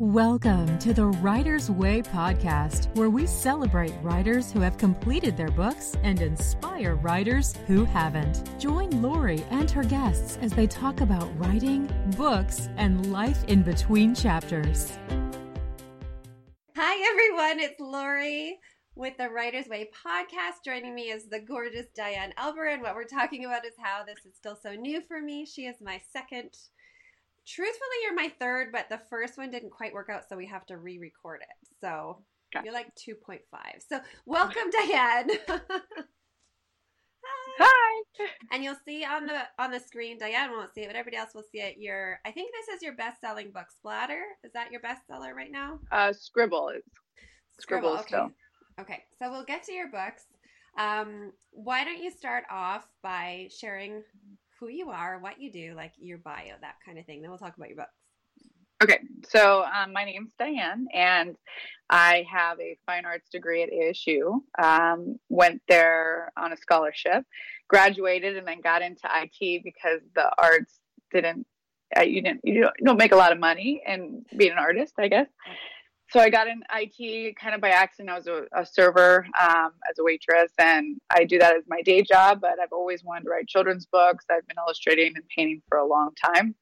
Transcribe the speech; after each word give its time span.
Welcome 0.00 0.78
to 0.78 0.94
the 0.94 1.06
Writer's 1.06 1.72
Way 1.72 2.02
podcast, 2.02 2.94
where 2.94 3.10
we 3.10 3.26
celebrate 3.26 3.92
writers 4.00 4.52
who 4.52 4.60
have 4.60 4.78
completed 4.78 5.36
their 5.36 5.50
books 5.50 5.96
and 6.04 6.22
inspire 6.22 6.94
writers 6.94 7.56
who 7.66 7.84
haven't. 7.84 8.48
Join 8.60 9.02
Laurie 9.02 9.44
and 9.50 9.68
her 9.72 9.82
guests 9.82 10.38
as 10.40 10.52
they 10.52 10.68
talk 10.68 11.00
about 11.00 11.28
writing, 11.36 11.92
books, 12.16 12.68
and 12.76 13.10
life 13.10 13.42
in 13.48 13.64
between 13.64 14.14
chapters. 14.14 14.96
Hi, 16.76 17.10
everyone. 17.10 17.58
It's 17.58 17.80
Laurie 17.80 18.60
with 18.94 19.16
the 19.16 19.28
Writer's 19.28 19.66
Way 19.66 19.90
podcast. 20.06 20.64
Joining 20.64 20.94
me 20.94 21.10
is 21.10 21.28
the 21.28 21.40
gorgeous 21.40 21.86
Diane 21.96 22.32
Alber. 22.38 22.72
And 22.72 22.82
what 22.82 22.94
we're 22.94 23.02
talking 23.02 23.46
about 23.46 23.66
is 23.66 23.74
how 23.76 24.04
this 24.04 24.24
is 24.24 24.36
still 24.36 24.56
so 24.62 24.76
new 24.76 25.02
for 25.08 25.20
me. 25.20 25.44
She 25.44 25.62
is 25.62 25.80
my 25.80 26.00
second 26.12 26.56
truthfully, 27.48 27.96
you're 28.04 28.14
my 28.14 28.30
third, 28.38 28.68
but 28.72 28.88
the 28.88 29.00
first 29.10 29.38
one 29.38 29.50
didn't 29.50 29.70
quite 29.70 29.94
work 29.94 30.08
out, 30.10 30.28
so 30.28 30.36
we 30.36 30.46
have 30.46 30.66
to 30.66 30.76
re-record 30.76 31.40
it. 31.40 31.68
So 31.80 32.22
gotcha. 32.52 32.64
you're 32.64 32.74
like 32.74 32.94
2.5. 32.96 33.40
So 33.88 34.00
welcome, 34.26 34.70
Diane. 34.70 35.30
Hi. 37.24 37.56
Hi. 37.58 38.02
And 38.52 38.64
you'll 38.64 38.76
see 38.84 39.04
on 39.04 39.26
the 39.26 39.42
on 39.58 39.70
the 39.70 39.78
screen, 39.78 40.18
Diane 40.18 40.50
won't 40.50 40.74
see 40.74 40.80
it, 40.80 40.86
but 40.86 40.96
everybody 40.96 41.18
else 41.18 41.34
will 41.34 41.44
see 41.52 41.60
it. 41.60 41.76
Your 41.78 42.18
I 42.24 42.30
think 42.30 42.50
this 42.52 42.74
is 42.74 42.82
your 42.82 42.94
best 42.94 43.20
selling 43.20 43.50
book, 43.50 43.66
Splatter. 43.76 44.22
Is 44.42 44.52
that 44.54 44.72
your 44.72 44.80
bestseller 44.80 45.34
right 45.34 45.52
now? 45.52 45.78
Uh 45.92 46.12
Scribble 46.12 46.70
is 46.70 46.82
Scribble, 47.60 47.98
Scribble 47.98 47.98
okay. 47.98 48.06
Still. 48.06 48.30
Okay. 48.80 49.04
So 49.18 49.30
we'll 49.30 49.44
get 49.44 49.62
to 49.64 49.72
your 49.72 49.88
books. 49.88 50.24
Um, 50.78 51.32
why 51.50 51.84
don't 51.84 52.02
you 52.02 52.10
start 52.10 52.44
off 52.50 52.88
by 53.02 53.48
sharing 53.50 54.02
who 54.58 54.68
you 54.68 54.90
are, 54.90 55.18
what 55.18 55.40
you 55.40 55.50
do, 55.50 55.74
like 55.76 55.92
your 55.98 56.18
bio, 56.18 56.54
that 56.60 56.76
kind 56.84 56.98
of 56.98 57.06
thing. 57.06 57.20
Then 57.20 57.30
we'll 57.30 57.38
talk 57.38 57.56
about 57.56 57.68
your 57.68 57.76
books. 57.76 57.94
Okay, 58.80 59.00
so 59.28 59.64
um, 59.64 59.92
my 59.92 60.04
name's 60.04 60.30
Diane, 60.38 60.86
and 60.94 61.34
I 61.90 62.24
have 62.30 62.60
a 62.60 62.78
fine 62.86 63.04
arts 63.04 63.28
degree 63.28 63.64
at 63.64 63.70
ASU. 63.70 64.40
Um, 64.56 65.18
went 65.28 65.62
there 65.68 66.30
on 66.36 66.52
a 66.52 66.56
scholarship, 66.56 67.24
graduated, 67.66 68.36
and 68.36 68.46
then 68.46 68.60
got 68.60 68.82
into 68.82 69.08
IT 69.12 69.64
because 69.64 70.00
the 70.14 70.30
arts 70.38 70.78
didn't. 71.12 71.44
Uh, 71.96 72.02
you 72.02 72.22
didn't. 72.22 72.40
You 72.44 72.62
don't, 72.62 72.74
you 72.78 72.86
don't 72.86 72.98
make 72.98 73.12
a 73.12 73.16
lot 73.16 73.32
of 73.32 73.40
money 73.40 73.82
and 73.84 74.24
being 74.36 74.52
an 74.52 74.58
artist, 74.58 74.94
I 74.98 75.08
guess 75.08 75.26
so 76.10 76.20
I 76.20 76.30
got 76.30 76.46
in 76.48 76.62
IT 76.74 77.36
kind 77.36 77.54
of 77.54 77.60
by 77.60 77.68
accident. 77.68 78.10
I 78.10 78.16
was 78.16 78.26
a, 78.26 78.44
a 78.52 78.64
server 78.64 79.26
um, 79.40 79.72
as 79.90 79.98
a 79.98 80.04
waitress, 80.04 80.50
and 80.58 80.98
I 81.10 81.24
do 81.24 81.38
that 81.38 81.56
as 81.56 81.64
my 81.68 81.82
day 81.82 82.02
job. 82.02 82.40
But 82.40 82.58
I've 82.62 82.72
always 82.72 83.04
wanted 83.04 83.24
to 83.24 83.30
write 83.30 83.46
children's 83.46 83.86
books. 83.86 84.24
I've 84.30 84.46
been 84.46 84.56
illustrating 84.58 85.12
and 85.16 85.24
painting 85.28 85.60
for 85.68 85.78
a 85.78 85.86
long 85.86 86.12
time. 86.14 86.54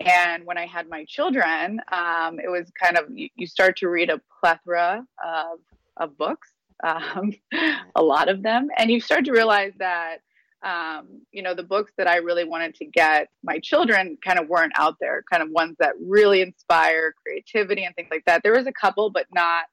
And 0.00 0.44
when 0.44 0.58
I 0.58 0.66
had 0.66 0.88
my 0.88 1.04
children, 1.06 1.80
um, 1.90 2.38
it 2.38 2.50
was 2.50 2.70
kind 2.80 2.98
of 2.98 3.06
you, 3.10 3.28
you, 3.34 3.46
start 3.46 3.76
to 3.78 3.88
read 3.88 4.10
a 4.10 4.20
plethora 4.40 5.06
of 5.24 5.58
of 5.96 6.16
books, 6.18 6.50
um, 6.84 7.32
a 7.94 8.02
lot 8.02 8.28
of 8.28 8.42
them, 8.42 8.68
and 8.76 8.90
you 8.90 9.00
start 9.00 9.24
to 9.26 9.32
realize 9.32 9.72
that 9.78 10.18
um, 10.62 11.22
you 11.32 11.42
know, 11.42 11.54
the 11.54 11.62
books 11.62 11.92
that 11.96 12.06
I 12.06 12.16
really 12.16 12.44
wanted 12.44 12.74
to 12.76 12.84
get 12.84 13.28
my 13.42 13.58
children 13.58 14.16
kind 14.24 14.38
of 14.38 14.48
weren't 14.48 14.72
out 14.76 14.96
there, 15.00 15.24
kind 15.30 15.42
of 15.42 15.50
ones 15.50 15.76
that 15.80 15.94
really 16.00 16.40
inspire 16.40 17.14
creativity 17.24 17.84
and 17.84 17.94
things 17.96 18.08
like 18.10 18.24
that. 18.26 18.42
There 18.42 18.56
was 18.56 18.66
a 18.66 18.72
couple, 18.72 19.10
but 19.10 19.26
not 19.34 19.64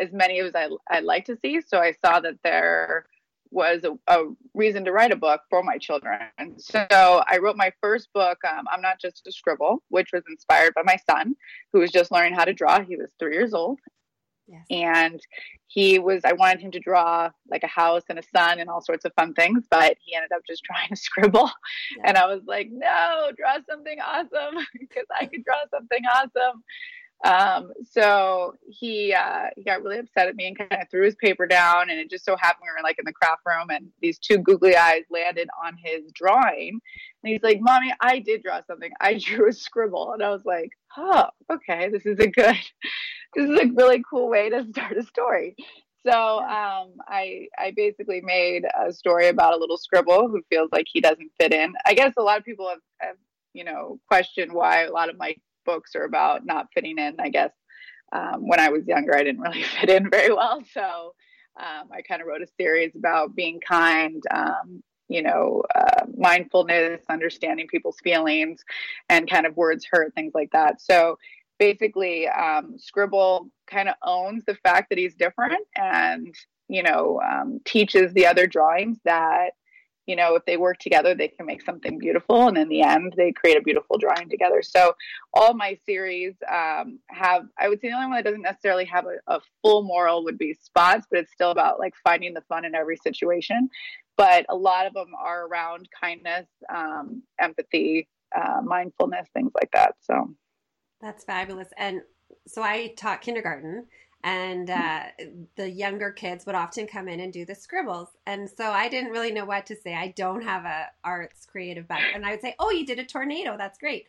as 0.00 0.12
many 0.12 0.40
as 0.40 0.52
I, 0.54 0.68
I'd 0.90 1.04
like 1.04 1.26
to 1.26 1.36
see. 1.40 1.60
So 1.60 1.78
I 1.78 1.92
saw 2.04 2.20
that 2.20 2.34
there 2.42 3.06
was 3.50 3.84
a, 3.84 3.96
a, 4.12 4.24
reason 4.52 4.84
to 4.84 4.92
write 4.92 5.12
a 5.12 5.16
book 5.16 5.42
for 5.48 5.62
my 5.62 5.78
children. 5.78 6.18
So 6.58 6.84
I 6.90 7.38
wrote 7.40 7.56
my 7.56 7.72
first 7.80 8.12
book, 8.12 8.38
um, 8.44 8.66
I'm 8.70 8.82
Not 8.82 9.00
Just 9.00 9.26
a 9.28 9.32
Scribble, 9.32 9.82
which 9.88 10.10
was 10.12 10.24
inspired 10.28 10.74
by 10.74 10.82
my 10.84 10.98
son, 11.08 11.36
who 11.72 11.78
was 11.78 11.92
just 11.92 12.10
learning 12.10 12.34
how 12.34 12.44
to 12.44 12.52
draw. 12.52 12.80
He 12.80 12.96
was 12.96 13.12
three 13.18 13.34
years 13.34 13.54
old. 13.54 13.78
Yes. 14.46 14.64
And 14.70 15.20
he 15.66 15.98
was, 15.98 16.22
I 16.24 16.34
wanted 16.34 16.60
him 16.60 16.70
to 16.72 16.80
draw 16.80 17.30
like 17.48 17.62
a 17.62 17.68
house 17.68 18.02
and 18.08 18.18
a 18.18 18.22
sun 18.36 18.60
and 18.60 18.68
all 18.68 18.82
sorts 18.82 19.04
of 19.04 19.12
fun 19.14 19.34
things, 19.34 19.64
but 19.70 19.96
he 20.04 20.14
ended 20.14 20.32
up 20.34 20.42
just 20.46 20.62
drawing 20.68 20.92
a 20.92 20.96
scribble. 20.96 21.50
Yeah. 21.96 22.02
And 22.04 22.18
I 22.18 22.26
was 22.26 22.42
like, 22.46 22.68
no, 22.70 23.30
draw 23.36 23.56
something 23.68 23.98
awesome 24.00 24.64
because 24.78 25.06
I 25.18 25.26
could 25.26 25.44
draw 25.44 25.60
something 25.70 26.02
awesome. 26.12 26.62
Um, 27.24 27.72
so 27.90 28.54
he 28.68 29.14
uh, 29.14 29.46
he 29.56 29.64
got 29.64 29.82
really 29.82 29.98
upset 29.98 30.28
at 30.28 30.36
me 30.36 30.46
and 30.46 30.58
kind 30.58 30.82
of 30.82 30.90
threw 30.90 31.04
his 31.04 31.14
paper 31.14 31.46
down. 31.46 31.88
And 31.88 31.98
it 31.98 32.10
just 32.10 32.24
so 32.24 32.36
happened 32.36 32.64
we 32.64 32.70
were 32.70 32.82
like 32.82 32.98
in 32.98 33.06
the 33.06 33.12
craft 33.12 33.40
room, 33.46 33.70
and 33.70 33.88
these 34.02 34.18
two 34.18 34.38
googly 34.38 34.76
eyes 34.76 35.04
landed 35.10 35.48
on 35.64 35.74
his 35.82 36.12
drawing. 36.12 36.80
And 37.22 37.32
he's 37.32 37.42
like, 37.42 37.60
"Mommy, 37.60 37.94
I 38.00 38.18
did 38.18 38.42
draw 38.42 38.60
something. 38.66 38.90
I 39.00 39.14
drew 39.18 39.48
a 39.48 39.52
scribble." 39.52 40.12
And 40.12 40.22
I 40.22 40.30
was 40.30 40.44
like, 40.44 40.70
"Oh, 40.98 41.28
okay, 41.50 41.88
this 41.88 42.04
is 42.04 42.18
a 42.18 42.26
good, 42.26 42.56
this 43.34 43.48
is 43.48 43.58
a 43.58 43.72
really 43.74 44.02
cool 44.08 44.28
way 44.28 44.50
to 44.50 44.66
start 44.70 44.96
a 44.96 45.02
story." 45.02 45.56
So 46.06 46.12
um, 46.12 46.92
I 47.08 47.48
I 47.58 47.72
basically 47.74 48.20
made 48.20 48.64
a 48.78 48.92
story 48.92 49.28
about 49.28 49.54
a 49.54 49.56
little 49.56 49.78
scribble 49.78 50.28
who 50.28 50.42
feels 50.50 50.68
like 50.70 50.86
he 50.92 51.00
doesn't 51.00 51.32
fit 51.40 51.52
in. 51.52 51.72
I 51.86 51.94
guess 51.94 52.12
a 52.18 52.22
lot 52.22 52.38
of 52.38 52.44
people 52.44 52.68
have, 52.68 52.80
have 52.98 53.16
you 53.54 53.64
know 53.64 53.98
questioned 54.08 54.52
why 54.52 54.84
a 54.84 54.92
lot 54.92 55.08
of 55.08 55.16
my 55.16 55.34
books 55.64 55.94
are 55.94 56.04
about 56.04 56.44
not 56.44 56.66
fitting 56.74 56.98
in. 56.98 57.16
I 57.18 57.30
guess 57.30 57.52
um, 58.12 58.46
when 58.46 58.60
I 58.60 58.68
was 58.68 58.86
younger, 58.86 59.16
I 59.16 59.24
didn't 59.24 59.40
really 59.40 59.62
fit 59.80 59.90
in 59.90 60.10
very 60.10 60.32
well. 60.32 60.62
So 60.72 61.14
um, 61.58 61.88
I 61.92 62.02
kind 62.02 62.20
of 62.20 62.26
wrote 62.26 62.42
a 62.42 62.46
series 62.58 62.92
about 62.96 63.34
being 63.34 63.60
kind, 63.60 64.22
um, 64.30 64.82
you 65.08 65.22
know, 65.22 65.62
uh, 65.74 66.04
mindfulness, 66.16 67.02
understanding 67.08 67.66
people's 67.68 67.98
feelings, 68.02 68.62
and 69.08 69.30
kind 69.30 69.46
of 69.46 69.56
words 69.56 69.86
hurt, 69.90 70.14
things 70.14 70.32
like 70.34 70.50
that. 70.52 70.80
So 70.80 71.18
basically, 71.64 72.28
um, 72.28 72.76
Scribble 72.78 73.48
kind 73.66 73.88
of 73.88 73.94
owns 74.02 74.44
the 74.44 74.54
fact 74.56 74.90
that 74.90 74.98
he's 74.98 75.14
different 75.14 75.66
and, 75.76 76.34
you 76.68 76.82
know, 76.82 77.20
um, 77.26 77.60
teaches 77.64 78.12
the 78.12 78.26
other 78.26 78.46
drawings 78.46 78.98
that 79.04 79.50
you 80.06 80.16
know, 80.16 80.34
if 80.34 80.44
they 80.44 80.58
work 80.58 80.78
together, 80.78 81.14
they 81.14 81.28
can 81.28 81.46
make 81.46 81.62
something 81.62 81.98
beautiful. 81.98 82.48
And 82.48 82.58
in 82.58 82.68
the 82.68 82.82
end, 82.82 83.14
they 83.16 83.32
create 83.32 83.56
a 83.56 83.62
beautiful 83.62 83.96
drawing 83.96 84.28
together. 84.28 84.60
So 84.62 84.92
all 85.32 85.54
my 85.54 85.78
series 85.86 86.34
um, 86.52 86.98
have, 87.08 87.44
I 87.58 87.70
would 87.70 87.80
say 87.80 87.88
the 87.88 87.94
only 87.94 88.08
one 88.08 88.16
that 88.16 88.24
doesn't 88.24 88.42
necessarily 88.42 88.84
have 88.84 89.06
a, 89.06 89.16
a, 89.34 89.40
full 89.62 89.82
moral 89.82 90.22
would 90.24 90.36
be 90.36 90.52
Spots, 90.52 91.06
but 91.10 91.20
it's 91.20 91.32
still 91.32 91.52
about 91.52 91.78
like 91.78 91.94
finding 92.04 92.34
the 92.34 92.42
fun 92.42 92.66
in 92.66 92.74
every 92.74 92.98
situation. 92.98 93.70
But 94.18 94.44
a 94.50 94.54
lot 94.54 94.86
of 94.86 94.92
them 94.92 95.12
are 95.18 95.46
around 95.46 95.88
kindness, 95.98 96.46
um, 96.68 97.22
empathy, 97.40 98.06
uh, 98.36 98.60
mindfulness, 98.62 99.28
things 99.32 99.52
like 99.54 99.70
that. 99.72 99.94
So 100.02 100.34
that's 101.04 101.24
fabulous. 101.24 101.68
And 101.76 102.02
so 102.46 102.62
I 102.62 102.94
taught 102.96 103.20
kindergarten 103.20 103.86
and 104.24 104.70
uh, 104.70 105.02
the 105.56 105.70
younger 105.70 106.10
kids 106.10 106.46
would 106.46 106.54
often 106.54 106.86
come 106.86 107.08
in 107.08 107.20
and 107.20 107.30
do 107.30 107.44
the 107.44 107.54
scribbles. 107.54 108.08
And 108.26 108.48
so 108.48 108.64
i 108.70 108.88
didn't 108.88 109.10
really 109.10 109.30
know 109.30 109.44
what 109.44 109.66
to 109.66 109.76
say. 109.76 109.94
I 109.94 110.08
don't 110.16 110.42
have 110.42 110.64
a 110.64 110.86
arts 111.04 111.44
creative 111.46 111.86
background 111.86 112.16
and 112.16 112.26
i 112.26 112.30
would 112.30 112.40
say 112.40 112.54
oh 112.58 112.70
you 112.70 112.86
did 112.86 112.98
a 112.98 113.04
tornado. 113.04 113.56
That's 113.56 113.78
great. 113.78 114.06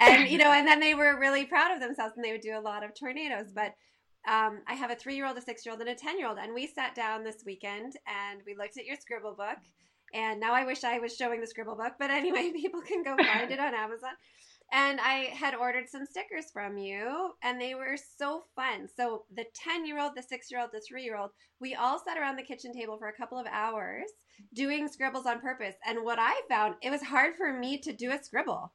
And 0.00 0.28
you 0.28 0.38
know 0.38 0.50
and 0.52 0.66
then 0.66 0.80
they 0.80 0.94
were 0.94 1.18
really 1.20 1.44
proud 1.44 1.72
of 1.72 1.80
themselves 1.80 2.14
and 2.16 2.24
they 2.24 2.32
would 2.32 2.40
do 2.40 2.58
a 2.58 2.60
lot 2.60 2.82
of 2.82 2.94
tornadoes. 2.94 3.52
But 3.54 3.74
um, 4.26 4.60
i 4.68 4.74
have 4.74 4.90
a 4.90 4.96
three 4.96 5.16
year 5.16 5.26
old 5.26 5.36
a 5.36 5.42
six 5.42 5.66
year 5.66 5.72
old 5.72 5.80
and 5.80 5.90
a 5.90 5.94
ten 5.94 6.18
year 6.18 6.28
old 6.28 6.38
and 6.38 6.54
we 6.54 6.66
sat 6.66 6.94
down 6.94 7.22
this 7.22 7.42
weekend 7.44 7.96
and 8.06 8.40
we 8.46 8.54
looked 8.54 8.78
at 8.78 8.86
your 8.86 8.96
scribble 8.96 9.34
book. 9.34 9.58
And 10.14 10.40
now 10.40 10.54
i 10.54 10.64
wish 10.64 10.82
i 10.84 10.98
was 10.98 11.14
showing 11.14 11.40
the 11.42 11.46
scribble 11.46 11.76
book 11.76 11.94
but 11.98 12.10
anyway 12.20 12.52
people 12.54 12.80
can 12.80 13.02
go 13.02 13.16
find 13.16 13.50
it 13.50 13.60
on 13.60 13.74
amazon 13.74 14.12
and 14.72 15.00
I 15.00 15.30
had 15.34 15.54
ordered 15.54 15.88
some 15.88 16.06
stickers 16.06 16.50
from 16.50 16.78
you, 16.78 17.32
and 17.42 17.60
they 17.60 17.74
were 17.74 17.96
so 18.18 18.44
fun. 18.56 18.88
So, 18.96 19.24
the 19.34 19.44
10 19.54 19.86
year 19.86 20.00
old, 20.00 20.12
the 20.16 20.22
six 20.22 20.50
year 20.50 20.60
old, 20.60 20.70
the 20.72 20.80
three 20.80 21.04
year 21.04 21.16
old, 21.16 21.30
we 21.60 21.74
all 21.74 22.02
sat 22.04 22.18
around 22.18 22.36
the 22.36 22.42
kitchen 22.42 22.72
table 22.72 22.96
for 22.98 23.08
a 23.08 23.16
couple 23.16 23.38
of 23.38 23.46
hours 23.52 24.06
doing 24.54 24.88
scribbles 24.88 25.26
on 25.26 25.40
purpose. 25.40 25.74
And 25.86 26.04
what 26.04 26.18
I 26.18 26.40
found, 26.48 26.76
it 26.82 26.90
was 26.90 27.02
hard 27.02 27.34
for 27.36 27.52
me 27.52 27.78
to 27.78 27.92
do 27.92 28.10
a 28.10 28.22
scribble. 28.22 28.72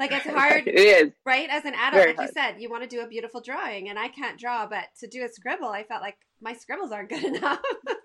Like 0.00 0.12
it's 0.12 0.26
hard, 0.28 0.66
it 0.66 0.74
is 0.74 1.12
right? 1.26 1.48
As 1.50 1.64
an 1.64 1.74
adult, 1.74 1.92
Very 1.92 2.06
like 2.08 2.16
hard. 2.16 2.28
you 2.30 2.32
said, 2.32 2.54
you 2.60 2.70
want 2.70 2.82
to 2.82 2.88
do 2.88 3.02
a 3.02 3.06
beautiful 3.06 3.40
drawing, 3.42 3.90
and 3.90 3.98
I 3.98 4.08
can't 4.08 4.38
draw, 4.40 4.66
but 4.66 4.86
to 5.00 5.06
do 5.06 5.22
a 5.24 5.28
scribble, 5.28 5.68
I 5.68 5.84
felt 5.84 6.00
like 6.02 6.16
my 6.40 6.54
scribbles 6.54 6.90
aren't 6.90 7.10
good 7.10 7.24
enough. 7.36 7.60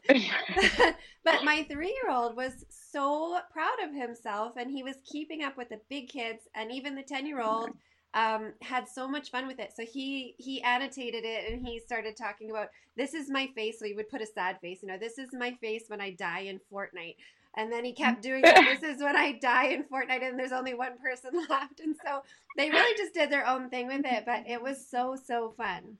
but 1.23 1.43
my 1.43 1.65
three 1.71 1.97
year 2.03 2.13
old 2.13 2.35
was 2.35 2.65
so 2.69 3.39
proud 3.51 3.79
of 3.83 3.95
himself, 3.95 4.53
and 4.57 4.69
he 4.69 4.83
was 4.83 4.97
keeping 5.09 5.41
up 5.41 5.57
with 5.57 5.69
the 5.69 5.79
big 5.89 6.09
kids, 6.09 6.43
and 6.53 6.71
even 6.71 6.95
the 6.95 7.01
ten 7.01 7.25
year 7.25 7.41
old 7.41 7.71
um, 8.13 8.53
had 8.61 8.87
so 8.87 9.07
much 9.07 9.31
fun 9.31 9.47
with 9.47 9.59
it. 9.59 9.71
So 9.75 9.85
he 9.85 10.35
he 10.37 10.61
annotated 10.63 11.23
it, 11.25 11.51
and 11.51 11.65
he 11.65 11.79
started 11.79 12.15
talking 12.17 12.49
about 12.49 12.67
this 12.97 13.13
is 13.13 13.29
my 13.29 13.47
face. 13.55 13.79
So 13.79 13.85
he 13.85 13.93
would 13.93 14.09
put 14.09 14.21
a 14.21 14.25
sad 14.25 14.59
face, 14.61 14.79
you 14.81 14.87
know, 14.87 14.97
this 14.97 15.17
is 15.17 15.29
my 15.33 15.53
face 15.61 15.85
when 15.87 16.01
I 16.01 16.11
die 16.11 16.41
in 16.41 16.59
Fortnite. 16.71 17.15
And 17.55 17.71
then 17.71 17.85
he 17.85 17.93
kept 18.03 18.21
doing 18.21 18.41
it. 18.45 18.81
This 18.81 18.95
is 18.95 19.01
when 19.01 19.15
I 19.15 19.33
die 19.33 19.67
in 19.67 19.83
Fortnite, 19.83 20.27
and 20.27 20.37
there's 20.39 20.51
only 20.51 20.73
one 20.73 20.97
person 20.97 21.31
left. 21.49 21.79
And 21.79 21.95
so 22.05 22.21
they 22.57 22.69
really 22.69 22.97
just 22.97 23.13
did 23.13 23.29
their 23.29 23.47
own 23.47 23.69
thing 23.69 23.87
with 23.87 24.05
it, 24.05 24.23
but 24.25 24.43
it 24.47 24.61
was 24.61 24.85
so, 24.87 25.15
so 25.25 25.53
fun. 25.57 25.97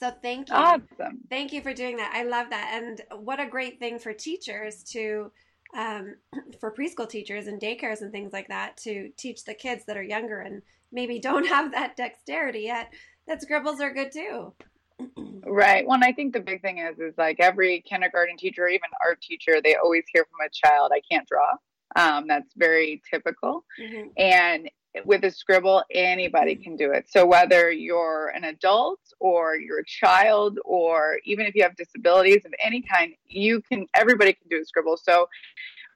So 0.00 0.12
thank 0.22 0.48
you. 0.48 0.54
Awesome. 0.54 1.20
Thank 1.30 1.52
you 1.52 1.62
for 1.62 1.72
doing 1.72 1.96
that. 1.96 2.12
I 2.14 2.24
love 2.24 2.50
that. 2.50 2.80
And 2.82 3.00
what 3.24 3.40
a 3.40 3.46
great 3.46 3.78
thing 3.78 3.98
for 3.98 4.12
teachers 4.12 4.82
to, 4.92 5.30
um, 5.76 6.16
for 6.60 6.72
preschool 6.72 7.08
teachers 7.08 7.46
and 7.46 7.60
daycares 7.60 8.02
and 8.02 8.12
things 8.12 8.32
like 8.32 8.48
that 8.48 8.76
to 8.78 9.10
teach 9.16 9.44
the 9.44 9.54
kids 9.54 9.84
that 9.86 9.96
are 9.96 10.02
younger 10.02 10.40
and 10.40 10.62
maybe 10.92 11.18
don't 11.18 11.46
have 11.48 11.72
that 11.72 11.96
dexterity 11.96 12.62
yet 12.62 12.92
that 13.26 13.42
scribbles 13.42 13.80
are 13.80 13.92
good 13.92 14.12
too. 14.12 14.52
right. 15.46 15.86
Well, 15.86 15.94
and 15.94 16.04
I 16.04 16.12
think 16.12 16.32
the 16.32 16.40
big 16.40 16.62
thing 16.62 16.78
is, 16.78 16.98
is 16.98 17.14
like 17.18 17.36
every 17.40 17.82
kindergarten 17.88 18.36
teacher, 18.36 18.68
even 18.68 18.88
art 19.04 19.20
teacher, 19.20 19.60
they 19.62 19.76
always 19.76 20.04
hear 20.12 20.24
from 20.24 20.46
a 20.46 20.50
child, 20.50 20.92
"I 20.94 21.00
can't 21.10 21.26
draw." 21.28 21.54
Um, 21.96 22.26
that's 22.26 22.52
very 22.56 23.02
typical. 23.08 23.64
Mm-hmm. 23.80 24.08
And 24.16 24.70
with 25.04 25.24
a 25.24 25.30
scribble, 25.30 25.82
anybody 25.90 26.54
can 26.54 26.76
do 26.76 26.92
it. 26.92 27.06
So 27.08 27.26
whether 27.26 27.70
you're 27.70 28.28
an 28.28 28.44
adult 28.44 29.00
or 29.18 29.56
you're 29.56 29.80
a 29.80 29.84
child, 29.84 30.58
or 30.64 31.18
even 31.24 31.46
if 31.46 31.54
you 31.54 31.62
have 31.62 31.76
disabilities 31.76 32.44
of 32.44 32.54
any 32.64 32.82
kind, 32.82 33.12
you 33.26 33.60
can. 33.62 33.86
Everybody 33.94 34.32
can 34.32 34.48
do 34.48 34.60
a 34.60 34.64
scribble. 34.64 34.96
So 34.96 35.28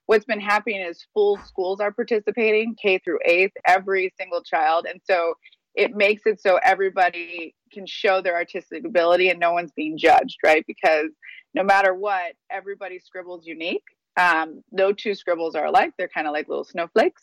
what's 0.07 0.25
been 0.25 0.41
happening 0.41 0.81
is 0.81 1.07
full 1.15 1.39
schools 1.39 1.81
are 1.81 1.93
participating, 1.93 2.75
K 2.81 2.99
through 2.99 3.19
eighth, 3.25 3.53
every 3.67 4.13
single 4.19 4.43
child, 4.43 4.87
and 4.89 5.01
so 5.05 5.35
it 5.79 5.95
makes 5.95 6.23
it 6.27 6.41
so 6.41 6.59
everybody 6.65 7.55
can 7.73 7.87
show 7.87 8.21
their 8.21 8.35
artistic 8.35 8.85
ability 8.85 9.31
and 9.31 9.39
no 9.39 9.53
one's 9.53 9.71
being 9.71 9.97
judged, 9.97 10.37
right? 10.45 10.65
Because 10.67 11.11
no 11.55 11.63
matter 11.63 11.95
what, 11.95 12.33
everybody 12.51 12.99
scribbles 12.99 13.47
unique. 13.47 13.85
Um, 14.17 14.65
no 14.73 14.93
two 14.93 15.15
scribbles 15.15 15.55
are 15.55 15.67
alike. 15.67 15.93
They're 15.97 16.09
kind 16.09 16.27
of 16.27 16.33
like 16.33 16.49
little 16.49 16.65
snowflakes, 16.65 17.23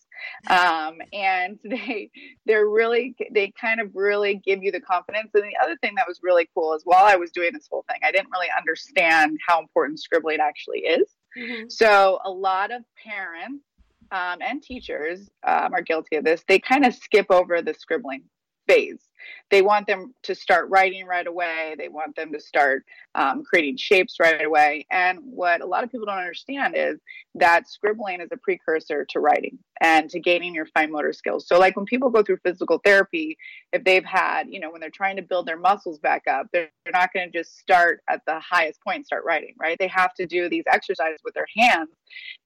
um, 0.49 0.99
and 1.11 1.59
they 1.65 2.09
they're 2.45 2.69
really 2.69 3.13
they 3.33 3.51
kind 3.59 3.81
of 3.81 3.91
really 3.93 4.35
give 4.35 4.63
you 4.63 4.71
the 4.71 4.79
confidence. 4.79 5.31
And 5.33 5.43
the 5.43 5.57
other 5.61 5.75
thing 5.81 5.95
that 5.95 6.07
was 6.07 6.21
really 6.23 6.47
cool 6.55 6.73
is 6.73 6.83
while 6.85 7.03
I 7.03 7.17
was 7.17 7.31
doing 7.31 7.49
this 7.51 7.67
whole 7.69 7.83
thing, 7.89 7.99
I 8.05 8.13
didn't 8.13 8.29
really 8.31 8.47
understand 8.57 9.37
how 9.45 9.59
important 9.59 9.99
scribbling 9.99 10.39
actually 10.39 10.79
is. 10.79 11.13
Mm-hmm. 11.37 11.65
So 11.67 12.19
a 12.23 12.31
lot 12.31 12.71
of 12.71 12.83
parents 13.03 13.65
um, 14.11 14.37
and 14.39 14.63
teachers 14.63 15.29
um, 15.45 15.73
are 15.73 15.81
guilty 15.81 16.15
of 16.15 16.23
this. 16.23 16.45
They 16.47 16.59
kind 16.59 16.85
of 16.85 16.95
skip 16.95 17.25
over 17.29 17.61
the 17.61 17.73
scribbling 17.73 18.23
phase. 18.67 19.07
They 19.51 19.61
want 19.61 19.87
them 19.87 20.13
to 20.23 20.35
start 20.35 20.69
writing 20.69 21.05
right 21.05 21.27
away. 21.27 21.75
They 21.77 21.89
want 21.89 22.15
them 22.15 22.31
to 22.33 22.39
start 22.39 22.83
um, 23.13 23.43
creating 23.43 23.77
shapes 23.77 24.17
right 24.19 24.43
away. 24.43 24.85
And 24.91 25.19
what 25.23 25.61
a 25.61 25.65
lot 25.65 25.83
of 25.83 25.91
people 25.91 26.05
don't 26.05 26.17
understand 26.17 26.75
is 26.75 26.99
that 27.35 27.69
scribbling 27.69 28.21
is 28.21 28.29
a 28.31 28.37
precursor 28.37 29.05
to 29.09 29.19
writing 29.19 29.59
and 29.81 30.09
to 30.09 30.19
gaining 30.19 30.55
your 30.55 30.65
fine 30.67 30.91
motor 30.91 31.13
skills. 31.13 31.47
So, 31.47 31.59
like 31.59 31.75
when 31.75 31.85
people 31.85 32.09
go 32.09 32.23
through 32.23 32.37
physical 32.43 32.79
therapy, 32.83 33.37
if 33.73 33.83
they've 33.83 34.05
had, 34.05 34.47
you 34.49 34.59
know, 34.59 34.71
when 34.71 34.81
they're 34.81 34.89
trying 34.89 35.17
to 35.17 35.21
build 35.21 35.45
their 35.45 35.57
muscles 35.57 35.99
back 35.99 36.23
up, 36.29 36.47
they're, 36.53 36.69
they're 36.83 36.93
not 36.93 37.11
going 37.13 37.29
to 37.29 37.37
just 37.37 37.57
start 37.57 38.01
at 38.09 38.21
the 38.25 38.39
highest 38.39 38.81
point 38.81 38.97
and 38.97 39.05
start 39.05 39.25
writing, 39.25 39.53
right? 39.59 39.77
They 39.77 39.87
have 39.87 40.13
to 40.15 40.25
do 40.25 40.49
these 40.49 40.63
exercises 40.71 41.19
with 41.23 41.33
their 41.33 41.47
hands 41.57 41.89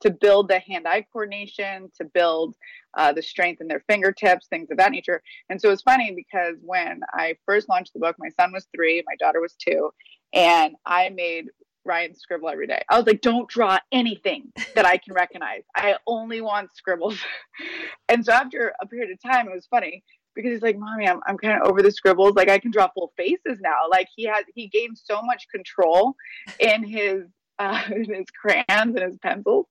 to 0.02 0.12
build 0.12 0.48
the 0.48 0.60
hand 0.60 0.88
eye 0.88 1.06
coordination, 1.12 1.92
to 1.98 2.06
build 2.06 2.56
uh, 2.98 3.14
the 3.14 3.22
strength 3.22 3.62
in 3.62 3.68
their 3.68 3.84
fingertips, 3.88 4.48
things 4.48 4.72
of 4.72 4.78
that 4.78 4.92
nature. 4.92 5.22
And 5.50 5.62
so 5.62 5.72
it's 5.72 5.82
funny 5.82 6.12
because 6.16 6.56
when 6.70 7.02
I 7.12 7.36
first 7.48 7.68
launched 7.68 7.94
the 7.94 8.00
book, 8.00 8.16
my 8.20 8.30
son 8.40 8.54
was 8.54 8.68
three, 8.76 9.04
my 9.08 9.16
daughter 9.20 9.42
was 9.42 9.56
two, 9.56 9.90
and 10.34 10.76
I 10.86 11.10
made 11.10 11.48
Ryan 11.84 12.14
scribble 12.16 12.50
every 12.50 12.68
day. 12.68 12.82
I 12.90 12.98
was 12.98 13.08
like, 13.08 13.22
don't 13.22 13.50
draw 13.50 13.80
anything 13.92 14.52
that 14.76 14.86
I 14.86 14.98
can 14.98 15.14
recognize. 15.14 15.64
I 15.76 15.96
only 16.06 16.42
want 16.42 16.70
scribbles. 16.76 17.18
and 18.10 18.24
so 18.24 18.32
after 18.32 18.74
a 18.80 18.86
period 18.86 19.12
of 19.12 19.22
time, 19.22 19.48
it 19.48 19.56
was 19.56 19.66
funny 19.66 20.04
because 20.36 20.52
he's 20.52 20.62
like, 20.62 20.78
Mommy, 20.78 21.08
I'm, 21.08 21.20
I'm 21.26 21.38
kind 21.38 21.60
of 21.60 21.68
over 21.68 21.82
the 21.82 21.92
scribbles. 21.92 22.36
Like 22.36 22.50
I 22.50 22.60
can 22.60 22.70
draw 22.70 22.90
full 22.94 23.12
faces 23.18 23.60
now. 23.62 23.90
Like 23.90 24.08
he 24.16 24.26
has, 24.26 24.46
he 24.54 24.68
gained 24.68 24.98
so 24.98 25.22
much 25.24 25.48
control 25.54 26.16
in 26.60 26.84
his 26.84 27.24
uh, 27.60 27.78
his 27.88 28.26
crayons 28.42 28.66
and 28.70 29.00
his 29.00 29.18
pencils 29.18 29.68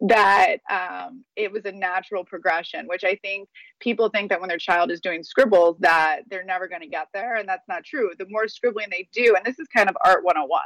that 0.00 0.56
um, 0.70 1.24
it 1.36 1.50
was 1.50 1.64
a 1.64 1.72
natural 1.72 2.24
progression 2.24 2.86
which 2.86 3.04
i 3.04 3.16
think 3.16 3.48
people 3.80 4.08
think 4.08 4.30
that 4.30 4.40
when 4.40 4.48
their 4.48 4.58
child 4.58 4.90
is 4.90 5.00
doing 5.00 5.22
scribbles 5.22 5.76
that 5.80 6.20
they're 6.28 6.44
never 6.44 6.68
going 6.68 6.80
to 6.80 6.86
get 6.86 7.08
there 7.12 7.36
and 7.36 7.48
that's 7.48 7.66
not 7.68 7.84
true 7.84 8.10
the 8.18 8.26
more 8.28 8.46
scribbling 8.46 8.86
they 8.90 9.08
do 9.12 9.34
and 9.36 9.44
this 9.44 9.58
is 9.58 9.66
kind 9.68 9.88
of 9.88 9.96
art 10.04 10.24
101 10.24 10.60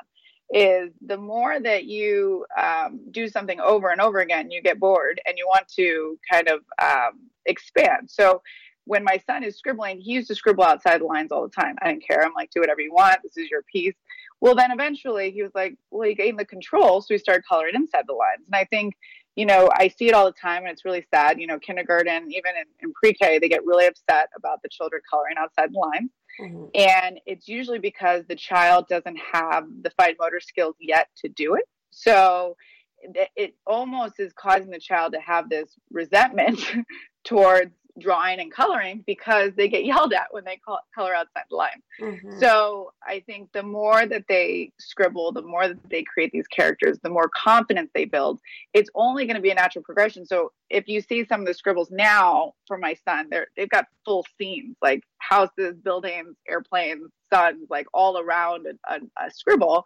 is 0.50 0.90
the 1.06 1.16
more 1.16 1.60
that 1.60 1.84
you 1.84 2.46
um, 2.58 3.00
do 3.10 3.28
something 3.28 3.60
over 3.60 3.90
and 3.90 4.00
over 4.00 4.20
again 4.20 4.50
you 4.50 4.62
get 4.62 4.81
bored 4.81 5.20
and 5.26 5.37
you 5.37 5.46
want 5.46 5.69
to 5.69 6.19
kind 6.31 6.49
of 6.49 6.60
um, 6.82 7.20
expand 7.46 8.10
so 8.10 8.43
when 8.88 9.05
my 9.05 9.20
son 9.26 9.44
is 9.44 9.56
scribbling, 9.58 10.00
he 10.00 10.12
used 10.12 10.28
to 10.28 10.34
scribble 10.34 10.64
outside 10.64 11.02
the 11.02 11.05
lines 11.05 11.31
all 11.31 11.43
the 11.43 11.50
time. 11.50 11.76
I 11.82 11.88
didn't 11.88 12.08
care. 12.08 12.25
I'm 12.25 12.32
like, 12.34 12.50
do 12.50 12.60
whatever 12.60 12.81
you 12.81 12.90
want. 12.90 13.22
This 13.22 13.37
is 13.37 13.50
your 13.50 13.62
piece. 13.70 13.94
Well, 14.40 14.55
then 14.55 14.70
eventually 14.70 15.31
he 15.31 15.43
was 15.43 15.52
like, 15.55 15.75
well, 15.90 16.08
he 16.08 16.14
gained 16.14 16.38
the 16.38 16.44
control. 16.44 17.00
So 17.00 17.14
he 17.14 17.19
started 17.19 17.43
coloring 17.49 17.75
inside 17.75 18.05
the 18.06 18.14
lines. 18.14 18.44
And 18.46 18.55
I 18.55 18.64
think, 18.64 18.94
you 19.35 19.46
know, 19.46 19.70
I 19.75 19.88
see 19.88 20.08
it 20.08 20.14
all 20.14 20.26
the 20.26 20.32
time 20.40 20.62
and 20.62 20.70
it's 20.70 20.85
really 20.85 21.05
sad. 21.12 21.40
You 21.40 21.46
know, 21.46 21.58
kindergarten, 21.58 22.31
even 22.31 22.52
in, 22.56 22.67
in 22.81 22.93
pre 22.93 23.14
K, 23.14 23.38
they 23.38 23.49
get 23.49 23.64
really 23.64 23.87
upset 23.87 24.29
about 24.37 24.62
the 24.62 24.69
children 24.69 25.02
coloring 25.11 25.37
outside 25.38 25.73
the 25.73 25.79
lines. 25.79 26.11
Mm-hmm. 26.40 26.64
And 26.75 27.20
it's 27.26 27.49
usually 27.49 27.81
because 27.81 28.25
the 28.29 28.37
child 28.37 28.87
doesn't 28.88 29.19
have 29.32 29.64
the 29.82 29.90
fine 29.90 30.14
motor 30.20 30.41
skills 30.41 30.76
yet 30.81 31.08
to 31.25 31.29
do 31.29 31.55
it. 31.55 31.64
So 31.91 32.56
it, 33.00 33.29
it 33.37 33.55
almost 33.67 34.20
is 34.20 34.32
causing 34.32 34.70
the 34.70 34.81
child 34.81 35.12
to 35.14 35.20
have 35.20 35.49
this 35.49 35.75
resentment 35.91 36.61
towards 37.25 37.73
drawing 37.99 38.41
and 38.41 38.53
coloring 38.53 39.05
because 39.06 39.53
they 39.56 39.69
get 39.69 39.85
yelled 39.87 40.12
at 40.12 40.29
when 40.31 40.45
they 40.45 40.61
color 40.95 41.15
outside 41.15 41.45
the 41.50 41.56
line. 41.56 41.83
Mm-hmm. 42.00 42.39
So 42.39 42.93
I 43.03 43.21
think 43.27 43.53
the 43.53 43.62
more 43.62 44.06
that 44.06 44.25
they 44.29 44.73
scribble, 44.79 45.33
the 45.33 45.43
more 45.43 45.69
that 45.69 45.91
they 45.91 46.03
create 46.03 46.33
these 46.33 46.47
characters, 46.47 46.99
the 47.03 47.11
more 47.11 47.31
confidence 47.35 47.91
they 47.95 48.05
build. 48.05 48.41
It's 48.75 48.91
only 48.95 49.27
going 49.27 49.37
to 49.37 49.43
be 49.43 49.50
a 49.50 49.55
natural 49.55 49.85
progression. 49.85 50.27
So 50.27 50.53
if 50.71 50.89
you 50.89 51.00
see 51.00 51.25
some 51.25 51.41
of 51.41 51.47
the 51.47 51.55
scribbles 51.55 51.91
now 51.91 52.53
for 52.67 52.79
my 52.79 52.95
son, 53.06 53.29
they're 53.31 53.49
they've 53.56 53.69
got 53.69 53.87
full 54.05 54.27
scenes 54.39 54.77
like 54.83 55.03
houses, 55.19 55.77
buildings, 55.83 56.37
airplanes, 56.49 57.11
suns, 57.33 57.67
like 57.71 57.87
all 57.93 58.19
around 58.19 58.67
a, 58.67 58.94
a, 58.94 59.27
a 59.27 59.31
scribble 59.31 59.85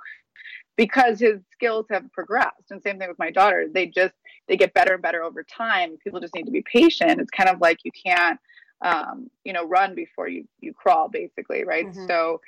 because 0.77 1.21
his 1.21 1.41
skills 1.53 1.87
have 1.91 2.11
progressed. 2.13 2.71
And 2.71 2.83
same 2.83 2.99
thing 2.99 3.09
with 3.09 3.19
my 3.19 3.31
daughter. 3.31 3.67
They 3.73 3.87
just 3.87 4.15
they 4.49 4.57
get 4.57 4.75
better 4.75 4.95
and 4.95 5.03
better 5.03 5.23
over 5.23 5.43
time. 5.43 5.97
People 6.03 6.21
just 6.21 6.35
need 6.35 6.47
to 6.47 6.51
be 6.53 6.63
patient. 6.63 7.21
It's 7.21 7.31
kind 7.31 7.49
of 7.49 7.61
like 7.61 7.79
you 7.85 7.93
can't 7.93 8.39
um, 8.83 9.31
you 9.45 9.53
know, 9.53 9.67
run 9.67 9.95
before 9.95 10.29
you 10.29 10.47
you 10.61 10.75
crawl 10.75 11.09
basically, 11.09 11.65
right? 11.65 11.87
Mm-hmm. 11.87 12.07
So 12.07 12.41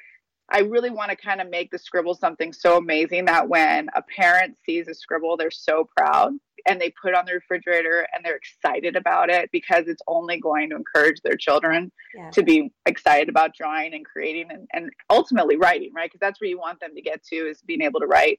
I 0.51 0.61
really 0.61 0.91
want 0.91 1.11
to 1.11 1.17
kind 1.17 1.41
of 1.41 1.49
make 1.49 1.71
the 1.71 1.79
scribble 1.79 2.15
something 2.15 2.53
so 2.53 2.77
amazing 2.77 3.25
that 3.27 3.49
when 3.49 3.89
a 3.95 4.03
parent 4.03 4.57
sees 4.65 4.89
a 4.89 4.95
scribble, 4.95 5.37
they're 5.37 5.51
so 5.51 5.89
proud 5.97 6.35
and 6.67 6.81
they 6.81 6.93
put 7.01 7.11
it 7.11 7.17
on 7.17 7.25
the 7.27 7.33
refrigerator 7.33 8.07
and 8.13 8.25
they're 8.25 8.37
excited 8.37 8.97
about 8.97 9.31
it 9.31 9.51
because 9.53 9.87
it's 9.87 10.03
only 10.07 10.39
going 10.39 10.71
to 10.71 10.77
encourage 10.77 11.21
their 11.23 11.37
children 11.37 11.91
yeah. 12.15 12.31
to 12.31 12.43
be 12.43 12.73
excited 12.87 13.29
about 13.29 13.55
drawing 13.55 13.95
and 13.95 14.05
creating 14.05 14.49
and, 14.51 14.69
and 14.73 14.91
ultimately 15.11 15.57
writing, 15.57 15.93
right? 15.95 16.11
Because 16.11 16.21
that's 16.21 16.41
where 16.41 16.49
you 16.49 16.59
want 16.59 16.81
them 16.81 16.95
to 16.95 17.03
get 17.03 17.23
to 17.25 17.37
is 17.37 17.63
being 17.63 17.83
able 17.83 18.01
to 18.01 18.07
write. 18.07 18.39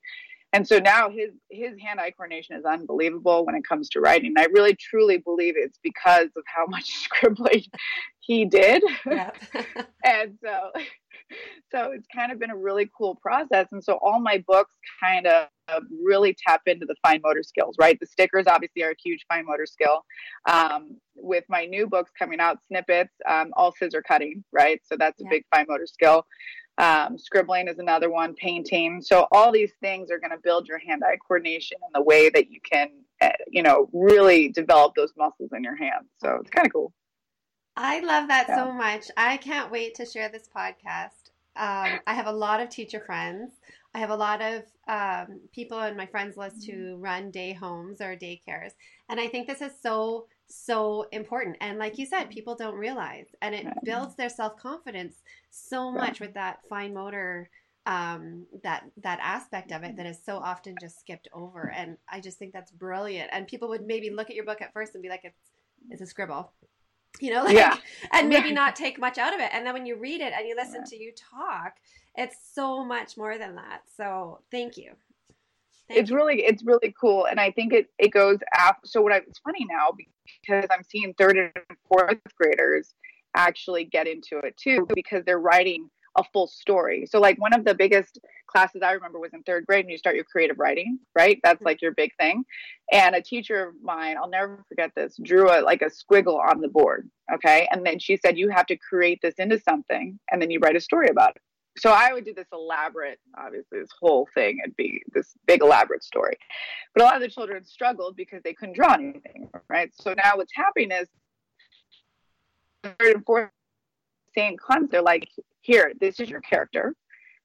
And 0.53 0.65
so 0.65 0.79
now 0.79 1.09
his 1.09 1.31
his 1.49 1.73
hand-eye 1.81 2.11
coordination 2.11 2.55
is 2.55 2.63
unbelievable 2.63 3.45
when 3.45 3.55
it 3.55 3.67
comes 3.67 3.89
to 3.89 3.99
writing. 3.99 4.35
I 4.37 4.45
really 4.45 4.73
truly 4.75 5.17
believe 5.17 5.55
it's 5.57 5.79
because 5.83 6.29
of 6.37 6.43
how 6.45 6.65
much 6.65 6.85
scribbling 7.03 7.63
he 8.21 8.45
did. 8.45 8.81
and 9.05 10.37
so 10.41 10.71
so 11.71 11.91
it's 11.91 12.07
kind 12.13 12.31
of 12.31 12.39
been 12.39 12.51
a 12.51 12.57
really 12.57 12.89
cool 12.97 13.15
process. 13.15 13.67
And 13.71 13.83
so 13.83 13.99
all 14.01 14.19
my 14.19 14.43
books 14.47 14.75
kind 15.01 15.27
of 15.27 15.47
really 16.03 16.35
tap 16.47 16.61
into 16.65 16.85
the 16.85 16.95
fine 17.01 17.21
motor 17.23 17.43
skills, 17.43 17.75
right? 17.79 17.99
The 17.99 18.05
stickers 18.05 18.45
obviously 18.47 18.83
are 18.83 18.91
a 18.91 18.95
huge 19.03 19.25
fine 19.27 19.45
motor 19.45 19.65
skill. 19.65 20.05
Um, 20.49 20.97
with 21.15 21.45
my 21.49 21.65
new 21.65 21.87
books 21.87 22.11
coming 22.17 22.39
out, 22.39 22.59
snippets, 22.67 23.13
um, 23.27 23.51
all 23.55 23.71
scissor 23.71 24.01
cutting, 24.01 24.43
right? 24.51 24.81
So 24.85 24.95
that's 24.97 25.21
yeah. 25.21 25.27
a 25.27 25.29
big 25.29 25.43
fine 25.53 25.65
motor 25.67 25.87
skill. 25.87 26.25
Um, 26.77 27.17
scribbling 27.17 27.69
is 27.69 27.79
another 27.79 28.09
one, 28.09 28.33
painting. 28.35 29.01
So 29.01 29.27
all 29.31 29.51
these 29.51 29.71
things 29.81 30.11
are 30.11 30.19
going 30.19 30.31
to 30.31 30.41
build 30.43 30.67
your 30.67 30.77
hand-eye 30.77 31.17
coordination 31.25 31.77
and 31.81 31.95
the 31.95 32.05
way 32.05 32.29
that 32.29 32.51
you 32.51 32.59
can, 32.69 32.89
uh, 33.21 33.29
you 33.47 33.63
know, 33.63 33.89
really 33.93 34.49
develop 34.49 34.93
those 34.95 35.13
muscles 35.17 35.51
in 35.55 35.63
your 35.63 35.77
hands. 35.77 36.09
So 36.21 36.37
it's 36.41 36.49
kind 36.49 36.67
of 36.67 36.73
cool. 36.73 36.93
I 37.77 37.99
love 37.99 38.27
that 38.29 38.45
yeah. 38.47 38.63
so 38.63 38.71
much. 38.71 39.05
I 39.17 39.37
can't 39.37 39.71
wait 39.71 39.95
to 39.95 40.05
share 40.05 40.29
this 40.29 40.49
podcast. 40.55 41.31
Um, 41.57 41.99
I 42.07 42.13
have 42.13 42.27
a 42.27 42.31
lot 42.31 42.61
of 42.61 42.69
teacher 42.69 42.99
friends. 42.99 43.51
I 43.93 43.99
have 43.99 44.09
a 44.09 44.15
lot 44.15 44.41
of 44.41 44.63
um, 44.87 45.39
people 45.53 45.77
on 45.77 45.95
my 45.95 46.05
friends 46.05 46.37
list 46.37 46.69
who 46.69 46.97
run 46.97 47.31
day 47.31 47.53
homes 47.53 48.01
or 48.01 48.15
daycares. 48.15 48.71
And 49.09 49.19
I 49.19 49.27
think 49.27 49.47
this 49.47 49.61
is 49.61 49.71
so, 49.81 50.27
so 50.47 51.07
important. 51.11 51.57
And 51.61 51.77
like 51.77 51.97
you 51.97 52.05
said, 52.05 52.29
people 52.29 52.55
don't 52.55 52.75
realize. 52.75 53.27
And 53.41 53.55
it 53.55 53.67
builds 53.83 54.15
their 54.15 54.29
self 54.29 54.57
confidence 54.57 55.15
so 55.49 55.91
much 55.91 56.19
with 56.19 56.33
that 56.33 56.59
fine 56.69 56.93
motor 56.93 57.49
um, 57.85 58.45
that 58.63 58.83
that 59.03 59.19
aspect 59.21 59.71
of 59.71 59.83
it 59.83 59.95
that 59.95 60.05
is 60.05 60.19
so 60.25 60.37
often 60.37 60.75
just 60.81 60.99
skipped 60.99 61.29
over. 61.33 61.71
And 61.75 61.97
I 62.11 62.19
just 62.19 62.37
think 62.37 62.51
that's 62.51 62.71
brilliant. 62.71 63.29
And 63.31 63.47
people 63.47 63.69
would 63.69 63.85
maybe 63.85 64.09
look 64.09 64.29
at 64.29 64.35
your 64.35 64.45
book 64.45 64.61
at 64.61 64.73
first 64.73 64.95
and 64.95 65.03
be 65.03 65.09
like, 65.09 65.23
it's 65.23 65.39
it's 65.89 66.01
a 66.01 66.05
scribble 66.05 66.51
you 67.19 67.33
know 67.33 67.43
like 67.45 67.55
yeah. 67.55 67.77
and 68.13 68.29
maybe 68.29 68.51
not 68.51 68.75
take 68.75 68.99
much 68.99 69.17
out 69.17 69.33
of 69.33 69.39
it 69.39 69.49
and 69.53 69.65
then 69.65 69.73
when 69.73 69.85
you 69.85 69.95
read 69.95 70.21
it 70.21 70.33
and 70.33 70.47
you 70.47 70.55
listen 70.55 70.81
yeah. 70.81 70.97
to 70.97 71.03
you 71.03 71.11
talk 71.13 71.73
it's 72.15 72.37
so 72.53 72.83
much 72.83 73.17
more 73.17 73.37
than 73.37 73.55
that 73.55 73.81
so 73.97 74.39
thank 74.51 74.77
you 74.77 74.91
thank 75.87 75.99
it's 75.99 76.09
you. 76.09 76.15
really 76.15 76.43
it's 76.43 76.63
really 76.63 76.93
cool 76.99 77.25
and 77.25 77.39
i 77.39 77.51
think 77.51 77.73
it 77.73 77.89
it 77.99 78.09
goes 78.09 78.39
after 78.53 78.87
so 78.87 79.01
what 79.01 79.13
I, 79.13 79.17
it's 79.17 79.39
funny 79.39 79.65
now 79.69 79.89
because 80.41 80.65
i'm 80.71 80.83
seeing 80.83 81.13
third 81.13 81.37
and 81.37 81.51
fourth 81.87 82.19
graders 82.39 82.93
actually 83.35 83.83
get 83.85 84.07
into 84.07 84.37
it 84.39 84.55
too 84.57 84.87
because 84.93 85.23
they're 85.25 85.39
writing 85.39 85.89
a 86.17 86.23
full 86.31 86.47
story. 86.47 87.05
So 87.05 87.19
like 87.19 87.39
one 87.39 87.53
of 87.53 87.65
the 87.65 87.75
biggest 87.75 88.19
classes 88.47 88.81
I 88.81 88.91
remember 88.91 89.19
was 89.19 89.33
in 89.33 89.43
third 89.43 89.65
grade 89.65 89.85
and 89.85 89.91
you 89.91 89.97
start 89.97 90.15
your 90.15 90.25
creative 90.25 90.57
writing, 90.59 90.99
right? 91.15 91.39
That's 91.43 91.57
mm-hmm. 91.57 91.65
like 91.65 91.81
your 91.81 91.91
big 91.91 92.11
thing. 92.17 92.43
And 92.91 93.15
a 93.15 93.21
teacher 93.21 93.67
of 93.67 93.75
mine, 93.81 94.17
I'll 94.17 94.29
never 94.29 94.63
forget 94.69 94.91
this, 94.95 95.17
drew 95.21 95.49
a 95.49 95.61
like 95.61 95.81
a 95.81 95.89
squiggle 95.89 96.39
on 96.39 96.61
the 96.61 96.67
board. 96.67 97.09
Okay. 97.33 97.67
And 97.71 97.85
then 97.85 97.99
she 97.99 98.17
said, 98.17 98.37
you 98.37 98.49
have 98.49 98.65
to 98.67 98.77
create 98.77 99.19
this 99.21 99.35
into 99.37 99.59
something 99.59 100.19
and 100.31 100.41
then 100.41 100.51
you 100.51 100.59
write 100.59 100.75
a 100.75 100.81
story 100.81 101.09
about 101.09 101.35
it. 101.35 101.41
So 101.77 101.91
I 101.91 102.13
would 102.13 102.23
do 102.23 102.33
this 102.33 102.47
elaborate, 102.53 103.19
obviously 103.37 103.79
this 103.79 103.89
whole 103.99 104.29
thing 104.33 104.59
would 104.63 104.77
be 104.77 105.01
this 105.13 105.33
big 105.45 105.61
elaborate 105.61 106.03
story. 106.03 106.37
But 106.93 107.03
a 107.03 107.05
lot 107.05 107.15
of 107.15 107.21
the 107.21 107.27
children 107.27 107.65
struggled 107.65 108.15
because 108.15 108.41
they 108.43 108.53
couldn't 108.53 108.75
draw 108.75 108.93
anything, 108.93 109.49
right? 109.67 109.91
So 109.99 110.13
now 110.13 110.37
what's 110.37 110.53
happening 110.55 110.91
is 110.91 111.09
third 112.81 113.15
and 113.15 113.25
fourth 113.25 113.49
same 114.37 114.57
concept. 114.57 114.91
They're 114.91 115.01
like, 115.01 115.29
here, 115.61 115.93
this 115.99 116.19
is 116.19 116.29
your 116.29 116.41
character. 116.41 116.93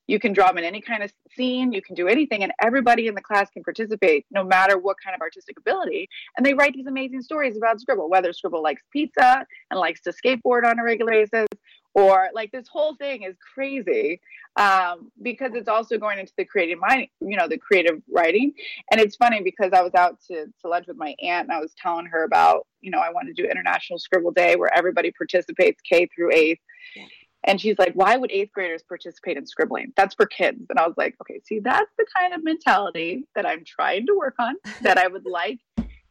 You 0.06 0.18
can 0.18 0.32
draw 0.32 0.48
them 0.48 0.58
in 0.58 0.64
any 0.64 0.80
kind 0.80 1.04
of 1.04 1.12
scene, 1.36 1.72
you 1.72 1.80
can 1.80 1.94
do 1.94 2.08
anything, 2.08 2.42
and 2.42 2.50
everybody 2.60 3.06
in 3.06 3.14
the 3.14 3.20
class 3.20 3.48
can 3.50 3.62
participate 3.62 4.26
no 4.32 4.42
matter 4.42 4.76
what 4.76 4.96
kind 5.04 5.14
of 5.14 5.20
artistic 5.20 5.56
ability. 5.56 6.08
And 6.36 6.44
they 6.44 6.52
write 6.52 6.74
these 6.74 6.88
amazing 6.88 7.22
stories 7.22 7.56
about 7.56 7.80
Scribble, 7.80 8.10
whether 8.10 8.32
Scribble 8.32 8.60
likes 8.60 8.82
pizza 8.92 9.46
and 9.70 9.78
likes 9.78 10.00
to 10.02 10.12
skateboard 10.12 10.64
on 10.64 10.80
a 10.80 10.84
regular 10.84 11.12
basis, 11.12 11.46
or 11.94 12.28
like 12.34 12.52
this 12.52 12.68
whole 12.68 12.94
thing 12.94 13.22
is 13.22 13.36
crazy 13.54 14.20
um, 14.56 15.10
because 15.22 15.52
it's 15.54 15.68
also 15.68 15.98
going 15.98 16.18
into 16.18 16.32
the 16.36 16.44
creative 16.44 16.78
mind, 16.78 17.08
you 17.20 17.36
know, 17.36 17.48
the 17.48 17.58
creative 17.58 18.00
writing. 18.10 18.52
And 18.90 19.00
it's 19.00 19.16
funny 19.16 19.42
because 19.42 19.72
I 19.72 19.82
was 19.82 19.94
out 19.94 20.18
to, 20.28 20.46
to 20.46 20.68
lunch 20.68 20.86
with 20.86 20.96
my 20.96 21.14
aunt 21.22 21.48
and 21.48 21.52
I 21.52 21.60
was 21.60 21.74
telling 21.80 22.06
her 22.06 22.24
about, 22.24 22.66
you 22.80 22.90
know, 22.90 22.98
I 22.98 23.10
want 23.10 23.28
to 23.28 23.34
do 23.34 23.48
International 23.48 23.98
Scribble 23.98 24.32
Day 24.32 24.56
where 24.56 24.72
everybody 24.72 25.10
participates 25.10 25.80
K 25.82 26.08
through 26.14 26.32
eighth. 26.32 26.60
Yeah. 26.94 27.04
And 27.44 27.60
she's 27.60 27.78
like, 27.78 27.94
why 27.94 28.16
would 28.16 28.30
eighth 28.30 28.52
graders 28.52 28.82
participate 28.82 29.38
in 29.38 29.46
scribbling? 29.46 29.92
That's 29.96 30.14
for 30.14 30.26
kids. 30.26 30.66
And 30.68 30.78
I 30.78 30.86
was 30.86 30.94
like, 30.98 31.16
okay, 31.22 31.40
see, 31.44 31.60
that's 31.60 31.90
the 31.96 32.06
kind 32.14 32.34
of 32.34 32.44
mentality 32.44 33.24
that 33.34 33.46
I'm 33.46 33.64
trying 33.64 34.06
to 34.06 34.14
work 34.14 34.34
on, 34.38 34.56
that 34.82 34.98
I 34.98 35.06
would 35.06 35.24
like 35.24 35.58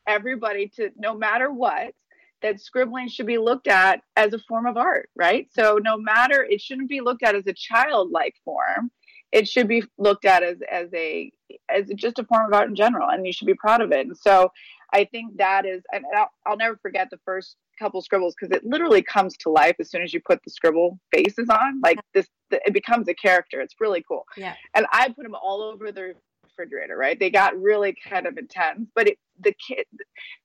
everybody 0.07 0.69
to, 0.77 0.89
no 0.98 1.13
matter 1.13 1.51
what, 1.51 1.93
that 2.41 2.62
scribbling 2.62 3.10
should 3.10 3.27
be 3.27 3.38
looked 3.38 3.67
at 3.67 4.01
as 4.15 4.34
a 4.34 4.39
form 4.39 4.65
of 4.65 4.77
art, 4.77 5.10
right? 5.15 5.48
So 5.51 5.79
no 5.81 5.98
matter, 5.98 6.43
it 6.43 6.62
shouldn't 6.62 6.89
be 6.89 7.01
looked 7.01 7.24
at 7.24 7.36
as 7.36 7.48
a 7.48 7.53
childlike 7.53 8.36
form. 8.46 8.91
It 9.31 9.48
should 9.48 9.67
be 9.67 9.84
looked 9.98 10.25
at 10.25 10.41
as, 10.41 10.58
as 10.72 10.88
a, 10.93 11.31
as 11.69 11.88
just 11.96 12.17
a 12.17 12.24
form 12.24 12.48
of 12.48 12.53
art 12.53 12.69
in 12.69 12.75
general. 12.75 13.10
And 13.10 13.25
you 13.25 13.34
should 13.34 13.48
be 13.48 13.53
proud 13.53 13.81
of 13.81 13.91
it. 13.91 14.08
And 14.08 14.17
so 14.17 14.51
I 14.93 15.05
think 15.05 15.38
that 15.38 15.65
is, 15.65 15.84
and 15.91 16.03
I'll, 16.15 16.29
I'll 16.46 16.58
never 16.58 16.77
forget 16.81 17.10
the 17.12 17.19
first 17.25 17.55
couple 17.77 18.01
scribbles 18.01 18.36
because 18.39 18.55
it 18.55 18.65
literally 18.65 19.01
comes 19.01 19.38
to 19.38 19.50
life 19.50 19.75
as 19.79 19.89
soon 19.91 20.01
as 20.01 20.13
you 20.13 20.19
put 20.19 20.39
the 20.43 20.51
scribble 20.51 21.00
faces 21.13 21.48
on. 21.50 21.79
Like 21.84 22.00
this, 22.13 22.27
it 22.51 22.74
becomes 22.74 23.08
a 23.08 23.13
character. 23.13 23.62
It's 23.62 23.75
really 23.79 24.03
cool. 24.08 24.25
Yeah. 24.36 24.55
And 24.74 24.86
I 24.91 25.10
put 25.10 25.24
them 25.24 25.36
all 25.36 25.62
over 25.62 25.91
the 25.91 26.15
refrigerator. 26.43 26.98
Right. 26.98 27.19
They 27.19 27.29
got 27.29 27.60
really 27.60 27.96
kind 28.08 28.25
of 28.25 28.38
intense, 28.38 28.89
but 28.96 29.10
it, 29.10 29.17
the 29.39 29.53
kid, 29.67 29.86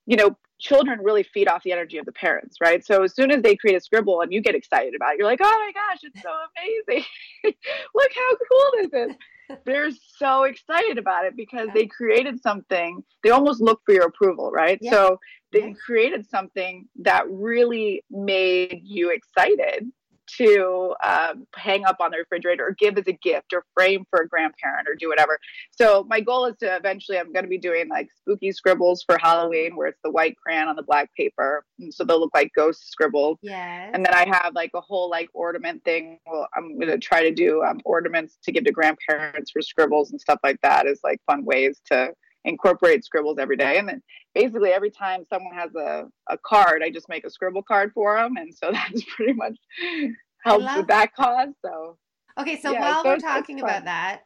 you 0.06 0.16
know, 0.16 0.36
children 0.58 1.00
really 1.02 1.22
feed 1.22 1.48
off 1.48 1.62
the 1.62 1.72
energy 1.72 1.98
of 1.98 2.06
the 2.06 2.12
parents. 2.12 2.58
Right. 2.60 2.84
So 2.84 3.02
as 3.02 3.14
soon 3.14 3.30
as 3.30 3.42
they 3.42 3.56
create 3.56 3.76
a 3.76 3.80
scribble 3.80 4.20
and 4.20 4.32
you 4.32 4.40
get 4.40 4.54
excited 4.54 4.94
about 4.94 5.14
it, 5.14 5.18
you're 5.18 5.26
like, 5.26 5.40
oh 5.42 5.44
my 5.44 5.72
gosh, 5.72 6.00
it's 6.02 6.22
so 6.22 6.30
amazing. 6.88 7.04
Look 7.94 8.10
how 8.14 8.36
cool 8.50 8.72
this 8.82 9.10
is 9.10 9.16
they're 9.64 9.90
so 10.16 10.44
excited 10.44 10.98
about 10.98 11.26
it 11.26 11.36
because 11.36 11.68
they 11.74 11.86
created 11.86 12.40
something. 12.40 13.02
They 13.22 13.30
almost 13.30 13.60
look 13.60 13.80
for 13.84 13.92
your 13.92 14.06
approval, 14.06 14.50
right? 14.50 14.78
Yeah. 14.80 14.90
So 14.90 15.20
they 15.52 15.68
yeah. 15.68 15.74
created 15.84 16.28
something 16.28 16.88
that 17.02 17.24
really 17.28 18.02
made 18.10 18.80
you 18.84 19.10
excited 19.10 19.86
to 20.38 20.94
um, 21.02 21.46
hang 21.54 21.84
up 21.84 21.96
on 22.00 22.10
the 22.10 22.18
refrigerator 22.18 22.66
or 22.66 22.72
give 22.72 22.98
as 22.98 23.06
a 23.06 23.12
gift 23.12 23.52
or 23.52 23.64
frame 23.74 24.04
for 24.10 24.22
a 24.22 24.28
grandparent 24.28 24.88
or 24.88 24.94
do 24.94 25.08
whatever. 25.08 25.38
So 25.70 26.04
my 26.08 26.20
goal 26.20 26.46
is 26.46 26.56
to 26.58 26.76
eventually 26.76 27.18
I'm 27.18 27.32
going 27.32 27.44
to 27.44 27.48
be 27.48 27.58
doing 27.58 27.88
like 27.88 28.08
spooky 28.16 28.52
scribbles 28.52 29.02
for 29.02 29.18
Halloween 29.18 29.76
where 29.76 29.88
it's 29.88 30.00
the 30.02 30.10
white 30.10 30.36
crayon 30.36 30.68
on 30.68 30.76
the 30.76 30.82
black 30.82 31.14
paper. 31.14 31.64
And 31.78 31.92
so 31.92 32.04
they'll 32.04 32.20
look 32.20 32.34
like 32.34 32.52
ghost 32.54 32.90
scribbles. 32.90 33.38
Yeah. 33.42 33.90
And 33.92 34.04
then 34.04 34.14
I 34.14 34.26
have 34.26 34.54
like 34.54 34.70
a 34.74 34.80
whole 34.80 35.10
like 35.10 35.28
ornament 35.34 35.84
thing. 35.84 36.18
Well, 36.26 36.48
I'm 36.54 36.78
going 36.78 36.90
to 36.90 36.98
try 36.98 37.22
to 37.22 37.32
do 37.32 37.62
um, 37.62 37.80
ornaments 37.84 38.38
to 38.44 38.52
give 38.52 38.64
to 38.64 38.72
grandparents 38.72 39.50
for 39.50 39.62
scribbles 39.62 40.10
and 40.10 40.20
stuff 40.20 40.40
like 40.42 40.60
that 40.62 40.86
is 40.86 41.00
like 41.04 41.20
fun 41.26 41.44
ways 41.44 41.80
to 41.90 42.12
incorporate 42.44 43.04
scribbles 43.04 43.38
every 43.38 43.56
day. 43.56 43.78
And 43.78 43.88
then 43.88 44.02
basically 44.34 44.70
every 44.70 44.90
time 44.90 45.24
someone 45.28 45.54
has 45.54 45.74
a, 45.74 46.04
a 46.28 46.38
card, 46.38 46.82
I 46.82 46.90
just 46.90 47.08
make 47.08 47.24
a 47.24 47.30
scribble 47.30 47.62
card 47.62 47.92
for 47.92 48.16
them. 48.16 48.36
And 48.36 48.54
so 48.54 48.70
that's 48.72 49.04
pretty 49.14 49.32
much 49.32 49.56
helps 50.44 50.76
with 50.76 50.86
that 50.88 51.14
cause. 51.14 51.54
So, 51.62 51.98
okay. 52.38 52.60
So 52.60 52.72
yeah, 52.72 52.80
while 52.80 53.02
so 53.02 53.10
we're 53.10 53.18
talking 53.18 53.60
about 53.60 53.84
that, 53.84 54.22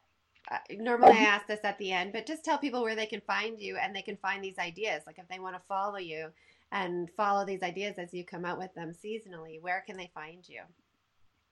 uh, 0.51 0.57
normally 0.71 1.13
I 1.13 1.21
ask 1.21 1.47
this 1.47 1.59
at 1.63 1.77
the 1.77 1.91
end, 1.91 2.11
but 2.13 2.25
just 2.25 2.43
tell 2.43 2.57
people 2.57 2.81
where 2.81 2.95
they 2.95 3.05
can 3.05 3.21
find 3.21 3.59
you 3.59 3.77
and 3.77 3.95
they 3.95 4.01
can 4.01 4.17
find 4.17 4.43
these 4.43 4.57
ideas. 4.57 5.03
Like 5.05 5.19
if 5.19 5.27
they 5.27 5.39
want 5.39 5.55
to 5.55 5.61
follow 5.67 5.97
you 5.97 6.29
and 6.71 7.09
follow 7.15 7.45
these 7.45 7.63
ideas 7.63 7.95
as 7.97 8.13
you 8.13 8.25
come 8.25 8.45
out 8.45 8.57
with 8.57 8.73
them 8.73 8.93
seasonally, 8.93 9.61
where 9.61 9.83
can 9.85 9.97
they 9.97 10.11
find 10.13 10.47
you? 10.47 10.61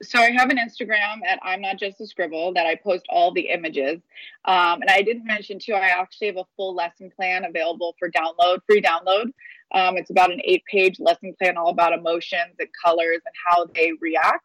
So 0.01 0.19
I 0.19 0.31
have 0.31 0.49
an 0.49 0.57
Instagram 0.57 1.21
at 1.25 1.39
I'm 1.43 1.61
not 1.61 1.77
just 1.77 1.99
a 2.01 2.07
scribble 2.07 2.53
that 2.53 2.65
I 2.65 2.75
post 2.75 3.05
all 3.09 3.31
the 3.31 3.49
images. 3.49 3.99
Um, 4.45 4.81
and 4.81 4.89
I 4.89 5.01
didn't 5.01 5.25
mention 5.25 5.59
too, 5.59 5.73
I 5.73 5.87
actually 5.87 6.27
have 6.27 6.37
a 6.37 6.45
full 6.55 6.75
lesson 6.75 7.11
plan 7.15 7.45
available 7.45 7.95
for 7.97 8.11
download, 8.11 8.59
free 8.67 8.81
download. 8.81 9.31
Um, 9.73 9.97
it's 9.97 10.09
about 10.09 10.31
an 10.31 10.41
eight 10.43 10.63
page 10.65 10.99
lesson 10.99 11.33
plan 11.37 11.57
all 11.57 11.69
about 11.69 11.93
emotions 11.93 12.55
and 12.59 12.69
colors 12.83 13.19
and 13.25 13.35
how 13.45 13.65
they 13.73 13.91
react. 13.99 14.43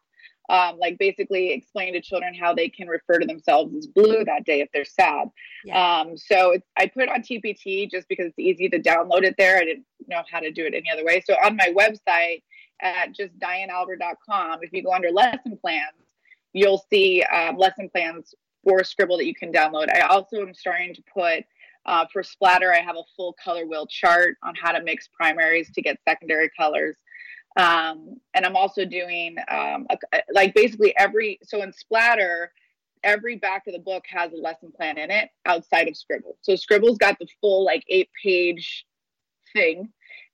Um, 0.49 0.77
like 0.77 0.97
basically 0.97 1.51
explain 1.51 1.93
to 1.93 2.01
children 2.01 2.33
how 2.33 2.53
they 2.53 2.67
can 2.67 2.89
refer 2.89 3.17
to 3.17 3.25
themselves 3.25 3.73
as 3.75 3.87
blue 3.87 4.25
that 4.25 4.43
day 4.43 4.59
if 4.59 4.67
they're 4.73 4.83
sad. 4.83 5.29
Yeah. 5.63 6.01
Um, 6.01 6.17
so 6.17 6.57
I 6.77 6.87
put 6.87 7.03
it 7.03 7.09
on 7.09 7.21
TPT 7.21 7.89
just 7.89 8.09
because 8.09 8.27
it's 8.27 8.39
easy 8.39 8.67
to 8.69 8.79
download 8.79 9.23
it 9.23 9.35
there. 9.37 9.57
I 9.57 9.63
didn't 9.63 9.85
know 10.07 10.21
how 10.29 10.41
to 10.41 10.51
do 10.51 10.65
it 10.65 10.73
any 10.73 10.91
other 10.91 11.05
way. 11.05 11.23
So 11.25 11.35
on 11.35 11.55
my 11.55 11.73
website, 11.73 12.43
at 12.81 13.13
just 13.13 13.37
dianealber.com, 13.39 14.59
if 14.61 14.71
you 14.73 14.83
go 14.83 14.93
under 14.93 15.11
lesson 15.11 15.57
plans, 15.61 16.13
you'll 16.53 16.83
see 16.89 17.23
um, 17.23 17.57
lesson 17.57 17.89
plans 17.89 18.33
for 18.63 18.83
Scribble 18.83 19.17
that 19.17 19.25
you 19.25 19.35
can 19.35 19.51
download. 19.51 19.89
I 19.89 20.01
also 20.01 20.37
am 20.37 20.53
starting 20.53 20.93
to 20.93 21.03
put 21.13 21.43
uh, 21.85 22.05
for 22.11 22.23
splatter, 22.23 22.73
I 22.73 22.79
have 22.79 22.95
a 22.95 23.03
full 23.15 23.35
color 23.43 23.65
wheel 23.65 23.85
chart 23.87 24.37
on 24.43 24.53
how 24.55 24.71
to 24.71 24.81
mix 24.81 25.09
primaries 25.09 25.69
to 25.71 25.81
get 25.81 25.99
secondary 26.07 26.49
colors. 26.57 26.97
Um, 27.57 28.19
and 28.33 28.45
I'm 28.45 28.55
also 28.55 28.85
doing 28.85 29.35
um, 29.49 29.85
a, 29.89 30.21
like 30.33 30.55
basically 30.55 30.95
every, 30.97 31.39
so 31.43 31.61
in 31.61 31.73
splatter, 31.73 32.51
every 33.03 33.35
back 33.35 33.67
of 33.67 33.73
the 33.73 33.79
book 33.79 34.05
has 34.07 34.31
a 34.31 34.37
lesson 34.37 34.71
plan 34.71 34.97
in 34.97 35.11
it 35.11 35.29
outside 35.45 35.87
of 35.87 35.97
Scribble. 35.97 36.37
So 36.41 36.55
Scribble's 36.55 36.97
got 36.97 37.19
the 37.19 37.27
full 37.41 37.65
like 37.65 37.83
eight 37.89 38.09
page 38.23 38.85
thing. 39.51 39.89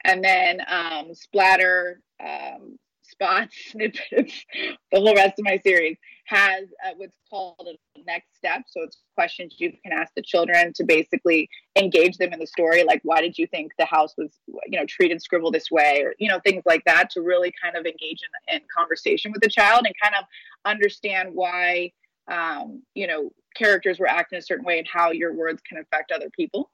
And 0.05 0.23
then 0.23 0.61
um, 0.67 1.13
Splatter 1.13 2.01
um, 2.23 2.77
spots, 3.01 3.55
snippets, 3.71 4.45
the 4.91 4.99
whole 4.99 5.15
rest 5.15 5.39
of 5.39 5.45
my 5.45 5.57
series 5.57 5.97
has 6.25 6.65
uh, 6.85 6.91
what's 6.97 7.15
called 7.29 7.67
a 7.67 8.01
next 8.05 8.35
step. 8.35 8.61
So 8.67 8.83
it's 8.83 9.01
questions 9.15 9.55
you 9.57 9.71
can 9.83 9.91
ask 9.91 10.13
the 10.15 10.21
children 10.21 10.71
to 10.75 10.83
basically 10.83 11.49
engage 11.75 12.17
them 12.17 12.33
in 12.33 12.39
the 12.39 12.47
story. 12.47 12.83
Like, 12.83 13.01
why 13.03 13.21
did 13.21 13.37
you 13.37 13.47
think 13.47 13.71
the 13.77 13.85
house 13.85 14.13
was, 14.17 14.31
you 14.67 14.79
know, 14.79 14.85
treated 14.87 15.21
scribble 15.21 15.51
this 15.51 15.71
way, 15.71 16.01
or 16.03 16.13
you 16.19 16.29
know, 16.29 16.39
things 16.39 16.63
like 16.65 16.83
that, 16.85 17.09
to 17.11 17.21
really 17.21 17.51
kind 17.61 17.75
of 17.75 17.85
engage 17.85 18.19
in, 18.49 18.55
in 18.55 18.61
conversation 18.75 19.31
with 19.31 19.41
the 19.41 19.49
child 19.49 19.85
and 19.85 19.95
kind 20.01 20.15
of 20.17 20.25
understand 20.65 21.29
why, 21.33 21.91
um, 22.31 22.83
you 22.93 23.07
know, 23.07 23.31
characters 23.55 23.99
were 23.99 24.07
acting 24.07 24.37
a 24.37 24.41
certain 24.41 24.65
way 24.65 24.77
and 24.77 24.87
how 24.91 25.11
your 25.11 25.33
words 25.33 25.61
can 25.67 25.79
affect 25.79 26.11
other 26.11 26.29
people. 26.29 26.69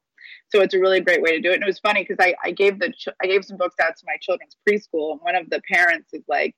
So 0.50 0.62
it's 0.62 0.74
a 0.74 0.79
really 0.79 1.00
great 1.00 1.22
way 1.22 1.32
to 1.32 1.41
do 1.41 1.51
it. 1.51 1.55
And 1.55 1.63
it 1.63 1.67
was 1.67 1.79
funny 1.79 2.03
because 2.03 2.17
I, 2.20 2.36
I 2.44 2.51
gave 2.51 2.79
the 2.79 2.94
I 3.22 3.27
gave 3.27 3.46
some 3.46 3.58
books 3.58 3.75
out 3.82 3.96
to 3.98 4.05
my 4.05 4.15
children's 4.22 4.58
preschool, 4.67 5.12
and 5.12 5.22
one 5.22 5.36
of 5.36 5.50
the 5.50 5.62
parents 5.70 6.13
is 6.13 6.24
like, 6.27 6.55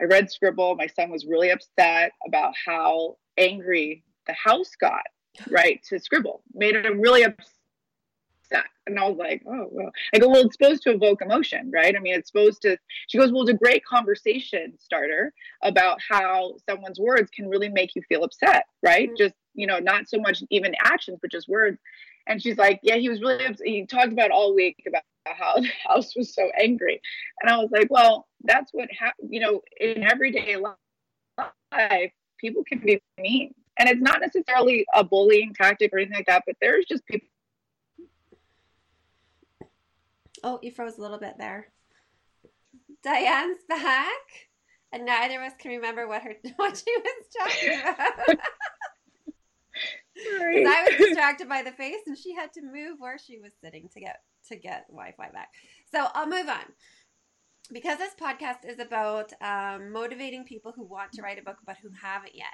I 0.00 0.04
read 0.04 0.30
Scribble. 0.30 0.76
My 0.76 0.86
son 0.86 1.10
was 1.10 1.26
really 1.26 1.50
upset 1.50 2.12
about 2.26 2.54
how 2.64 3.16
angry 3.36 4.04
the 4.26 4.32
house 4.32 4.72
got, 4.80 5.02
right, 5.50 5.82
to 5.88 5.98
Scribble. 5.98 6.42
Made 6.54 6.76
him 6.76 7.00
really 7.00 7.24
upset. 7.24 8.66
And 8.86 8.98
I 8.98 9.06
was 9.06 9.18
like, 9.18 9.42
oh, 9.46 9.68
well. 9.70 9.90
I 10.14 10.18
go, 10.18 10.28
well, 10.28 10.46
it's 10.46 10.54
supposed 10.54 10.82
to 10.84 10.92
evoke 10.92 11.20
emotion, 11.20 11.70
right? 11.70 11.94
I 11.94 11.98
mean, 11.98 12.14
it's 12.14 12.30
supposed 12.30 12.62
to. 12.62 12.78
She 13.08 13.18
goes, 13.18 13.32
well, 13.32 13.42
it's 13.42 13.50
a 13.50 13.54
great 13.54 13.84
conversation 13.84 14.74
starter 14.78 15.32
about 15.62 15.98
how 16.08 16.54
someone's 16.68 16.98
words 16.98 17.30
can 17.30 17.48
really 17.48 17.68
make 17.68 17.94
you 17.94 18.02
feel 18.08 18.24
upset, 18.24 18.64
right? 18.82 19.08
Mm-hmm. 19.08 19.16
Just, 19.18 19.34
you 19.54 19.66
know, 19.66 19.78
not 19.78 20.08
so 20.08 20.18
much 20.18 20.42
even 20.50 20.74
actions, 20.82 21.18
but 21.20 21.30
just 21.30 21.48
words. 21.48 21.78
And 22.28 22.40
she's 22.42 22.58
like, 22.58 22.80
yeah, 22.82 22.96
he 22.96 23.08
was 23.08 23.20
really 23.20 23.56
he 23.64 23.86
talked 23.86 24.12
about 24.12 24.30
all 24.30 24.54
week 24.54 24.76
about 24.86 25.02
how 25.26 25.54
the 25.56 25.68
house 25.88 26.14
was 26.14 26.34
so 26.34 26.50
angry. 26.60 27.00
And 27.40 27.50
I 27.50 27.56
was 27.56 27.70
like, 27.72 27.88
well, 27.90 28.28
that's 28.44 28.70
what, 28.72 28.88
ha- 28.98 29.12
you 29.28 29.40
know, 29.40 29.62
in 29.80 30.04
everyday 30.04 30.56
life, 30.56 32.12
people 32.38 32.62
can 32.64 32.80
be 32.80 33.00
mean. 33.18 33.54
And 33.78 33.88
it's 33.88 34.00
not 34.00 34.20
necessarily 34.20 34.84
a 34.94 35.02
bullying 35.04 35.54
tactic 35.54 35.92
or 35.92 35.98
anything 35.98 36.16
like 36.16 36.26
that, 36.26 36.44
but 36.46 36.56
there's 36.60 36.84
just 36.86 37.04
people. 37.06 37.28
Oh, 40.44 40.58
you 40.62 40.70
froze 40.70 40.98
a 40.98 41.00
little 41.00 41.18
bit 41.18 41.34
there. 41.38 41.68
Diane's 43.02 43.58
back. 43.68 44.48
and 44.92 45.04
neither 45.06 45.40
of 45.40 45.46
us 45.46 45.52
can 45.58 45.70
remember 45.72 46.06
what 46.08 46.22
her 46.22 46.34
what 46.56 46.76
she 46.76 46.84
was 46.96 47.26
talking 47.36 47.80
about. 47.80 48.38
Right. 50.40 50.66
I 50.66 50.82
was 50.84 51.06
distracted 51.08 51.48
by 51.48 51.62
the 51.62 51.72
face, 51.72 52.06
and 52.06 52.16
she 52.16 52.34
had 52.34 52.52
to 52.54 52.62
move 52.62 52.98
where 52.98 53.18
she 53.18 53.38
was 53.38 53.52
sitting 53.62 53.88
to 53.94 54.00
get 54.00 54.16
to 54.48 54.56
get 54.56 54.86
Wi-Fi 54.88 55.30
back. 55.30 55.48
So 55.92 56.06
I'll 56.14 56.26
move 56.26 56.48
on 56.48 56.64
because 57.72 57.98
this 57.98 58.14
podcast 58.20 58.68
is 58.68 58.78
about 58.78 59.32
um, 59.42 59.92
motivating 59.92 60.44
people 60.44 60.72
who 60.74 60.84
want 60.84 61.12
to 61.12 61.22
write 61.22 61.38
a 61.38 61.42
book 61.42 61.58
but 61.66 61.76
who 61.82 61.90
haven't 62.00 62.34
yet. 62.34 62.46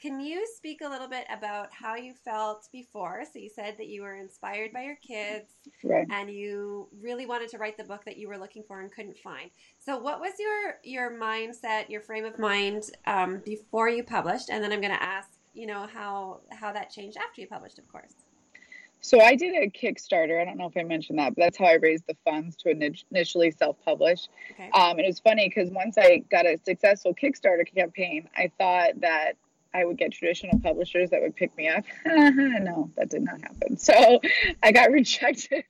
Can 0.00 0.18
you 0.18 0.44
speak 0.56 0.80
a 0.82 0.88
little 0.88 1.06
bit 1.06 1.26
about 1.30 1.68
how 1.72 1.94
you 1.94 2.12
felt 2.24 2.68
before? 2.72 3.22
So 3.32 3.38
you 3.38 3.48
said 3.48 3.76
that 3.78 3.86
you 3.86 4.02
were 4.02 4.16
inspired 4.16 4.72
by 4.72 4.82
your 4.82 4.96
kids 4.96 5.52
right. 5.84 6.06
and 6.10 6.28
you 6.28 6.88
really 7.00 7.24
wanted 7.24 7.50
to 7.50 7.58
write 7.58 7.76
the 7.76 7.84
book 7.84 8.04
that 8.06 8.16
you 8.16 8.26
were 8.26 8.38
looking 8.38 8.64
for 8.66 8.80
and 8.80 8.90
couldn't 8.90 9.18
find. 9.18 9.50
So 9.78 9.98
what 9.98 10.18
was 10.18 10.32
your 10.40 10.78
your 10.82 11.16
mindset, 11.16 11.88
your 11.88 12.00
frame 12.00 12.24
of 12.24 12.36
mind 12.38 12.84
um, 13.06 13.42
before 13.44 13.88
you 13.88 14.02
published? 14.02 14.50
And 14.50 14.64
then 14.64 14.72
I'm 14.72 14.80
going 14.80 14.92
to 14.92 15.02
ask, 15.02 15.28
you 15.54 15.66
know, 15.66 15.86
how 15.92 16.40
how 16.50 16.72
that 16.72 16.90
changed 16.90 17.16
after 17.16 17.40
you 17.40 17.46
published, 17.46 17.78
of 17.78 17.88
course. 17.88 18.14
So 19.04 19.20
I 19.20 19.34
did 19.34 19.54
a 19.54 19.68
Kickstarter. 19.68 20.40
I 20.40 20.44
don't 20.44 20.56
know 20.56 20.68
if 20.68 20.76
I 20.76 20.84
mentioned 20.84 21.18
that, 21.18 21.34
but 21.34 21.42
that's 21.42 21.58
how 21.58 21.64
I 21.64 21.74
raised 21.74 22.06
the 22.06 22.16
funds 22.24 22.54
to 22.58 22.70
initially 22.70 23.50
self-publish. 23.50 24.28
Okay. 24.52 24.70
Um, 24.70 24.92
and 24.92 25.00
it 25.00 25.06
was 25.06 25.18
funny 25.18 25.48
because 25.48 25.70
once 25.70 25.98
I 25.98 26.22
got 26.30 26.46
a 26.46 26.56
successful 26.64 27.12
Kickstarter 27.12 27.66
campaign, 27.66 28.28
I 28.36 28.52
thought 28.58 29.00
that 29.00 29.32
I 29.74 29.84
would 29.84 29.98
get 29.98 30.12
traditional 30.12 30.58
publishers 30.60 31.10
that 31.10 31.20
would 31.20 31.34
pick 31.34 31.56
me 31.56 31.68
up. 31.68 31.84
no, 32.06 32.90
that 32.96 33.10
did 33.10 33.22
not 33.22 33.40
happen. 33.40 33.76
So 33.76 34.20
I 34.62 34.70
got 34.70 34.90
rejected 34.92 35.64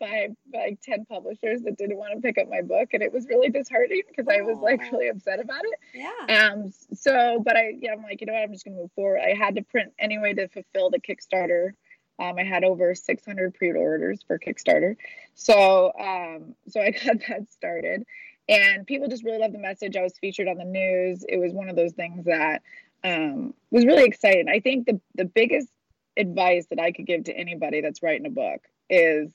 by 0.00 0.28
like 0.52 0.80
10 0.82 1.04
publishers 1.04 1.60
that 1.62 1.76
didn't 1.76 1.98
want 1.98 2.14
to 2.14 2.20
pick 2.20 2.38
up 2.38 2.48
my 2.48 2.62
book. 2.62 2.88
And 2.92 3.02
it 3.02 3.12
was 3.12 3.26
really 3.28 3.50
disheartening 3.50 4.02
because 4.08 4.26
I 4.28 4.40
was 4.40 4.58
like 4.58 4.80
really 4.90 5.08
upset 5.08 5.40
about 5.40 5.62
it. 5.64 5.78
Yeah. 5.94 6.50
Um, 6.50 6.72
so, 6.94 7.42
but 7.44 7.56
I, 7.56 7.74
yeah, 7.78 7.92
I'm 7.92 8.02
like, 8.02 8.20
you 8.20 8.26
know 8.26 8.32
what, 8.32 8.42
I'm 8.42 8.52
just 8.52 8.64
going 8.64 8.76
to 8.76 8.82
move 8.82 8.92
forward. 8.92 9.20
I 9.20 9.34
had 9.34 9.56
to 9.56 9.62
print 9.62 9.92
anyway 9.98 10.34
to 10.34 10.48
fulfill 10.48 10.90
the 10.90 10.98
Kickstarter 10.98 11.72
um, 12.20 12.36
I 12.38 12.44
had 12.44 12.64
over 12.64 12.94
600 12.94 13.54
pre-orders 13.54 14.22
for 14.26 14.38
Kickstarter, 14.38 14.96
so 15.34 15.90
um, 15.98 16.54
so 16.68 16.80
I 16.80 16.90
got 17.04 17.16
that 17.28 17.50
started, 17.50 18.04
and 18.48 18.86
people 18.86 19.08
just 19.08 19.24
really 19.24 19.38
loved 19.38 19.54
the 19.54 19.58
message. 19.58 19.96
I 19.96 20.02
was 20.02 20.18
featured 20.18 20.46
on 20.46 20.58
the 20.58 20.64
news. 20.64 21.24
It 21.26 21.38
was 21.38 21.52
one 21.52 21.70
of 21.70 21.76
those 21.76 21.92
things 21.92 22.26
that 22.26 22.62
um, 23.02 23.54
was 23.70 23.86
really 23.86 24.04
exciting. 24.04 24.48
I 24.48 24.60
think 24.60 24.86
the 24.86 25.00
the 25.14 25.24
biggest 25.24 25.68
advice 26.16 26.66
that 26.66 26.78
I 26.78 26.92
could 26.92 27.06
give 27.06 27.24
to 27.24 27.36
anybody 27.36 27.80
that's 27.80 28.02
writing 28.02 28.26
a 28.26 28.30
book 28.30 28.60
is 28.90 29.32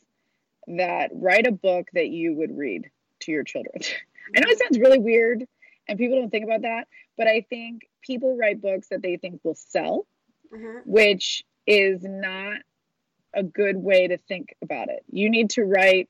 that 0.67 1.12
write 1.13 1.48
a 1.48 1.51
book 1.51 1.88
that 1.93 2.10
you 2.10 2.34
would 2.34 2.57
read 2.57 2.89
to 3.22 3.31
your 3.31 3.43
children. 3.43 3.75
I 4.36 4.39
know 4.39 4.50
it 4.50 4.60
sounds 4.60 4.79
really 4.79 5.00
weird, 5.00 5.45
and 5.88 6.00
people 6.00 6.19
don't 6.19 6.31
think 6.31 6.45
about 6.45 6.63
that, 6.63 6.88
but 7.17 7.27
I 7.27 7.45
think 7.50 7.88
people 8.01 8.38
write 8.38 8.62
books 8.62 8.89
that 8.89 9.01
they 9.01 9.17
think 9.17 9.41
will 9.43 9.55
sell, 9.55 10.07
mm-hmm. 10.53 10.79
which 10.86 11.43
is 11.67 12.03
not 12.03 12.57
a 13.34 13.43
good 13.43 13.77
way 13.77 14.07
to 14.07 14.17
think 14.17 14.55
about 14.62 14.89
it. 14.89 15.03
You 15.12 15.29
need 15.29 15.51
to 15.51 15.63
write 15.63 16.10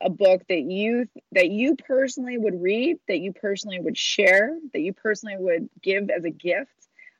a 0.00 0.08
book 0.08 0.42
that 0.48 0.62
you 0.62 1.06
that 1.32 1.50
you 1.50 1.76
personally 1.76 2.38
would 2.38 2.62
read, 2.62 2.98
that 3.08 3.18
you 3.18 3.32
personally 3.32 3.80
would 3.80 3.98
share, 3.98 4.56
that 4.72 4.80
you 4.80 4.94
personally 4.94 5.36
would 5.38 5.68
give 5.82 6.08
as 6.08 6.24
a 6.24 6.30
gift. 6.30 6.70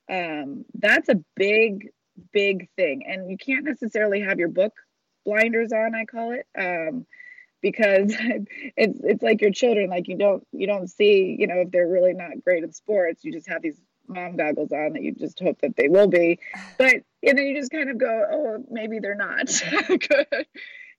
Um, 0.08 0.64
that's 0.74 1.08
a 1.08 1.22
big, 1.36 1.90
big 2.32 2.68
thing, 2.76 3.04
and 3.06 3.30
you 3.30 3.36
can't 3.36 3.64
necessarily 3.64 4.20
have 4.20 4.38
your 4.38 4.48
book 4.48 4.72
blinders 5.24 5.72
on. 5.72 5.94
I 5.94 6.04
call 6.04 6.32
it. 6.32 6.46
Um, 6.58 7.06
because 7.62 8.14
it's 8.76 8.98
it's 9.02 9.22
like 9.22 9.42
your 9.42 9.50
children 9.50 9.90
like 9.90 10.08
you 10.08 10.16
don't 10.16 10.46
you 10.50 10.66
don't 10.66 10.88
see 10.88 11.36
you 11.38 11.46
know 11.46 11.60
if 11.60 11.70
they're 11.70 11.86
really 11.86 12.14
not 12.14 12.42
great 12.42 12.64
at 12.64 12.74
sports 12.74 13.22
you 13.22 13.30
just 13.30 13.46
have 13.46 13.60
these 13.60 13.78
mom 14.10 14.36
goggles 14.36 14.72
on 14.72 14.92
that 14.92 15.02
you 15.02 15.12
just 15.12 15.38
hope 15.40 15.60
that 15.62 15.76
they 15.76 15.88
will 15.88 16.08
be. 16.08 16.38
But 16.76 16.96
and 17.22 17.38
then 17.38 17.46
you 17.46 17.56
just 17.56 17.70
kind 17.70 17.88
of 17.88 17.98
go, 17.98 18.26
oh, 18.30 18.64
maybe 18.70 18.98
they're 18.98 19.14
not 19.14 19.46
good. 19.88 20.46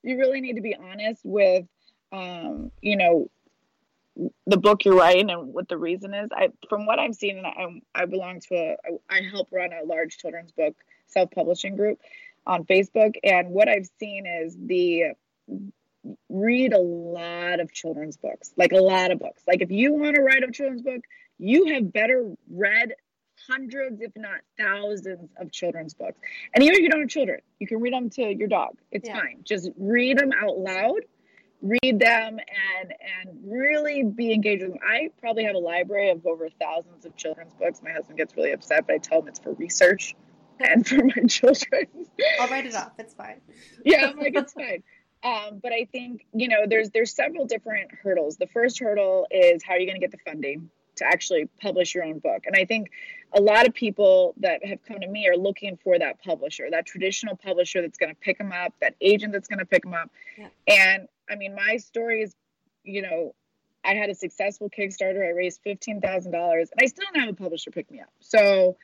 You 0.03 0.17
really 0.17 0.41
need 0.41 0.55
to 0.55 0.61
be 0.61 0.75
honest 0.75 1.21
with, 1.23 1.65
um, 2.11 2.71
you 2.81 2.97
know, 2.97 3.29
the 4.47 4.57
book 4.57 4.83
you're 4.83 4.95
writing 4.95 5.29
and 5.29 5.53
what 5.53 5.67
the 5.67 5.77
reason 5.77 6.13
is. 6.13 6.29
I, 6.31 6.49
from 6.69 6.85
what 6.85 6.99
I've 6.99 7.15
seen, 7.15 7.37
and 7.37 7.47
I, 7.47 8.01
I 8.01 8.05
belong 8.05 8.39
to 8.49 8.55
a, 8.55 8.77
I 9.09 9.21
help 9.29 9.49
run 9.51 9.71
a 9.73 9.85
large 9.85 10.17
children's 10.17 10.51
book 10.51 10.75
self-publishing 11.07 11.75
group 11.75 11.99
on 12.45 12.65
Facebook, 12.65 13.15
and 13.23 13.49
what 13.49 13.67
I've 13.67 13.87
seen 13.99 14.25
is 14.25 14.57
the 14.57 15.13
read 16.29 16.73
a 16.73 16.79
lot 16.79 17.59
of 17.59 17.71
children's 17.71 18.17
books, 18.17 18.51
like 18.57 18.71
a 18.71 18.77
lot 18.77 19.11
of 19.11 19.19
books. 19.19 19.43
Like 19.47 19.61
if 19.61 19.71
you 19.71 19.93
want 19.93 20.15
to 20.15 20.21
write 20.21 20.43
a 20.43 20.51
children's 20.51 20.81
book, 20.81 21.01
you 21.37 21.73
have 21.73 21.91
better 21.91 22.33
read 22.49 22.93
hundreds, 23.47 24.01
if 24.01 24.11
not 24.15 24.39
thousands, 24.57 25.29
of 25.37 25.51
children's 25.51 25.93
books. 25.93 26.19
And 26.53 26.63
even 26.63 26.75
if 26.75 26.81
you 26.81 26.89
don't 26.89 27.01
have 27.01 27.09
children, 27.09 27.39
you 27.59 27.67
can 27.67 27.79
read 27.79 27.93
them 27.93 28.09
to 28.11 28.33
your 28.33 28.47
dog. 28.47 28.77
It's 28.91 29.07
yeah. 29.07 29.19
fine. 29.19 29.41
Just 29.43 29.69
read 29.77 30.17
them 30.17 30.31
out 30.39 30.57
loud, 30.57 31.01
read 31.61 31.99
them, 31.99 32.39
and 32.79 32.93
and 33.27 33.39
really 33.45 34.03
be 34.03 34.33
engaged 34.33 34.63
with 34.63 34.73
them. 34.73 34.81
I 34.87 35.09
probably 35.19 35.43
have 35.45 35.55
a 35.55 35.59
library 35.59 36.09
of 36.09 36.25
over 36.25 36.49
thousands 36.49 37.05
of 37.05 37.15
children's 37.15 37.53
books. 37.53 37.81
My 37.83 37.91
husband 37.91 38.17
gets 38.17 38.35
really 38.35 38.51
upset, 38.51 38.87
but 38.87 38.95
I 38.95 38.97
tell 38.97 39.21
him 39.21 39.27
it's 39.27 39.39
for 39.39 39.53
research 39.53 40.15
and 40.63 40.87
for 40.87 41.03
my 41.03 41.23
children. 41.27 41.87
I'll 42.39 42.49
write 42.49 42.65
it 42.65 42.75
off. 42.75 42.93
It's 42.97 43.13
fine. 43.13 43.41
yeah, 43.83 44.07
I'm 44.07 44.17
like 44.17 44.35
it's 44.35 44.53
fine. 44.53 44.83
Um, 45.23 45.59
but 45.61 45.71
I 45.71 45.87
think 45.91 46.25
you 46.33 46.47
know 46.47 46.65
there's 46.67 46.89
there's 46.89 47.13
several 47.13 47.45
different 47.45 47.91
hurdles. 47.91 48.37
The 48.37 48.47
first 48.47 48.79
hurdle 48.79 49.27
is 49.29 49.63
how 49.63 49.73
are 49.73 49.79
you 49.79 49.85
going 49.85 49.99
to 49.99 50.05
get 50.05 50.11
the 50.11 50.23
funding? 50.25 50.69
to 51.01 51.05
actually 51.05 51.47
publish 51.61 51.95
your 51.95 52.03
own 52.03 52.19
book. 52.19 52.43
And 52.45 52.55
I 52.55 52.65
think 52.65 52.91
a 53.33 53.41
lot 53.41 53.67
of 53.67 53.73
people 53.73 54.33
that 54.37 54.63
have 54.65 54.83
come 54.83 54.99
to 54.99 55.07
me 55.07 55.27
are 55.27 55.37
looking 55.37 55.77
for 55.83 55.97
that 55.97 56.21
publisher, 56.23 56.67
that 56.69 56.85
traditional 56.85 57.35
publisher 57.35 57.81
that's 57.81 57.97
going 57.97 58.13
to 58.13 58.19
pick 58.19 58.37
them 58.37 58.51
up, 58.51 58.73
that 58.81 58.95
agent 59.01 59.33
that's 59.33 59.47
going 59.47 59.59
to 59.59 59.65
pick 59.65 59.83
them 59.83 59.93
up. 59.93 60.11
Yeah. 60.37 60.47
And 60.67 61.07
I 61.29 61.35
mean, 61.35 61.55
my 61.55 61.77
story 61.77 62.23
is, 62.23 62.35
you 62.83 63.01
know, 63.01 63.33
I 63.83 63.95
had 63.95 64.09
a 64.09 64.15
successful 64.15 64.69
Kickstarter. 64.69 65.25
I 65.25 65.31
raised 65.31 65.61
$15,000 65.65 66.25
and 66.25 66.69
I 66.79 66.85
still 66.85 67.05
don't 67.11 67.21
have 67.21 67.29
a 67.29 67.35
publisher 67.35 67.71
pick 67.71 67.89
me 67.89 67.99
up. 67.99 68.11
So 68.19 68.77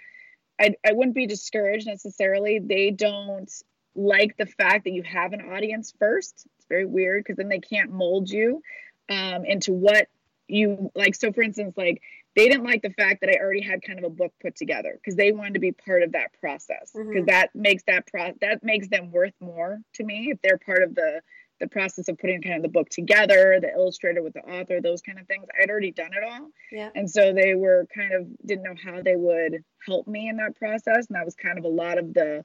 I, 0.59 0.75
I 0.85 0.93
wouldn't 0.93 1.15
be 1.15 1.27
discouraged 1.27 1.87
necessarily. 1.87 2.59
They 2.59 2.91
don't 2.91 3.51
like 3.95 4.37
the 4.37 4.45
fact 4.45 4.85
that 4.85 4.93
you 4.93 5.03
have 5.03 5.33
an 5.33 5.41
audience 5.41 5.93
first. 5.99 6.47
It's 6.57 6.65
very 6.67 6.85
weird 6.85 7.23
because 7.23 7.37
then 7.37 7.49
they 7.49 7.59
can't 7.59 7.91
mold 7.91 8.29
you 8.29 8.61
um, 9.09 9.45
into 9.45 9.73
what 9.73 10.07
you 10.47 10.91
like 10.95 11.13
so 11.13 11.31
for 11.31 11.41
instance 11.41 11.73
like 11.77 12.01
they 12.35 12.47
didn't 12.47 12.63
like 12.63 12.81
the 12.81 12.91
fact 12.91 13.21
that 13.21 13.29
i 13.29 13.37
already 13.37 13.61
had 13.61 13.81
kind 13.81 13.99
of 13.99 14.05
a 14.05 14.09
book 14.09 14.33
put 14.41 14.55
together 14.55 14.93
because 14.95 15.15
they 15.15 15.31
wanted 15.31 15.53
to 15.55 15.59
be 15.59 15.71
part 15.71 16.03
of 16.03 16.13
that 16.13 16.31
process 16.39 16.91
because 16.93 17.07
mm-hmm. 17.07 17.25
that 17.25 17.53
makes 17.53 17.83
that 17.83 18.07
pro 18.07 18.31
that 18.41 18.63
makes 18.63 18.87
them 18.87 19.11
worth 19.11 19.33
more 19.39 19.79
to 19.93 20.03
me 20.03 20.29
if 20.31 20.41
they're 20.41 20.57
part 20.57 20.83
of 20.83 20.95
the 20.95 21.21
the 21.59 21.67
process 21.67 22.07
of 22.07 22.17
putting 22.17 22.41
kind 22.41 22.55
of 22.55 22.61
the 22.61 22.69
book 22.69 22.89
together 22.89 23.59
the 23.61 23.71
illustrator 23.71 24.21
with 24.21 24.33
the 24.33 24.41
author 24.41 24.81
those 24.81 25.01
kind 25.01 25.19
of 25.19 25.27
things. 25.27 25.47
I'd 25.61 25.69
already 25.69 25.91
done 25.91 26.11
it 26.13 26.23
all. 26.23 26.49
Yeah. 26.71 26.89
And 26.95 27.09
so 27.09 27.33
they 27.33 27.55
were 27.55 27.87
kind 27.93 28.13
of 28.13 28.27
didn't 28.45 28.63
know 28.63 28.75
how 28.83 29.01
they 29.01 29.15
would 29.15 29.63
help 29.85 30.07
me 30.07 30.29
in 30.29 30.37
that 30.37 30.55
process. 30.55 31.07
And 31.07 31.15
that 31.15 31.25
was 31.25 31.35
kind 31.35 31.57
of 31.57 31.65
a 31.65 31.69
lot 31.69 31.97
of 31.97 32.13
the 32.13 32.43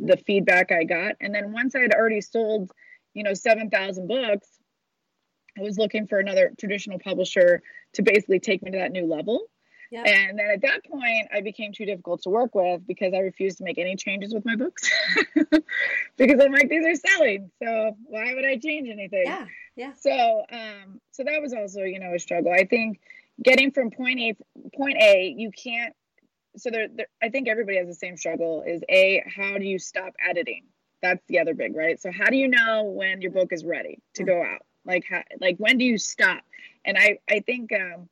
the 0.00 0.16
feedback 0.16 0.72
i 0.72 0.82
got. 0.84 1.14
And 1.20 1.34
then 1.34 1.52
once 1.52 1.74
i'd 1.76 1.94
already 1.94 2.20
sold 2.20 2.70
you 3.14 3.22
know 3.22 3.34
7000 3.34 4.08
books 4.08 4.48
I 5.58 5.62
was 5.62 5.78
looking 5.78 6.06
for 6.06 6.18
another 6.18 6.52
traditional 6.58 6.98
publisher 6.98 7.62
to 7.94 8.02
basically 8.02 8.40
take 8.40 8.62
me 8.62 8.72
to 8.72 8.78
that 8.78 8.92
new 8.92 9.06
level. 9.06 9.42
Yep. 9.94 10.06
And 10.08 10.38
then 10.40 10.50
at 10.50 10.62
that 10.62 10.84
point, 10.90 11.28
I 11.32 11.40
became 11.40 11.72
too 11.72 11.84
difficult 11.84 12.22
to 12.22 12.28
work 12.28 12.52
with 12.52 12.84
because 12.84 13.14
I 13.14 13.18
refused 13.18 13.58
to 13.58 13.64
make 13.64 13.78
any 13.78 13.94
changes 13.94 14.34
with 14.34 14.44
my 14.44 14.56
books 14.56 14.90
because 16.16 16.40
I'm 16.40 16.50
like, 16.50 16.68
these 16.68 16.84
are 16.84 16.96
selling. 16.96 17.52
So 17.62 17.96
why 18.06 18.34
would 18.34 18.44
I 18.44 18.56
change 18.56 18.88
anything? 18.88 19.22
Yeah. 19.24 19.46
Yeah. 19.76 19.92
So, 19.96 20.42
um, 20.50 21.00
so 21.12 21.22
that 21.22 21.40
was 21.40 21.52
also, 21.52 21.82
you 21.82 22.00
know, 22.00 22.12
a 22.12 22.18
struggle. 22.18 22.52
I 22.52 22.64
think 22.64 22.98
getting 23.40 23.70
from 23.70 23.92
point 23.92 24.18
A, 24.18 24.34
point 24.76 24.96
A, 25.00 25.32
you 25.36 25.52
can't, 25.52 25.94
so 26.56 26.70
there, 26.70 26.88
there 26.92 27.06
I 27.22 27.28
think 27.28 27.46
everybody 27.46 27.78
has 27.78 27.86
the 27.86 27.94
same 27.94 28.16
struggle 28.16 28.64
is 28.66 28.82
A, 28.88 29.22
how 29.32 29.58
do 29.58 29.64
you 29.64 29.78
stop 29.78 30.14
editing? 30.28 30.64
That's 31.02 31.24
the 31.28 31.38
other 31.38 31.54
big, 31.54 31.76
right? 31.76 32.02
So 32.02 32.10
how 32.10 32.30
do 32.30 32.36
you 32.36 32.48
know 32.48 32.82
when 32.82 33.22
your 33.22 33.30
book 33.30 33.52
is 33.52 33.64
ready 33.64 34.00
to 34.14 34.24
mm-hmm. 34.24 34.32
go 34.32 34.42
out? 34.42 34.62
Like 34.84 35.04
how, 35.08 35.22
like 35.40 35.58
when 35.58 35.78
do 35.78 35.84
you 35.84 35.98
stop? 35.98 36.42
And 36.84 36.98
I 36.98 37.18
I 37.30 37.40
think 37.40 37.70
um, 37.72 38.08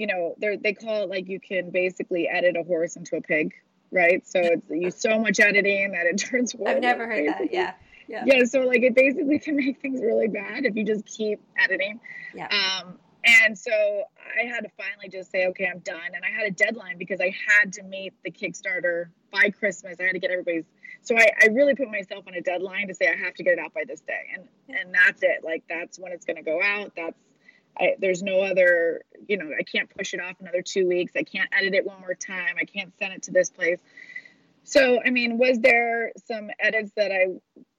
you 0.00 0.06
know 0.06 0.34
they 0.38 0.56
they 0.56 0.72
call 0.72 1.02
it 1.04 1.10
like 1.10 1.28
you 1.28 1.38
can 1.38 1.68
basically 1.70 2.26
edit 2.26 2.56
a 2.56 2.62
horse 2.62 2.96
into 2.96 3.16
a 3.16 3.20
pig, 3.20 3.52
right? 3.92 4.26
So 4.26 4.40
it's 4.40 4.70
you 4.70 4.90
so 5.10 5.18
much 5.18 5.38
editing 5.38 5.92
that 5.92 6.06
it 6.06 6.16
turns. 6.16 6.54
I've 6.66 6.80
never 6.80 7.06
heard 7.06 7.26
basically. 7.26 7.46
that. 7.48 7.54
Yeah. 7.54 7.72
Yeah. 8.08 8.24
yeah, 8.26 8.44
so 8.44 8.62
like 8.62 8.82
it 8.82 8.96
basically 8.96 9.38
can 9.38 9.54
make 9.54 9.80
things 9.80 10.00
really 10.00 10.26
bad 10.26 10.64
if 10.64 10.74
you 10.74 10.84
just 10.84 11.06
keep 11.06 11.40
editing. 11.56 12.00
Yeah. 12.34 12.48
Um, 12.48 12.98
and 13.24 13.56
so 13.56 13.70
I 13.70 14.46
had 14.46 14.62
to 14.62 14.70
finally 14.76 15.08
just 15.08 15.30
say, 15.30 15.46
okay, 15.46 15.68
I'm 15.72 15.78
done. 15.78 16.10
And 16.12 16.24
I 16.24 16.36
had 16.36 16.44
a 16.44 16.50
deadline 16.50 16.98
because 16.98 17.20
I 17.20 17.32
had 17.46 17.72
to 17.74 17.84
meet 17.84 18.12
the 18.24 18.32
Kickstarter 18.32 19.10
by 19.30 19.50
Christmas. 19.50 19.94
I 20.00 20.04
had 20.04 20.14
to 20.14 20.18
get 20.18 20.32
everybody's 20.32 20.64
so 21.02 21.16
I, 21.16 21.26
I 21.40 21.46
really 21.52 21.76
put 21.76 21.88
myself 21.88 22.24
on 22.26 22.34
a 22.34 22.40
deadline 22.40 22.88
to 22.88 22.94
say 22.94 23.06
I 23.06 23.16
have 23.16 23.34
to 23.34 23.44
get 23.44 23.52
it 23.52 23.58
out 23.60 23.72
by 23.74 23.84
this 23.86 24.00
day 24.00 24.34
and 24.34 24.48
and 24.68 24.92
that's 24.92 25.22
it 25.22 25.44
like 25.44 25.62
that's 25.68 25.98
when 25.98 26.12
it's 26.12 26.26
going 26.26 26.36
to 26.36 26.42
go 26.42 26.60
out 26.62 26.92
that's 26.96 27.16
I, 27.78 27.94
there's 27.98 28.22
no 28.22 28.40
other, 28.40 29.02
you 29.26 29.36
know, 29.36 29.50
I 29.58 29.62
can't 29.62 29.88
push 29.94 30.14
it 30.14 30.20
off 30.20 30.36
another 30.40 30.62
two 30.62 30.86
weeks. 30.86 31.12
I 31.16 31.22
can't 31.22 31.48
edit 31.52 31.74
it 31.74 31.86
one 31.86 32.00
more 32.00 32.14
time. 32.14 32.56
I 32.60 32.64
can't 32.64 32.92
send 32.98 33.14
it 33.14 33.22
to 33.24 33.30
this 33.30 33.50
place. 33.50 33.78
So, 34.64 35.00
I 35.04 35.10
mean, 35.10 35.38
was 35.38 35.58
there 35.58 36.12
some 36.26 36.50
edits 36.58 36.92
that 36.96 37.10
I 37.10 37.26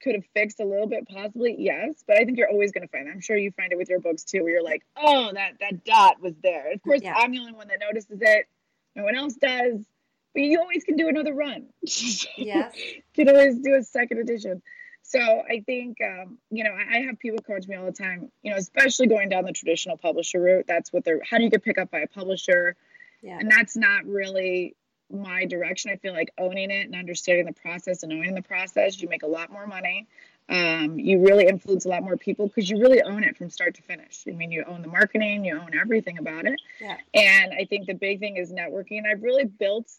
could 0.02 0.16
have 0.16 0.26
fixed 0.34 0.60
a 0.60 0.66
little 0.66 0.88
bit? 0.88 1.08
Possibly, 1.08 1.56
yes. 1.58 2.04
But 2.08 2.18
I 2.18 2.26
think 2.26 2.38
you're 2.38 2.50
always 2.50 2.72
going 2.72 2.82
to 2.82 2.92
find. 2.92 3.08
I'm 3.08 3.22
sure 3.22 3.38
you 3.38 3.52
find 3.52 3.72
it 3.72 3.78
with 3.78 3.90
your 3.90 4.00
books 4.00 4.24
too, 4.24 4.44
where 4.44 4.54
you're 4.54 4.64
like, 4.64 4.84
oh, 4.98 5.32
that 5.34 5.54
that 5.60 5.86
dot 5.86 6.22
was 6.22 6.34
there. 6.42 6.74
Of 6.74 6.82
course, 6.82 7.02
yeah. 7.04 7.14
I'm 7.16 7.32
the 7.32 7.40
only 7.40 7.54
one 7.54 7.68
that 7.68 7.80
notices 7.80 8.20
it. 8.22 8.48
No 8.96 9.04
one 9.04 9.16
else 9.16 9.36
does. 9.36 9.86
But 10.34 10.44
you 10.44 10.60
always 10.60 10.84
can 10.84 10.96
do 10.96 11.08
another 11.08 11.34
run. 11.34 11.68
Yes. 11.84 12.74
you 12.76 13.02
can 13.14 13.30
always 13.30 13.58
do 13.60 13.76
a 13.76 13.84
second 13.84 14.20
edition. 14.20 14.62
So 15.04 15.20
I 15.20 15.62
think, 15.66 15.98
um, 16.02 16.38
you 16.52 16.64
know, 16.64 16.72
I 16.74 17.00
have 17.02 17.20
people 17.20 17.40
coach 17.40 17.68
me 17.68 17.76
all 17.76 17.86
the 17.86 17.92
time, 17.92 18.32
you 18.44 18.52
know, 18.52 18.58
especially 18.58 19.08
going 19.08 19.30
down 19.30 19.44
the 19.46 19.52
traditional 19.52 19.98
publisher 19.98 20.40
route. 20.40 20.66
That's 20.68 20.94
what 20.94 21.04
they're, 21.04 21.22
how 21.30 21.38
do 21.38 21.44
you 21.44 21.50
get 21.50 21.64
picked 21.64 21.80
up 21.80 21.92
by 21.92 22.00
a 22.00 22.08
publisher? 22.08 22.76
Yeah. 23.22 23.38
And 23.40 23.52
that's 23.52 23.76
not 23.76 24.06
really 24.06 24.76
my 25.12 25.46
direction. 25.46 25.92
I 25.92 25.98
feel 25.98 26.14
like 26.14 26.32
owning 26.38 26.72
it 26.72 26.86
and 26.86 26.96
understanding 26.96 27.46
the 27.46 27.54
process 27.54 28.04
and 28.04 28.14
owning 28.14 28.36
the 28.36 28.42
process, 28.42 29.02
you 29.02 29.10
make 29.10 29.24
a 29.24 29.28
lot 29.28 29.52
more 29.52 29.68
money. 29.68 30.08
Um, 30.50 31.00
you 31.00 31.20
really 31.26 31.48
influence 31.48 31.86
a 31.86 31.90
lot 31.90 32.04
more 32.04 32.18
people 32.18 32.48
because 32.48 32.70
you 32.70 32.80
really 32.80 33.02
own 33.02 33.24
it 33.24 33.38
from 33.38 33.50
start 33.50 33.76
to 33.76 33.82
finish. 33.82 34.24
I 34.28 34.32
mean, 34.32 34.52
you 34.52 34.64
own 34.68 34.82
the 34.82 34.88
marketing, 34.88 35.46
you 35.46 35.58
own 35.58 35.72
everything 35.80 36.18
about 36.18 36.46
it. 36.46 36.60
Yeah. 36.80 36.98
And 37.14 37.54
I 37.54 37.66
think 37.66 37.88
the 37.88 37.94
big 37.94 38.20
thing 38.20 38.38
is 38.38 38.52
networking. 38.52 39.06
I've 39.06 39.24
really 39.24 39.46
built 39.46 39.90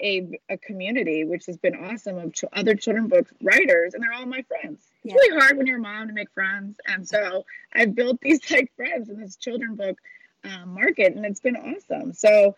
a, 0.00 0.38
a 0.48 0.56
community, 0.58 1.24
which 1.24 1.46
has 1.46 1.56
been 1.56 1.74
awesome, 1.74 2.18
of 2.18 2.32
ch- 2.34 2.44
other 2.52 2.74
children 2.74 3.08
book 3.08 3.26
writers, 3.42 3.94
and 3.94 4.02
they're 4.02 4.12
all 4.12 4.26
my 4.26 4.42
friends. 4.42 4.80
It's 5.04 5.12
yeah. 5.12 5.14
really 5.14 5.40
hard 5.40 5.56
when 5.56 5.66
you're 5.66 5.78
a 5.78 5.82
mom 5.82 6.08
to 6.08 6.14
make 6.14 6.30
friends, 6.32 6.78
and 6.86 7.08
so 7.08 7.44
I've 7.72 7.94
built 7.94 8.20
these 8.20 8.40
like 8.50 8.72
friends 8.76 9.08
in 9.08 9.20
this 9.20 9.36
children 9.36 9.74
book 9.74 9.98
um, 10.44 10.74
market, 10.74 11.14
and 11.14 11.24
it's 11.24 11.40
been 11.40 11.56
awesome. 11.56 12.12
So 12.12 12.56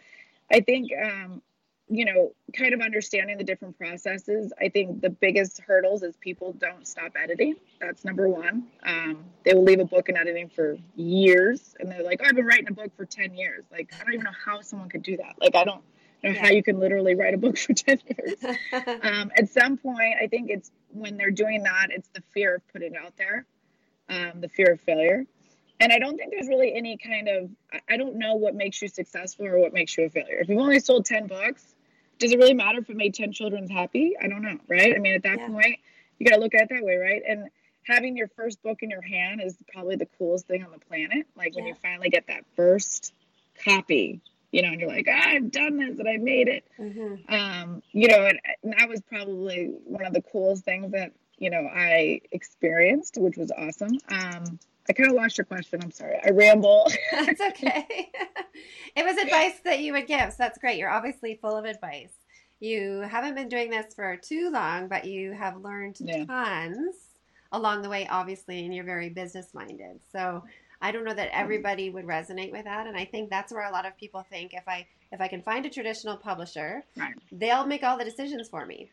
I 0.51 0.61
think 0.61 0.91
um, 1.01 1.43
you 1.91 2.05
know, 2.05 2.33
kind 2.53 2.75
of 2.75 2.81
understanding 2.81 3.39
the 3.39 3.45
different 3.45 3.79
processes. 3.79 4.53
I 4.61 4.69
think 4.69 5.01
the 5.01 5.11
biggest 5.11 5.61
hurdles 5.61 6.03
is 6.03 6.17
people 6.17 6.53
don't 6.53 6.87
stop 6.87 7.13
editing. 7.17 7.57
That's 7.81 8.05
number 8.05 8.29
one. 8.29 8.65
Um, 8.83 9.25
they 9.45 9.55
will 9.55 9.65
leave 9.65 9.81
a 9.81 9.87
book 9.87 10.09
in 10.09 10.17
editing 10.17 10.51
for 10.51 10.77
years, 10.97 11.75
and 11.81 11.91
they're 11.91 12.03
like, 12.03 12.21
oh, 12.23 12.27
"I've 12.29 12.37
been 12.37 12.47
writing 12.47 12.69
a 12.69 12.73
book 12.73 12.95
for 12.97 13.07
ten 13.07 13.35
years." 13.35 13.65
Like, 13.71 13.93
I 13.99 14.05
don't 14.05 14.15
even 14.15 14.25
know 14.25 14.31
how 14.45 14.61
someone 14.61 14.89
could 14.89 15.03
do 15.03 15.17
that. 15.17 15.37
Like, 15.41 15.55
I 15.55 15.65
don't 15.65 15.83
yeah. 16.23 16.33
how 16.33 16.49
you 16.49 16.63
can 16.63 16.79
literally 16.79 17.15
write 17.15 17.35
a 17.35 17.39
book 17.39 17.59
for 17.59 17.73
10 17.75 18.01
years. 18.07 18.59
um, 19.03 19.31
at 19.37 19.49
some 19.51 19.77
point, 19.77 20.15
I 20.21 20.27
think 20.27 20.51
it's 20.51 20.71
when 20.93 21.17
they're 21.17 21.31
doing 21.31 21.63
that, 21.65 21.89
it's 21.91 22.09
the 22.09 22.23
fear 22.33 22.57
of 22.57 22.69
putting 22.73 22.95
it 22.95 23.01
out 23.05 23.17
there, 23.17 23.47
um, 24.09 24.41
the 24.41 24.49
fear 24.49 24.73
of 24.73 24.81
failure. 24.81 25.25
And 25.81 25.93
I 25.93 25.99
don't 25.99 26.17
think 26.17 26.33
there's 26.33 26.49
really 26.49 26.75
any 26.75 26.97
kind 26.97 27.29
of, 27.29 27.51
I 27.89 27.97
don't 27.97 28.17
know 28.17 28.35
what 28.35 28.55
makes 28.55 28.83
you 28.83 28.89
successful 28.89 29.47
or 29.47 29.59
what 29.59 29.73
makes 29.73 29.97
you 29.97 30.07
a 30.07 30.11
failure. 30.11 30.41
If 30.41 30.49
you've 30.49 30.59
only 30.59 30.81
sold 30.81 31.05
10 31.05 31.29
books, 31.29 31.75
does 32.19 32.33
it 32.33 32.39
really 32.39 32.55
matter 32.55 32.81
if 32.81 32.91
it 32.91 32.97
made 32.97 33.15
10 33.15 33.33
children 33.33 33.69
happy? 33.69 34.17
I 34.21 34.27
don't 34.27 34.43
know, 34.43 34.59
right? 34.67 34.95
I 34.97 34.99
mean, 34.99 35.15
at 35.15 35.23
that 35.23 35.39
yeah. 35.39 35.49
point, 35.49 35.79
you 36.19 36.27
got 36.27 36.35
to 36.35 36.41
look 36.41 36.55
at 36.55 36.63
it 36.63 36.69
that 36.71 36.85
way, 36.85 36.97
right? 36.97 37.23
And 37.29 37.49
having 37.85 38.17
your 38.17 38.27
first 38.29 38.61
book 38.63 38.79
in 38.83 38.91
your 38.91 39.03
hand 39.03 39.41
is 39.41 39.57
probably 39.73 39.95
the 39.95 40.09
coolest 40.19 40.49
thing 40.49 40.65
on 40.65 40.73
the 40.73 40.85
planet. 40.85 41.29
Like 41.37 41.55
when 41.55 41.65
yeah. 41.65 41.71
you 41.71 41.77
finally 41.81 42.11
get 42.11 42.27
that 42.27 42.45
first 42.57 43.15
copy 43.65 44.21
you 44.51 44.63
know, 44.63 44.69
and 44.69 44.81
you're 44.81 44.89
like, 44.89 45.07
ah, 45.11 45.29
I've 45.29 45.51
done 45.51 45.77
this 45.79 45.99
and 45.99 46.09
I 46.09 46.17
made 46.17 46.49
it. 46.49 46.65
Mm-hmm. 46.79 47.35
Um, 47.35 47.83
you 47.93 48.09
know, 48.09 48.27
and, 48.27 48.39
and, 48.63 48.75
that 48.79 48.89
was 48.89 49.01
probably 49.03 49.73
one 49.85 50.07
of 50.07 50.15
the 50.15 50.23
coolest 50.23 50.65
things 50.65 50.93
that, 50.93 51.13
you 51.39 51.51
know, 51.51 51.69
I 51.73 52.21
experienced, 52.33 53.19
which 53.19 53.37
was 53.37 53.53
awesome. 53.53 53.99
Um, 54.09 54.59
I 54.89 54.95
kind 54.95 55.11
of 55.11 55.17
lost 55.17 55.37
your 55.37 55.45
question. 55.45 55.81
I'm 55.83 55.91
sorry. 55.91 56.19
I 56.25 56.31
ramble. 56.31 56.91
That's 57.13 57.41
okay. 57.41 58.11
it 58.97 59.05
was 59.05 59.19
advice 59.19 59.61
that 59.65 59.81
you 59.81 59.93
would 59.93 60.07
give. 60.07 60.31
So 60.31 60.37
that's 60.39 60.59
great. 60.59 60.79
You're 60.79 60.91
obviously 60.91 61.39
full 61.41 61.57
of 61.57 61.67
advice. 61.67 62.13
You 62.61 63.01
haven't 63.01 63.35
been 63.35 63.49
doing 63.49 63.71
this 63.71 63.95
for 63.95 64.17
too 64.17 64.51
long, 64.51 64.89
but 64.89 65.05
you 65.05 65.33
have 65.33 65.59
learned 65.59 65.99
yeah. 66.01 66.25
tons 66.25 66.97
along 67.53 67.83
the 67.83 67.89
way, 67.89 68.09
obviously, 68.09 68.65
and 68.65 68.75
you're 68.75 68.85
very 68.85 69.11
business 69.11 69.55
minded. 69.55 70.01
So 70.11 70.43
I 70.81 70.93
don't 70.93 71.05
know 71.05 71.15
that 71.15 71.31
mm-hmm. 71.31 71.41
everybody 71.41 71.91
would 71.91 72.07
resonate 72.07 72.53
with 72.53 72.65
that, 72.65 72.87
and 72.87 72.97
I 72.97 73.05
think 73.05 73.31
that's 73.31 73.53
where 73.53 73.67
a 73.69 73.73
lot 73.73 73.87
of 73.87 73.97
people 73.97 74.25
think 74.31 74.55
if 74.55 74.67
I 74.69 74.87
if 75.11 75.21
I 75.21 75.29
can 75.29 75.43
find 75.43 75.65
a 75.67 75.71
traditional 75.71 76.17
publisher, 76.17 76.85
right. 76.97 77.15
they'll 77.33 77.67
make 77.67 77.83
all 77.83 77.97
the 77.97 78.05
decisions 78.05 78.49
for 78.49 78.67
me, 78.67 78.91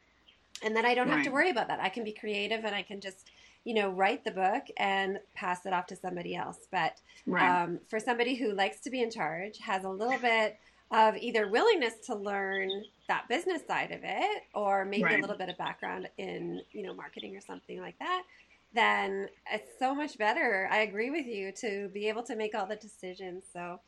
and 0.64 0.76
then 0.76 0.86
I 0.86 0.96
don't 0.96 1.08
right. 1.08 1.18
have 1.18 1.26
to 1.26 1.32
worry 1.32 1.50
about 1.50 1.68
that. 1.68 1.80
I 1.80 1.90
can 1.90 2.04
be 2.04 2.14
creative 2.14 2.64
and 2.66 2.74
I 2.74 2.82
can 2.82 3.02
just 3.02 3.30
you 3.64 3.74
know 3.74 3.90
write 3.90 4.24
the 4.24 4.32
book 4.32 4.64
and 4.78 5.20
pass 5.34 5.66
it 5.66 5.74
off 5.74 5.88
to 5.88 5.96
somebody 5.96 6.36
else. 6.36 6.68
But 6.72 7.00
right. 7.26 7.64
um, 7.64 7.80
for 7.88 8.00
somebody 8.00 8.36
who 8.36 8.54
likes 8.54 8.80
to 8.82 8.90
be 8.90 9.02
in 9.02 9.12
charge, 9.12 9.60
has 9.60 9.84
a 9.84 9.90
little 9.90 10.20
bit 10.20 10.58
of 10.92 11.18
either 11.18 11.48
willingness 11.50 11.94
to 12.06 12.16
learn 12.16 12.70
that 13.08 13.28
business 13.28 13.62
side 13.68 13.92
of 13.92 14.00
it 14.04 14.44
or 14.54 14.86
maybe 14.86 15.04
right. 15.04 15.18
a 15.18 15.22
little 15.22 15.38
bit 15.38 15.50
of 15.50 15.58
background 15.58 16.08
in 16.18 16.62
you 16.72 16.84
know 16.84 16.94
marketing 16.94 17.36
or 17.36 17.42
something 17.42 17.80
like 17.80 17.98
that 18.00 18.24
then 18.76 19.30
it's 19.52 19.70
so 19.80 19.96
much 19.96 20.18
better. 20.18 20.68
I 20.72 20.80
agree 20.80 21.10
with 21.10 21.26
you 21.26 21.52
to 21.62 21.90
be 21.94 22.08
able 22.10 22.24
to 22.24 22.36
make 22.36 22.54
all 22.54 22.68
the 22.68 22.76
decisions. 22.76 23.44
So, 23.52 23.80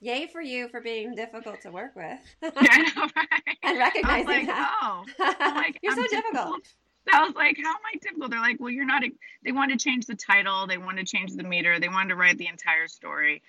yay 0.00 0.26
for 0.26 0.40
you 0.40 0.68
for 0.68 0.80
being 0.80 1.14
difficult 1.14 1.60
to 1.62 1.70
work 1.70 1.94
with. 1.94 2.18
yeah, 2.42 2.50
I 2.56 2.92
know, 2.96 3.08
right? 3.16 3.58
and 3.62 3.78
recognizing 3.78 4.26
like, 4.26 4.46
that. 4.46 4.78
Oh, 4.82 5.04
like, 5.40 5.78
you're 5.82 5.92
I'm 5.92 5.98
so 5.98 6.02
difficult. 6.04 6.34
difficult. 6.34 6.66
I 7.12 7.24
was 7.24 7.34
like, 7.34 7.56
how 7.62 7.70
am 7.70 7.80
I 7.92 7.98
difficult? 7.98 8.30
They're 8.30 8.40
like, 8.40 8.60
well, 8.60 8.70
you're 8.70 8.86
not. 8.86 9.04
A, 9.04 9.10
they 9.44 9.52
want 9.52 9.72
to 9.72 9.78
change 9.78 10.06
the 10.06 10.14
title. 10.14 10.66
They 10.66 10.78
want 10.78 10.98
to 10.98 11.04
change 11.04 11.34
the 11.34 11.42
meter. 11.42 11.80
They 11.80 11.88
want 11.88 12.10
to 12.10 12.14
write 12.14 12.38
the 12.38 12.46
entire 12.46 12.88
story. 12.88 13.42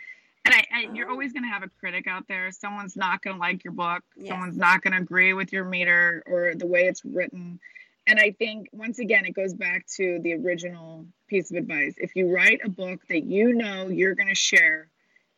And 0.43 0.55
I, 0.55 0.65
I, 0.73 0.93
you're 0.93 1.07
oh. 1.07 1.11
always 1.11 1.33
going 1.33 1.43
to 1.43 1.49
have 1.49 1.61
a 1.61 1.69
critic 1.79 2.07
out 2.07 2.27
there. 2.27 2.51
Someone's 2.51 2.95
not 2.95 3.21
going 3.21 3.35
to 3.35 3.39
like 3.39 3.63
your 3.63 3.73
book. 3.73 4.03
Yes. 4.15 4.29
Someone's 4.29 4.57
not 4.57 4.81
going 4.81 4.93
to 4.93 4.99
agree 4.99 5.33
with 5.33 5.53
your 5.53 5.65
meter 5.65 6.23
or 6.25 6.55
the 6.55 6.65
way 6.65 6.85
it's 6.85 7.05
written 7.05 7.59
and 8.07 8.19
I 8.19 8.31
think 8.31 8.69
once 8.71 8.99
again, 8.99 9.25
it 9.25 9.33
goes 9.33 9.53
back 9.53 9.85
to 9.97 10.19
the 10.21 10.33
original 10.33 11.05
piece 11.27 11.51
of 11.51 11.57
advice. 11.57 11.93
If 11.97 12.15
you 12.15 12.33
write 12.33 12.61
a 12.63 12.69
book 12.69 13.01
that 13.09 13.23
you 13.23 13.53
know 13.53 13.87
you're 13.87 14.15
going 14.15 14.29
to 14.29 14.35
share 14.35 14.89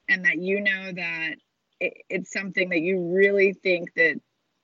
and 0.08 0.26
that 0.26 0.38
you 0.38 0.62
know 0.62 0.92
that 0.92 1.36
it, 1.80 1.94
it's 2.10 2.32
something 2.32 2.70
that 2.70 2.80
you 2.80 3.14
really 3.14 3.54
think 3.54 3.94
that 3.96 4.20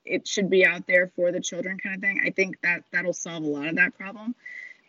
it 0.05 0.27
should 0.27 0.49
be 0.49 0.65
out 0.65 0.87
there 0.87 1.11
for 1.15 1.31
the 1.31 1.41
children 1.41 1.77
kind 1.77 1.95
of 1.95 2.01
thing, 2.01 2.21
I 2.25 2.31
think 2.31 2.59
that 2.63 2.83
that'll 2.91 3.13
solve 3.13 3.43
a 3.43 3.47
lot 3.47 3.67
of 3.67 3.75
that 3.75 3.95
problem. 3.95 4.33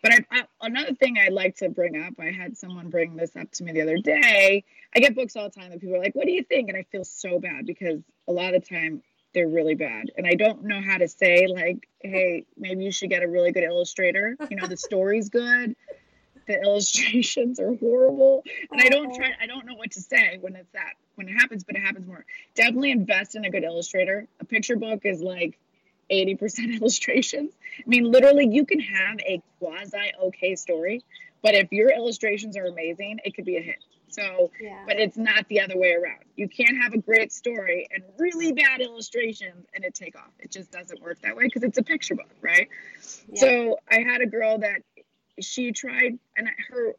But 0.01 0.13
I, 0.13 0.25
I, 0.31 0.43
another 0.61 0.95
thing 0.95 1.17
I'd 1.17 1.33
like 1.33 1.57
to 1.57 1.69
bring 1.69 2.01
up, 2.01 2.13
I 2.19 2.31
had 2.31 2.57
someone 2.57 2.89
bring 2.89 3.15
this 3.15 3.35
up 3.35 3.51
to 3.51 3.63
me 3.63 3.73
the 3.73 3.83
other 3.83 3.97
day. 3.97 4.63
I 4.95 4.99
get 4.99 5.15
books 5.15 5.35
all 5.35 5.49
the 5.49 5.59
time 5.59 5.69
that 5.69 5.79
people 5.79 5.95
are 5.95 5.99
like, 5.99 6.15
"What 6.15 6.25
do 6.25 6.31
you 6.31 6.43
think?" 6.43 6.69
And 6.69 6.77
I 6.77 6.83
feel 6.91 7.03
so 7.03 7.39
bad 7.39 7.67
because 7.67 8.01
a 8.27 8.31
lot 8.31 8.55
of 8.55 8.63
the 8.63 8.67
time 8.67 9.03
they're 9.33 9.47
really 9.47 9.75
bad. 9.75 10.11
And 10.17 10.27
I 10.27 10.35
don't 10.35 10.63
know 10.63 10.81
how 10.81 10.97
to 10.97 11.07
say 11.07 11.47
like, 11.47 11.87
hey, 11.99 12.45
maybe 12.57 12.83
you 12.83 12.91
should 12.91 13.09
get 13.09 13.23
a 13.23 13.27
really 13.27 13.51
good 13.51 13.63
illustrator. 13.63 14.35
You 14.49 14.57
know, 14.57 14.67
the 14.67 14.77
story's 14.89 15.29
good, 15.29 15.75
the 16.47 16.61
illustrations 16.61 17.59
are 17.59 17.75
horrible. 17.75 18.43
And 18.71 18.81
I 18.81 18.89
don't 18.89 19.13
try 19.15 19.31
I 19.41 19.47
don't 19.47 19.65
know 19.65 19.75
what 19.75 19.91
to 19.91 20.01
say 20.01 20.37
when 20.41 20.55
it's 20.55 20.71
that 20.73 20.93
when 21.15 21.27
it 21.27 21.33
happens, 21.33 21.63
but 21.63 21.75
it 21.75 21.81
happens 21.81 22.07
more. 22.07 22.25
Definitely 22.55 22.91
invest 22.91 23.35
in 23.35 23.45
a 23.45 23.49
good 23.49 23.63
illustrator. 23.63 24.27
A 24.39 24.45
picture 24.45 24.75
book 24.75 25.01
is 25.05 25.21
like 25.21 25.57
80% 26.11 26.77
illustrations. 26.79 27.51
I 27.79 27.83
mean, 27.87 28.11
literally 28.11 28.47
you 28.47 28.65
can 28.65 28.79
have 28.79 29.19
a 29.19 29.41
quasi 29.59 30.11
okay 30.23 30.55
story, 30.55 31.03
but 31.41 31.55
if 31.55 31.71
your 31.71 31.91
illustrations 31.91 32.57
are 32.57 32.65
amazing, 32.65 33.19
it 33.23 33.35
could 33.35 33.45
be 33.45 33.57
a 33.57 33.61
hit. 33.61 33.77
So, 34.11 34.51
yeah. 34.59 34.83
but 34.85 34.99
it's 34.99 35.17
not 35.17 35.47
the 35.47 35.61
other 35.61 35.77
way 35.77 35.93
around. 35.93 36.23
You 36.35 36.47
can't 36.47 36.77
have 36.81 36.93
a 36.93 36.97
great 36.97 37.31
story 37.31 37.87
and 37.93 38.03
really 38.17 38.51
bad 38.51 38.81
illustrations 38.81 39.65
and 39.73 39.85
it 39.85 39.95
take 39.95 40.17
off. 40.17 40.31
It 40.39 40.51
just 40.51 40.71
doesn't 40.71 41.01
work 41.01 41.21
that 41.21 41.35
way 41.35 41.45
because 41.45 41.63
it's 41.63 41.77
a 41.77 41.83
picture 41.83 42.15
book, 42.15 42.29
right? 42.41 42.67
Yeah. 43.31 43.39
So, 43.39 43.79
I 43.89 44.01
had 44.01 44.21
a 44.21 44.27
girl 44.27 44.59
that 44.59 44.81
she 45.39 45.71
tried 45.71 46.19
and 46.37 46.49
her 46.69 46.95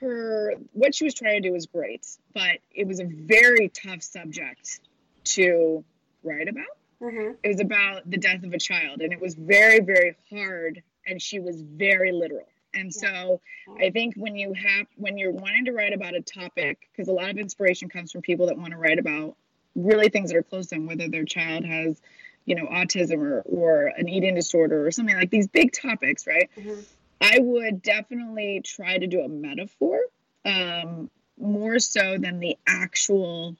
her 0.00 0.54
what 0.72 0.94
she 0.94 1.04
was 1.04 1.14
trying 1.14 1.40
to 1.42 1.48
do 1.48 1.52
was 1.52 1.66
great, 1.66 2.06
but 2.34 2.58
it 2.74 2.86
was 2.86 2.98
a 3.00 3.04
very 3.04 3.68
tough 3.68 4.02
subject 4.02 4.80
to 5.24 5.84
write 6.24 6.48
about. 6.48 6.66
Mm-hmm. 7.00 7.34
It 7.42 7.48
was 7.48 7.60
about 7.60 8.10
the 8.10 8.18
death 8.18 8.42
of 8.42 8.52
a 8.52 8.58
child 8.58 9.00
and 9.00 9.12
it 9.12 9.20
was 9.20 9.34
very 9.34 9.80
very 9.80 10.16
hard 10.30 10.82
and 11.06 11.20
she 11.20 11.40
was 11.40 11.60
very 11.62 12.12
literal 12.12 12.46
and 12.74 12.92
so 12.92 13.40
I 13.80 13.90
think 13.90 14.14
when 14.16 14.36
you 14.36 14.52
have 14.54 14.86
when 14.96 15.18
you're 15.18 15.32
wanting 15.32 15.66
to 15.66 15.72
write 15.72 15.92
about 15.92 16.14
a 16.14 16.20
topic, 16.20 16.88
because 16.90 17.08
a 17.08 17.12
lot 17.12 17.30
of 17.30 17.38
inspiration 17.38 17.88
comes 17.88 18.12
from 18.12 18.22
people 18.22 18.46
that 18.46 18.58
want 18.58 18.72
to 18.72 18.78
write 18.78 18.98
about 18.98 19.36
really 19.74 20.08
things 20.08 20.30
that 20.30 20.36
are 20.36 20.42
close 20.42 20.68
to 20.68 20.76
them, 20.76 20.86
whether 20.86 21.08
their 21.08 21.24
child 21.24 21.64
has, 21.64 22.00
you 22.44 22.54
know, 22.54 22.66
autism 22.66 23.18
or 23.18 23.42
or 23.42 23.86
an 23.86 24.08
eating 24.08 24.34
disorder 24.34 24.86
or 24.86 24.90
something 24.90 25.16
like 25.16 25.30
these 25.30 25.48
big 25.48 25.72
topics, 25.72 26.26
right? 26.26 26.50
Mm-hmm. 26.58 26.80
I 27.20 27.38
would 27.38 27.82
definitely 27.82 28.62
try 28.64 28.98
to 28.98 29.06
do 29.06 29.20
a 29.20 29.28
metaphor 29.28 30.00
um, 30.44 31.08
more 31.38 31.78
so 31.78 32.18
than 32.18 32.40
the 32.40 32.58
actual 32.66 33.56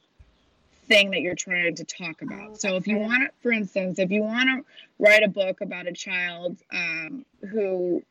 thing 0.89 1.13
that 1.13 1.21
you're 1.21 1.37
trying 1.37 1.77
to 1.77 1.85
talk 1.85 2.23
about. 2.23 2.51
Oh, 2.51 2.55
so 2.55 2.77
if 2.77 2.87
you 2.89 2.99
want 2.99 3.23
to, 3.23 3.31
for 3.41 3.53
instance, 3.53 3.99
if 3.99 4.11
you 4.11 4.23
want 4.23 4.49
to 4.49 4.65
write 4.99 5.23
a 5.23 5.29
book 5.29 5.61
about 5.61 5.87
a 5.87 5.93
child 5.93 6.59
um, 6.73 7.25
who 7.51 8.03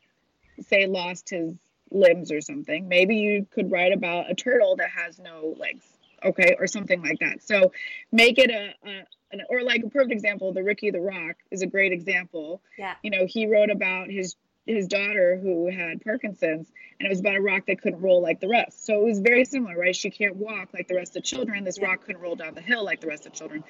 say 0.59 0.85
lost 0.85 1.29
his 1.29 1.55
limbs 1.91 2.31
or 2.31 2.41
something. 2.41 2.87
Maybe 2.87 3.17
you 3.17 3.47
could 3.51 3.71
write 3.71 3.93
about 3.93 4.31
a 4.31 4.35
turtle 4.35 4.75
that 4.77 4.89
has 4.89 5.19
no 5.19 5.55
legs, 5.57 5.85
okay, 6.23 6.55
or 6.57 6.67
something 6.67 7.01
like 7.01 7.19
that. 7.19 7.43
So 7.43 7.71
make 8.11 8.37
it 8.37 8.49
a, 8.49 8.73
a 8.89 9.03
an, 9.33 9.41
or 9.49 9.63
like 9.63 9.83
a 9.83 9.89
perfect 9.89 10.11
example, 10.11 10.53
the 10.53 10.63
Ricky 10.63 10.91
the 10.91 10.99
Rock 10.99 11.35
is 11.51 11.61
a 11.61 11.67
great 11.67 11.91
example. 11.91 12.61
Yeah. 12.77 12.95
You 13.03 13.11
know, 13.11 13.25
he 13.27 13.47
wrote 13.47 13.69
about 13.69 14.09
his 14.09 14.35
his 14.67 14.87
daughter 14.87 15.39
who 15.41 15.71
had 15.71 16.03
Parkinson's, 16.03 16.71
and 16.99 17.07
it 17.07 17.09
was 17.09 17.19
about 17.19 17.35
a 17.35 17.41
rock 17.41 17.65
that 17.65 17.81
couldn't 17.81 17.99
roll 17.99 18.21
like 18.21 18.39
the 18.39 18.47
rest. 18.47 18.85
So 18.85 19.01
it 19.01 19.03
was 19.03 19.19
very 19.19 19.43
similar, 19.43 19.75
right? 19.75 19.95
She 19.95 20.11
can't 20.11 20.35
walk 20.35 20.69
like 20.73 20.87
the 20.87 20.95
rest 20.95 21.15
of 21.15 21.23
the 21.23 21.27
children. 21.27 21.63
This 21.63 21.81
rock 21.81 22.05
couldn't 22.05 22.21
roll 22.21 22.35
down 22.35 22.53
the 22.53 22.61
hill 22.61 22.85
like 22.85 23.01
the 23.01 23.07
rest 23.07 23.25
of 23.25 23.31
the 23.31 23.37
children. 23.37 23.63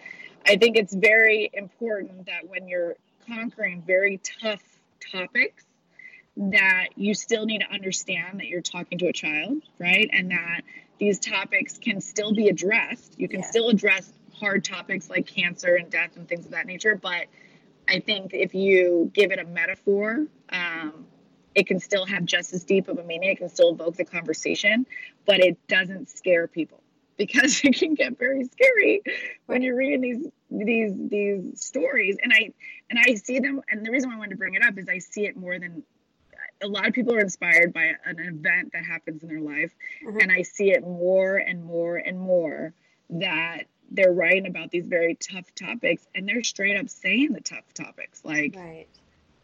I 0.45 0.57
think 0.57 0.75
it's 0.75 0.93
very 0.93 1.49
important 1.53 2.25
that 2.25 2.47
when 2.47 2.67
you're 2.67 2.95
conquering 3.25 3.83
very 3.87 4.19
tough 4.41 4.61
topics, 5.11 5.63
that 6.49 6.89
you 6.95 7.13
still 7.13 7.45
need 7.45 7.59
to 7.59 7.71
understand 7.71 8.39
that 8.39 8.47
you're 8.47 8.61
talking 8.61 8.97
to 8.97 9.07
a 9.07 9.13
child, 9.13 9.61
right? 9.79 10.09
And 10.11 10.31
that 10.31 10.61
these 10.97 11.19
topics 11.19 11.77
can 11.77 12.01
still 12.01 12.33
be 12.33 12.47
addressed. 12.47 13.19
You 13.19 13.27
can 13.27 13.41
Yeah. 13.41 13.45
still 13.45 13.69
address 13.69 14.11
hard 14.33 14.63
topics 14.63 15.09
like 15.09 15.27
cancer 15.27 15.75
and 15.75 15.89
death 15.89 16.15
and 16.15 16.27
things 16.27 16.45
of 16.45 16.51
that 16.51 16.65
nature, 16.65 16.95
but 16.95 17.27
I 17.87 17.99
think 17.99 18.33
if 18.33 18.55
you 18.55 19.11
give 19.13 19.31
it 19.31 19.39
a 19.39 19.45
metaphor, 19.45 20.25
um, 20.49 21.05
it 21.53 21.67
can 21.67 21.79
still 21.79 22.05
have 22.05 22.25
just 22.25 22.53
as 22.53 22.63
deep 22.63 22.87
of 22.87 22.97
a 22.97 23.03
meaning. 23.03 23.29
It 23.29 23.37
can 23.37 23.49
still 23.49 23.71
evoke 23.71 23.97
the 23.97 24.05
conversation, 24.05 24.85
but 25.25 25.39
it 25.39 25.57
doesn't 25.67 26.09
scare 26.09 26.47
people 26.47 26.81
because 27.17 27.61
it 27.63 27.75
can 27.75 27.93
get 27.93 28.17
very 28.17 28.45
scary 28.45 29.01
when 29.45 29.61
you're 29.61 29.75
reading 29.75 30.01
these 30.01 30.27
these 30.49 30.93
these 31.09 31.61
stories. 31.61 32.17
And 32.23 32.31
I 32.33 32.51
and 32.89 32.99
I 33.05 33.15
see 33.15 33.39
them. 33.39 33.61
And 33.69 33.85
the 33.85 33.91
reason 33.91 34.09
why 34.09 34.15
I 34.15 34.19
wanted 34.19 34.31
to 34.31 34.37
bring 34.37 34.55
it 34.55 34.63
up 34.63 34.77
is 34.77 34.87
I 34.87 34.99
see 34.99 35.25
it 35.25 35.35
more 35.35 35.59
than 35.59 35.83
a 36.61 36.67
lot 36.67 36.87
of 36.87 36.93
people 36.93 37.13
are 37.15 37.19
inspired 37.19 37.73
by 37.73 37.93
an 38.05 38.19
event 38.19 38.73
that 38.73 38.85
happens 38.85 39.23
in 39.23 39.29
their 39.29 39.39
life, 39.41 39.73
Mhm. 40.03 40.21
and 40.21 40.31
I 40.31 40.41
see 40.43 40.71
it 40.71 40.81
more 40.83 41.37
and 41.37 41.63
more 41.63 41.97
and 41.97 42.19
more 42.19 42.73
that 43.09 43.63
they're 43.89 44.13
writing 44.13 44.47
about 44.47 44.71
these 44.71 44.87
very 44.87 45.15
tough 45.15 45.53
topics 45.55 46.07
and 46.15 46.27
they're 46.27 46.43
straight 46.43 46.77
up 46.77 46.87
saying 46.89 47.33
the 47.33 47.41
tough 47.41 47.73
topics 47.73 48.23
like 48.23 48.55
Right. 48.55 48.87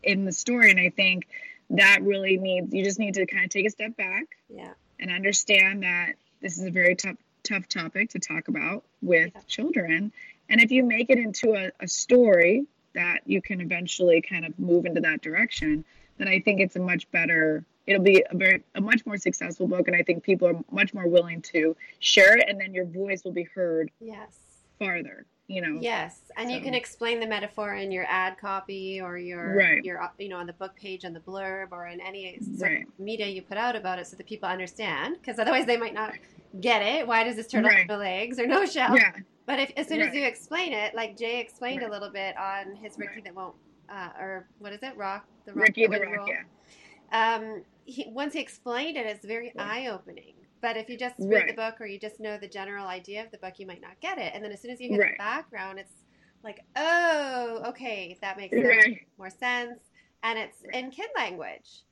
in 0.03 0.23
the 0.23 0.31
story 0.31 0.71
and 0.71 0.79
i 0.79 0.87
think 0.89 1.27
that 1.71 1.99
really 2.01 2.37
needs 2.37 2.73
you 2.73 2.81
just 2.81 2.97
need 2.97 3.15
to 3.15 3.25
kind 3.25 3.43
of 3.43 3.49
take 3.49 3.65
a 3.65 3.69
step 3.69 3.97
back 3.97 4.23
Yeah. 4.49 4.73
and 5.01 5.11
understand 5.11 5.83
that 5.83 6.13
this 6.39 6.57
is 6.57 6.63
a 6.63 6.71
very 6.71 6.95
tough 6.95 7.17
tough 7.43 7.67
topic 7.67 8.11
to 8.11 8.19
talk 8.19 8.47
about 8.47 8.85
with 9.01 9.31
Yeah. 9.35 9.41
children 9.47 10.13
and 10.47 10.61
if 10.61 10.71
you 10.71 10.85
make 10.85 11.09
it 11.09 11.17
into 11.19 11.53
a, 11.53 11.71
a 11.81 11.87
story 11.89 12.65
that 12.93 13.23
you 13.27 13.41
can 13.41 13.59
eventually 13.59 14.21
kind 14.21 14.45
of 14.45 14.57
move 14.57 14.85
into 14.85 15.01
that 15.01 15.21
direction 15.21 15.83
then 16.17 16.27
i 16.27 16.39
think 16.39 16.59
it's 16.59 16.75
a 16.75 16.79
much 16.79 17.09
better 17.11 17.63
it'll 17.85 18.03
be 18.03 18.23
a 18.29 18.35
very 18.35 18.61
a 18.75 18.81
much 18.81 19.05
more 19.05 19.17
successful 19.17 19.67
book 19.67 19.87
and 19.87 19.95
i 19.95 20.03
think 20.03 20.23
people 20.23 20.47
are 20.47 20.59
much 20.71 20.93
more 20.93 21.07
willing 21.07 21.41
to 21.41 21.75
share 21.99 22.37
it 22.37 22.47
and 22.49 22.59
then 22.59 22.73
your 22.73 22.85
voice 22.85 23.23
will 23.23 23.31
be 23.31 23.43
heard 23.43 23.91
Yes. 23.99 24.33
farther 24.79 25.25
you 25.47 25.61
know 25.61 25.79
Yes, 25.79 26.19
and 26.35 26.51
you 26.51 26.59
can 26.59 26.73
explain 26.73 27.19
the 27.21 27.27
metaphor 27.27 27.75
in 27.75 27.89
your 27.91 28.05
ad 28.09 28.37
copy 28.37 28.99
or 28.99 29.17
your 29.17 29.55
Right. 29.55 29.83
your 29.83 30.11
you 30.17 30.27
know 30.29 30.37
on 30.37 30.47
the 30.47 30.53
book 30.53 30.75
page 30.75 31.05
on 31.05 31.13
the 31.13 31.19
blurb 31.21 31.71
or 31.71 31.87
in 31.87 32.01
any 32.01 32.39
sort 32.41 32.71
Right. 32.71 32.83
of 32.83 32.99
media 32.99 33.27
you 33.27 33.41
put 33.41 33.57
out 33.57 33.75
about 33.75 33.97
it 33.99 34.07
so 34.07 34.17
that 34.17 34.25
people 34.27 34.49
understand 34.49 35.15
because 35.21 35.39
otherwise 35.39 35.65
they 35.65 35.77
might 35.77 35.93
not 35.93 36.13
get 36.59 36.81
it. 36.81 37.07
Why 37.07 37.23
does 37.23 37.35
this 37.37 37.47
turtle 37.47 37.69
Right. 37.69 37.79
have 37.79 37.87
no 37.87 37.97
legs 37.97 38.39
or 38.39 38.47
no 38.47 38.65
shell? 38.65 38.95
yeah 38.97 39.13
But 39.45 39.59
if 39.59 39.71
as 39.77 39.87
soon 39.87 40.01
as 40.01 40.13
you 40.13 40.25
explain 40.25 40.73
it, 40.73 40.93
like 40.93 41.15
Jay 41.17 41.39
explained 41.39 41.81
Right. 41.81 41.87
a 41.89 41.91
little 41.93 42.11
bit 42.11 42.35
on 42.37 42.75
his 42.75 42.97
Ricky 42.97 43.15
Right. 43.15 43.23
that 43.25 43.35
won't 43.35 43.55
uh, 43.89 44.09
or 44.19 44.47
what 44.59 44.73
is 44.73 44.83
it? 44.83 44.95
Rock 44.97 45.25
the 45.45 45.53
rock 45.53 45.67
ricky 45.67 45.87
the 45.87 45.99
rock 45.99 46.09
roll. 46.15 46.27
yeah 46.27 47.37
Um, 47.39 47.63
he, 47.85 48.05
once 48.09 48.33
he 48.33 48.39
explained 48.41 48.97
it, 48.97 49.05
it's 49.05 49.25
very 49.25 49.53
Yeah. 49.55 49.63
eye 49.63 49.87
opening. 49.87 50.33
But 50.61 50.75
if 50.75 50.89
you 50.89 50.97
just 50.97 51.15
read 51.19 51.47
the 51.47 51.53
book 51.53 51.79
or 51.79 51.85
you 51.85 51.99
just 51.99 52.19
know 52.19 52.37
the 52.37 52.47
general 52.47 52.87
idea 52.87 53.23
of 53.23 53.31
the 53.31 53.37
book, 53.37 53.59
you 53.59 53.67
might 53.67 53.81
not 53.81 53.99
get 54.01 54.17
it. 54.17 54.33
And 54.33 54.43
then 54.43 54.51
as 54.51 54.61
soon 54.61 54.71
as 54.71 54.81
you 54.81 54.89
hear 54.89 54.99
Right. 54.99 55.11
the 55.13 55.17
background, 55.17 55.79
it's 55.79 56.03
like, 56.43 56.65
oh, 56.75 57.63
okay, 57.67 58.17
that 58.21 58.37
makes 58.37 58.55
right 58.55 58.99
more 59.17 59.29
sense. 59.29 59.79
And 60.23 60.37
it's 60.37 60.57
Right. 60.65 60.83
in 60.83 60.91
kid 60.91 61.09
language. 61.15 61.83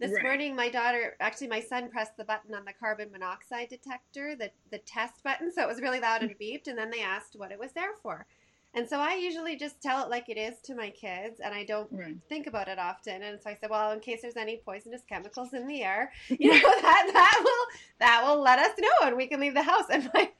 This 0.00 0.10
Right. 0.12 0.24
morning, 0.24 0.56
my 0.56 0.68
daughter, 0.70 1.16
actually, 1.20 1.46
my 1.48 1.60
son 1.60 1.88
pressed 1.88 2.16
the 2.16 2.24
button 2.24 2.52
on 2.54 2.64
the 2.64 2.72
carbon 2.72 3.12
monoxide 3.12 3.68
detector, 3.68 4.34
the, 4.34 4.50
the 4.72 4.78
test 4.78 5.22
button. 5.22 5.52
So 5.52 5.62
it 5.62 5.68
was 5.68 5.80
really 5.80 6.00
loud 6.00 6.22
and 6.22 6.36
beeped. 6.40 6.66
And 6.66 6.76
then 6.76 6.90
they 6.90 7.00
asked 7.02 7.36
what 7.36 7.52
it 7.52 7.58
was 7.58 7.72
there 7.72 7.94
for. 8.02 8.26
And 8.74 8.88
so 8.88 8.98
I 8.98 9.14
usually 9.14 9.56
just 9.56 9.80
tell 9.80 10.04
it 10.04 10.10
like 10.10 10.28
it 10.28 10.36
is 10.36 10.54
to 10.64 10.74
my 10.74 10.90
kids, 10.90 11.40
and 11.40 11.54
I 11.54 11.64
don't 11.64 11.88
right 11.92 12.16
think 12.28 12.46
about 12.46 12.68
it 12.68 12.78
often. 12.78 13.22
And 13.22 13.40
so 13.40 13.50
I 13.50 13.56
said, 13.60 13.70
well, 13.70 13.92
in 13.92 14.00
case 14.00 14.22
there's 14.22 14.36
any 14.36 14.56
poisonous 14.64 15.02
chemicals 15.08 15.54
in 15.54 15.66
the 15.66 15.82
air, 15.82 16.12
you 16.28 16.50
know, 16.50 16.58
that 16.82 17.10
that 17.12 17.40
will 17.44 17.66
that 18.00 18.24
will 18.24 18.40
let 18.42 18.58
us 18.58 18.72
know, 18.78 19.08
and 19.08 19.16
we 19.16 19.26
can 19.26 19.40
leave 19.40 19.54
the 19.54 19.62
house. 19.62 19.84
And 19.90 20.10
my 20.12 20.30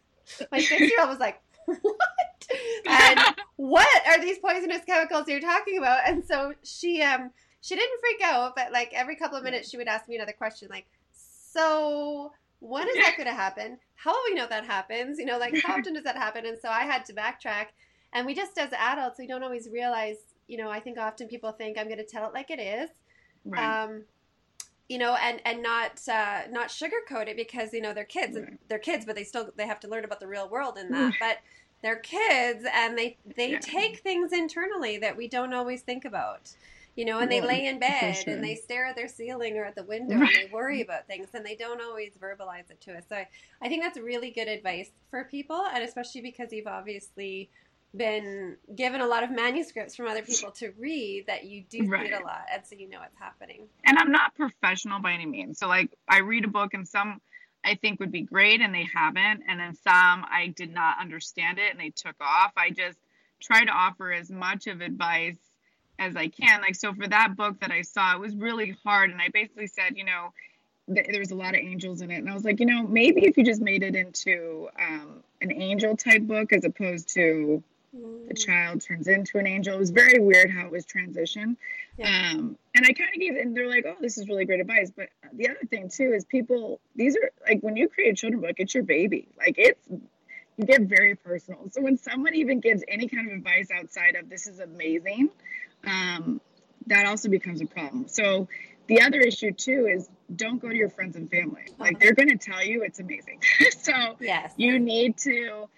my 0.51 0.59
six 0.59 0.81
year 0.81 1.01
old 1.01 1.11
was 1.11 1.21
like, 1.21 1.41
what? 1.67 2.47
And 2.87 3.21
what 3.57 4.07
are 4.07 4.21
these 4.21 4.39
poisonous 4.39 4.85
chemicals 4.85 5.29
you're 5.29 5.41
talking 5.41 5.79
about? 5.79 6.01
And 6.07 6.25
so 6.25 6.55
she 6.63 7.03
um 7.03 7.31
she 7.61 7.77
didn't 7.77 8.01
freak 8.01 8.21
out, 8.23 8.55
but 8.57 8.73
like 8.73 8.93
every 8.93 9.17
couple 9.17 9.39
of 9.39 9.45
minutes 9.45 9.71
she 9.71 9.77
would 9.77 9.89
ask 9.89 10.09
me 10.09 10.17
another 10.17 10.35
question, 10.37 10.69
like, 10.71 10.87
so 11.13 12.33
when 12.61 12.89
is 12.89 12.95
that 12.97 13.15
going 13.17 13.29
to 13.29 13.35
happen? 13.35 13.79
How 13.95 14.13
will 14.13 14.23
we 14.29 14.35
know 14.35 14.47
that 14.49 14.65
happens? 14.65 15.19
You 15.19 15.27
know, 15.27 15.39
like 15.39 15.57
how 15.63 15.79
often 15.79 15.95
does 15.95 16.05
that 16.05 16.17
happen? 16.17 16.47
And 16.47 16.59
so 16.61 16.69
I 16.69 16.83
had 16.85 17.05
to 17.07 17.15
backtrack. 17.15 17.67
And 18.15 18.27
we 18.27 18.35
just, 18.35 18.57
as 18.59 18.73
adults, 18.73 19.19
we 19.19 19.27
don't 19.27 19.43
always 19.43 19.69
realize. 19.71 20.17
You 20.47 20.59
know, 20.59 20.71
I 20.71 20.81
think 20.81 20.99
often 20.99 21.29
people 21.29 21.53
think 21.53 21.79
I'm 21.79 21.87
going 21.87 21.99
to 21.99 22.05
tell 22.07 22.27
it 22.29 22.35
like 22.35 22.51
it 22.51 22.61
is, 22.61 22.91
right 23.45 23.79
um, 23.83 24.05
you 24.89 24.99
know, 24.99 25.17
and 25.17 25.41
and 25.45 25.63
not 25.63 26.01
uh, 26.09 26.43
not 26.51 26.69
sugarcoat 26.69 27.29
it 27.29 27.37
because 27.37 27.73
you 27.73 27.81
know 27.81 27.95
they're 27.95 28.05
kids, 28.05 28.37
Right. 28.37 28.59
they're 28.69 28.79
kids, 28.79 29.07
but 29.07 29.17
they 29.17 29.25
still 29.25 29.51
they 29.57 29.67
have 29.67 29.81
to 29.81 29.89
learn 29.89 30.05
about 30.05 30.21
the 30.21 30.27
real 30.29 30.49
world 30.49 30.79
in 30.79 30.91
that. 30.93 31.15
But 31.19 31.39
they're 31.83 31.97
kids, 31.97 32.65
and 32.73 32.97
they 32.99 33.19
they 33.37 33.53
Yeah. 33.53 33.59
take 33.59 34.01
things 34.03 34.33
internally 34.33 34.99
that 34.99 35.17
we 35.17 35.29
don't 35.29 35.55
always 35.55 35.83
think 35.83 36.05
about. 36.05 36.51
You 36.97 37.05
know, 37.07 37.19
and 37.21 37.31
they 37.31 37.41
lay 37.41 37.67
in 37.67 37.79
bed 37.81 38.15
sure. 38.15 38.35
and 38.35 38.45
they 38.45 38.55
stare 38.55 38.87
at 38.87 38.95
their 38.97 39.09
ceiling 39.09 39.57
or 39.57 39.65
at 39.65 39.75
the 39.75 39.83
window 39.83 40.23
and 40.25 40.35
they 40.35 40.45
worry 40.53 40.81
about 40.81 41.09
things 41.09 41.29
and 41.35 41.45
they 41.45 41.57
don't 41.57 41.81
always 41.83 42.13
verbalize 42.23 42.71
it 42.71 42.81
to 42.83 42.97
us. 42.97 43.05
So 43.09 43.17
I, 43.17 43.29
I 43.61 43.69
think 43.69 43.83
that's 43.83 43.99
really 43.99 44.31
good 44.31 44.47
advice 44.47 44.91
for 45.11 45.25
people, 45.25 45.61
and 45.75 45.83
especially 45.83 46.21
because 46.21 46.53
you've 46.53 46.69
obviously 46.69 47.51
been 47.97 48.57
given 48.75 49.01
a 49.01 49.07
lot 49.07 49.23
of 49.23 49.31
manuscripts 49.31 49.95
from 49.95 50.07
other 50.09 50.23
people 50.23 50.51
to 50.51 50.73
read 50.79 51.25
that 51.27 51.45
you 51.45 51.63
do 51.71 51.87
Right. 51.89 52.07
it 52.07 52.13
a 52.13 52.25
lot, 52.25 52.43
and 52.53 52.67
so 52.67 52.75
you 52.77 52.89
know 52.89 52.99
what's 52.99 53.17
happening. 53.19 53.69
and 53.85 53.99
i'm 53.99 54.11
not 54.11 54.35
professional 54.35 55.01
by 55.01 55.13
any 55.13 55.27
means 55.27 55.59
so 55.59 55.69
like 55.69 55.91
i 56.09 56.19
read 56.19 56.45
a 56.45 56.49
book 56.49 56.75
and 56.75 56.87
some 56.89 57.21
i 57.65 57.75
think 57.77 58.01
would 58.01 58.11
be 58.13 58.23
great 58.23 58.61
and 58.61 58.75
they 58.75 58.87
haven't 58.93 59.43
and 59.49 59.61
then 59.61 59.75
some 59.75 60.25
i 60.31 60.53
did 60.57 60.73
not 60.73 60.97
understand 61.01 61.59
it 61.59 61.71
and 61.71 61.79
they 61.81 61.91
took 61.91 62.17
off 62.21 62.53
i 62.57 62.71
just 62.71 62.99
try 63.41 63.65
to 63.65 63.71
offer 63.71 64.13
as 64.13 64.31
much 64.31 64.67
of 64.67 64.81
advice 64.81 65.37
as 65.99 66.17
i 66.17 66.27
can 66.29 66.61
like 66.63 66.75
so 66.75 66.93
for 66.95 67.07
that 67.07 67.37
book 67.37 67.59
that 67.61 67.71
i 67.71 67.83
saw 67.83 68.15
it 68.15 68.21
was 68.21 68.35
really 68.35 68.77
hard 68.85 69.11
and 69.11 69.21
i 69.21 69.29
basically 69.29 69.67
said 69.69 69.97
you 69.97 70.05
know 70.05 70.33
th- 70.93 71.07
there 71.11 71.21
was 71.21 71.31
a 71.31 71.35
lot 71.37 71.55
of 71.55 71.61
angels 71.61 72.01
in 72.01 72.11
it 72.11 72.17
and 72.19 72.29
i 72.31 72.35
was 72.35 72.45
like 72.45 72.59
you 72.59 72.67
know 72.67 72.83
maybe 72.87 73.25
if 73.27 73.37
you 73.37 73.45
just 73.45 73.61
made 73.61 73.83
it 73.83 73.95
into 73.95 74.69
um, 74.81 75.23
an 75.41 75.53
angel 75.53 75.97
type 75.97 76.23
book 76.23 76.53
as 76.53 76.65
opposed 76.65 77.09
to 77.15 77.63
the 78.29 78.35
child 78.35 78.81
turns 78.83 79.07
into 79.09 79.39
an 79.39 79.47
angel. 79.47 79.75
It 79.75 79.79
was 79.79 79.91
very 79.91 80.19
weird 80.19 80.51
how 80.51 80.67
it 80.67 80.73
was 80.73 80.85
transitioned. 80.87 81.57
Yeah. 81.97 82.33
Um, 82.33 82.59
and 82.75 82.85
I 82.85 82.93
kind 82.93 83.11
of 83.15 83.21
gave, 83.21 83.37
and 83.37 83.57
they're 83.57 83.69
like, 83.69 83.85
"Oh, 83.87 83.97
this 84.01 84.19
is 84.19 84.29
really 84.29 84.45
great 84.45 84.61
advice." 84.61 84.91
But 84.95 85.11
the 85.33 85.49
other 85.49 85.61
thing 85.71 85.89
too 85.89 86.13
is 86.13 86.25
people. 86.25 86.81
These 86.97 87.17
are 87.17 87.31
like 87.49 87.61
when 87.61 87.77
you 87.77 87.89
create 87.89 88.11
a 88.13 88.17
children 88.17 88.41
book, 88.41 88.57
it's 88.59 88.75
your 88.75 88.83
baby. 88.85 89.29
Like 89.39 89.55
it's 89.59 89.81
you 90.57 90.65
get 90.67 90.83
very 90.83 91.15
personal. 91.15 91.69
So 91.71 91.81
when 91.83 91.97
someone 91.97 92.35
even 92.35 92.61
gives 92.61 92.83
any 92.89 93.09
kind 93.09 93.27
of 93.29 93.35
advice 93.37 93.69
outside 93.71 94.17
of 94.17 94.29
"this 94.29 94.47
is 94.47 94.59
amazing," 94.61 95.31
um, 95.87 96.41
that 96.87 97.07
also 97.07 97.29
becomes 97.29 97.61
a 97.61 97.67
problem. 97.67 98.09
So 98.09 98.49
the 98.87 99.01
other 99.03 99.21
issue 99.21 99.53
too 99.53 99.87
is 99.87 100.09
don't 100.35 100.61
go 100.61 100.69
to 100.69 100.77
your 100.77 100.91
friends 100.91 101.17
and 101.17 101.31
family. 101.31 101.63
Like 101.79 102.01
they're 102.01 102.13
going 102.15 102.29
to 102.29 102.37
tell 102.37 102.65
you 102.65 102.83
it's 102.83 102.99
amazing. 103.01 103.41
so 103.79 104.17
Yes. 104.21 104.53
you 104.57 104.79
need 104.79 105.17
to 105.19 105.69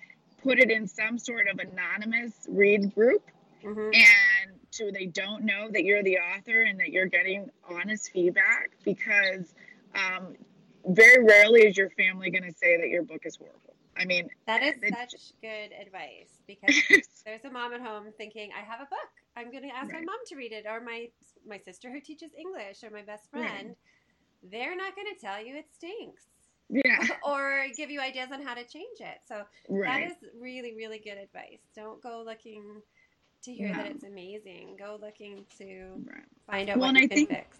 put 0.47 0.61
it 0.61 0.71
in 0.71 0.87
some 0.87 1.19
sort 1.19 1.49
of 1.49 1.59
anonymous 1.59 2.35
read 2.49 2.95
group 2.95 3.23
hmm 3.65 3.91
and 3.93 4.53
so 4.71 4.91
they 4.93 5.07
don't 5.07 5.43
know 5.45 5.69
that 5.71 5.85
you're 5.85 6.03
the 6.03 6.19
author 6.19 6.63
and 6.63 6.79
that 6.79 6.91
you're 6.91 7.07
getting 7.07 7.51
honest 7.69 8.11
feedback 8.13 8.71
because 8.85 9.55
um, 9.95 10.35
very 10.87 11.25
rarely 11.25 11.63
is 11.63 11.77
your 11.77 11.91
family 11.91 12.31
going 12.31 12.45
to 12.45 12.53
say 12.53 12.77
that 12.77 12.89
your 12.89 13.03
book 13.03 13.23
is 13.25 13.37
horrible 13.37 13.75
i 13.97 14.05
mean 14.05 14.29
That 14.47 14.63
is 14.63 14.77
such 14.89 15.33
good 15.43 15.73
advice 15.73 16.41
because 16.47 16.77
there's 17.25 17.45
a 17.45 17.51
mom 17.51 17.73
at 17.73 17.81
home 17.81 18.07
thinking, 18.17 18.51
"I 18.57 18.61
have 18.61 18.81
a 18.81 18.89
book. 18.89 19.11
I'm 19.37 19.51
going 19.51 19.65
to 19.69 19.75
ask 19.75 19.93
my 19.93 20.01
mom 20.01 20.21
to 20.29 20.37
read 20.37 20.53
it," 20.53 20.65
or 20.69 20.81
my 20.81 21.09
my 21.47 21.59
sister 21.59 21.91
who 21.91 22.01
teaches 22.01 22.31
English, 22.39 22.85
or 22.85 22.91
my 22.91 23.03
best 23.03 23.29
Right. 23.33 23.43
friend. 23.43 23.77
They're 24.45 24.77
not 24.77 24.95
going 24.95 25.09
to 25.13 25.21
tell 25.21 25.45
you 25.45 25.57
it 25.57 25.67
stinks, 25.75 26.27
yeah 26.69 27.07
or 27.25 27.67
give 27.77 27.91
you 27.91 28.01
ideas 28.01 28.29
on 28.33 28.43
how 28.43 28.55
to 28.55 28.65
change 28.65 29.01
it. 29.01 29.19
So 29.29 29.43
right 29.69 30.09
that 30.09 30.13
is 30.13 30.31
really, 30.41 30.75
really 30.75 30.99
good 30.99 31.19
advice. 31.19 31.61
Don't 31.75 32.03
go 32.03 32.23
looking 32.25 32.83
to 33.45 33.53
hear 33.53 33.73
that 33.73 33.87
it's 33.87 34.05
amazing. 34.05 34.77
Go 34.79 34.99
looking 35.01 35.45
to 35.59 36.03
right 36.07 36.25
find 36.47 36.71
out 36.71 36.79
Well, 36.79 36.93
what 36.93 37.01
you 37.03 37.09
can 37.09 37.17
think- 37.17 37.29
fix. 37.31 37.59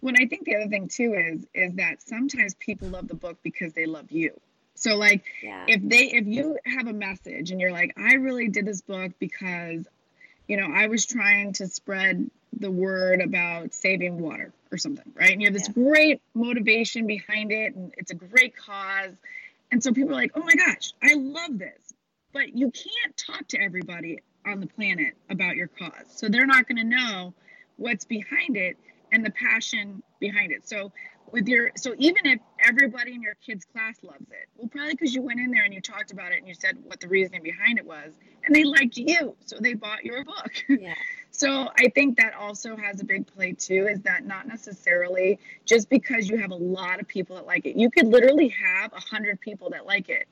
when 0.00 0.16
I 0.20 0.26
think 0.26 0.44
the 0.44 0.56
other 0.56 0.68
thing 0.68 0.88
too 0.88 1.14
is 1.14 1.46
is 1.54 1.74
that 1.76 2.02
sometimes 2.02 2.54
people 2.54 2.88
love 2.88 3.08
the 3.08 3.14
book 3.14 3.38
because 3.42 3.72
they 3.72 3.86
love 3.86 4.10
you. 4.10 4.38
So 4.76 4.96
like 4.96 5.24
yeah. 5.42 5.64
if 5.68 5.80
they 5.88 6.06
if 6.12 6.26
you 6.26 6.58
have 6.64 6.86
a 6.86 6.92
message 6.92 7.50
and 7.50 7.60
you're 7.60 7.72
like, 7.72 7.94
I 7.96 8.14
really 8.14 8.48
did 8.48 8.66
this 8.66 8.82
book 8.82 9.12
because, 9.18 9.86
you 10.48 10.56
know, 10.56 10.68
I 10.72 10.88
was 10.88 11.06
trying 11.06 11.52
to 11.54 11.68
spread 11.68 12.30
the 12.56 12.70
word 12.70 13.20
about 13.20 13.72
saving 13.74 14.18
water 14.20 14.52
or 14.74 14.78
something, 14.78 15.12
right? 15.14 15.32
And 15.32 15.40
you 15.40 15.46
have 15.46 15.54
this 15.54 15.68
yeah. 15.68 15.82
great 15.82 16.22
motivation 16.34 17.06
behind 17.06 17.52
it 17.52 17.74
and 17.74 17.94
it's 17.96 18.10
a 18.10 18.14
great 18.14 18.56
cause. 18.56 19.14
And 19.70 19.82
so 19.82 19.92
people 19.92 20.10
are 20.10 20.16
like, 20.16 20.32
oh 20.34 20.42
my 20.42 20.54
gosh, 20.54 20.92
I 21.02 21.14
love 21.14 21.58
this. 21.58 21.94
But 22.32 22.56
you 22.56 22.70
can't 22.70 23.16
talk 23.16 23.46
to 23.48 23.58
everybody 23.60 24.18
on 24.44 24.60
the 24.60 24.66
planet 24.66 25.14
about 25.30 25.56
your 25.56 25.68
cause. 25.68 26.06
So 26.08 26.28
they're 26.28 26.46
not 26.46 26.66
going 26.68 26.78
to 26.78 26.84
know 26.84 27.32
what's 27.76 28.04
behind 28.04 28.56
it 28.56 28.76
and 29.12 29.24
the 29.24 29.30
passion 29.30 30.02
behind 30.18 30.50
it. 30.50 30.68
So 30.68 30.92
with 31.30 31.48
your 31.48 31.72
so 31.74 31.94
even 31.98 32.26
if 32.26 32.40
everybody 32.64 33.12
in 33.12 33.22
your 33.22 33.34
kids 33.44 33.64
class 33.64 33.96
loves 34.02 34.30
it 34.30 34.48
well 34.56 34.68
probably 34.68 34.92
because 34.92 35.14
you 35.14 35.22
went 35.22 35.40
in 35.40 35.50
there 35.50 35.64
and 35.64 35.74
you 35.74 35.80
talked 35.80 36.12
about 36.12 36.32
it 36.32 36.38
and 36.38 36.46
you 36.46 36.54
said 36.54 36.76
what 36.84 37.00
the 37.00 37.08
reasoning 37.08 37.42
behind 37.42 37.78
it 37.78 37.84
was 37.84 38.12
and 38.44 38.54
they 38.54 38.62
liked 38.62 38.96
you 38.96 39.34
so 39.44 39.56
they 39.60 39.74
bought 39.74 40.04
your 40.04 40.24
book 40.24 40.52
yeah. 40.68 40.94
so 41.34 41.68
i 41.78 41.88
think 41.94 42.16
that 42.16 42.34
also 42.34 42.76
has 42.76 43.00
a 43.00 43.04
big 43.04 43.26
play 43.26 43.52
too 43.52 43.86
is 43.90 44.00
that 44.00 44.26
not 44.26 44.46
necessarily 44.46 45.38
just 45.64 45.88
because 45.88 46.28
you 46.28 46.36
have 46.36 46.50
a 46.50 46.56
lot 46.56 47.00
of 47.00 47.08
people 47.08 47.36
that 47.36 47.46
like 47.46 47.66
it 47.66 47.76
you 47.76 47.90
could 47.90 48.06
literally 48.06 48.48
have 48.48 48.92
a 48.92 49.00
hundred 49.00 49.40
people 49.40 49.70
that 49.70 49.86
like 49.86 50.08
it 50.08 50.26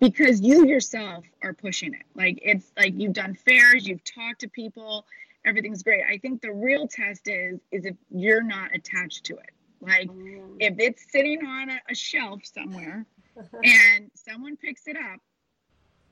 because 0.00 0.40
you 0.40 0.66
yourself 0.66 1.24
are 1.42 1.52
pushing 1.52 1.94
it 1.94 2.02
like 2.14 2.38
it's 2.42 2.70
like 2.76 2.94
you've 2.96 3.12
done 3.12 3.34
fairs 3.34 3.86
you've 3.86 4.04
talked 4.04 4.40
to 4.40 4.48
people 4.48 5.06
everything's 5.44 5.82
great 5.82 6.02
i 6.08 6.18
think 6.18 6.40
the 6.40 6.52
real 6.52 6.86
test 6.86 7.28
is 7.28 7.60
is 7.70 7.84
if 7.84 7.96
you're 8.10 8.42
not 8.42 8.74
attached 8.74 9.24
to 9.24 9.34
it 9.34 9.50
like 9.80 10.08
mm. 10.08 10.56
if 10.60 10.74
it's 10.78 11.10
sitting 11.10 11.44
on 11.44 11.70
a, 11.70 11.80
a 11.90 11.94
shelf 11.94 12.40
somewhere 12.44 13.06
and 13.64 14.10
someone 14.14 14.56
picks 14.56 14.86
it 14.86 14.96
up, 14.96 15.20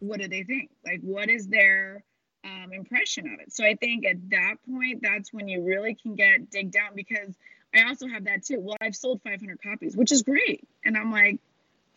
what 0.01 0.21
do 0.21 0.29
they 0.29 0.43
think? 0.43 0.71
Like, 0.85 1.01
what 1.03 1.29
is 1.31 1.49
their 1.49 2.05
um, 2.45 2.73
impression 2.73 3.27
of 3.33 3.41
it? 3.41 3.53
So 3.53 3.65
I 3.65 3.75
think 3.75 4.07
at 4.07 4.31
that 4.31 4.57
point, 4.71 5.01
that's 5.03 5.33
when 5.33 5.49
you 5.49 5.63
really 5.63 5.95
can 5.95 6.15
get 6.15 6.51
dig 6.51 6.71
down 6.71 6.91
because 6.95 7.35
I 7.75 7.85
also 7.85 8.07
have 8.09 8.25
that 8.25 8.45
too. 8.45 8.61
Well, 8.61 8.77
I've 8.81 8.97
sold 8.97 9.21
500 9.23 9.63
copies, 9.63 9.97
which 9.97 10.13
is 10.13 10.23
great. 10.23 10.67
And 10.85 10.97
I'm 10.97 11.11
like, 11.11 11.39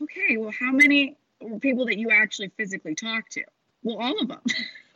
okay, 0.02 0.38
well, 0.38 0.52
how 0.58 0.72
many 0.72 1.18
people 1.60 1.86
that 1.88 1.98
you 1.98 2.12
actually 2.12 2.50
physically 2.58 2.96
talk 2.96 3.30
to? 3.30 3.44
Well, 3.84 3.98
all 3.98 4.20
of 4.20 4.28
them. 4.28 4.42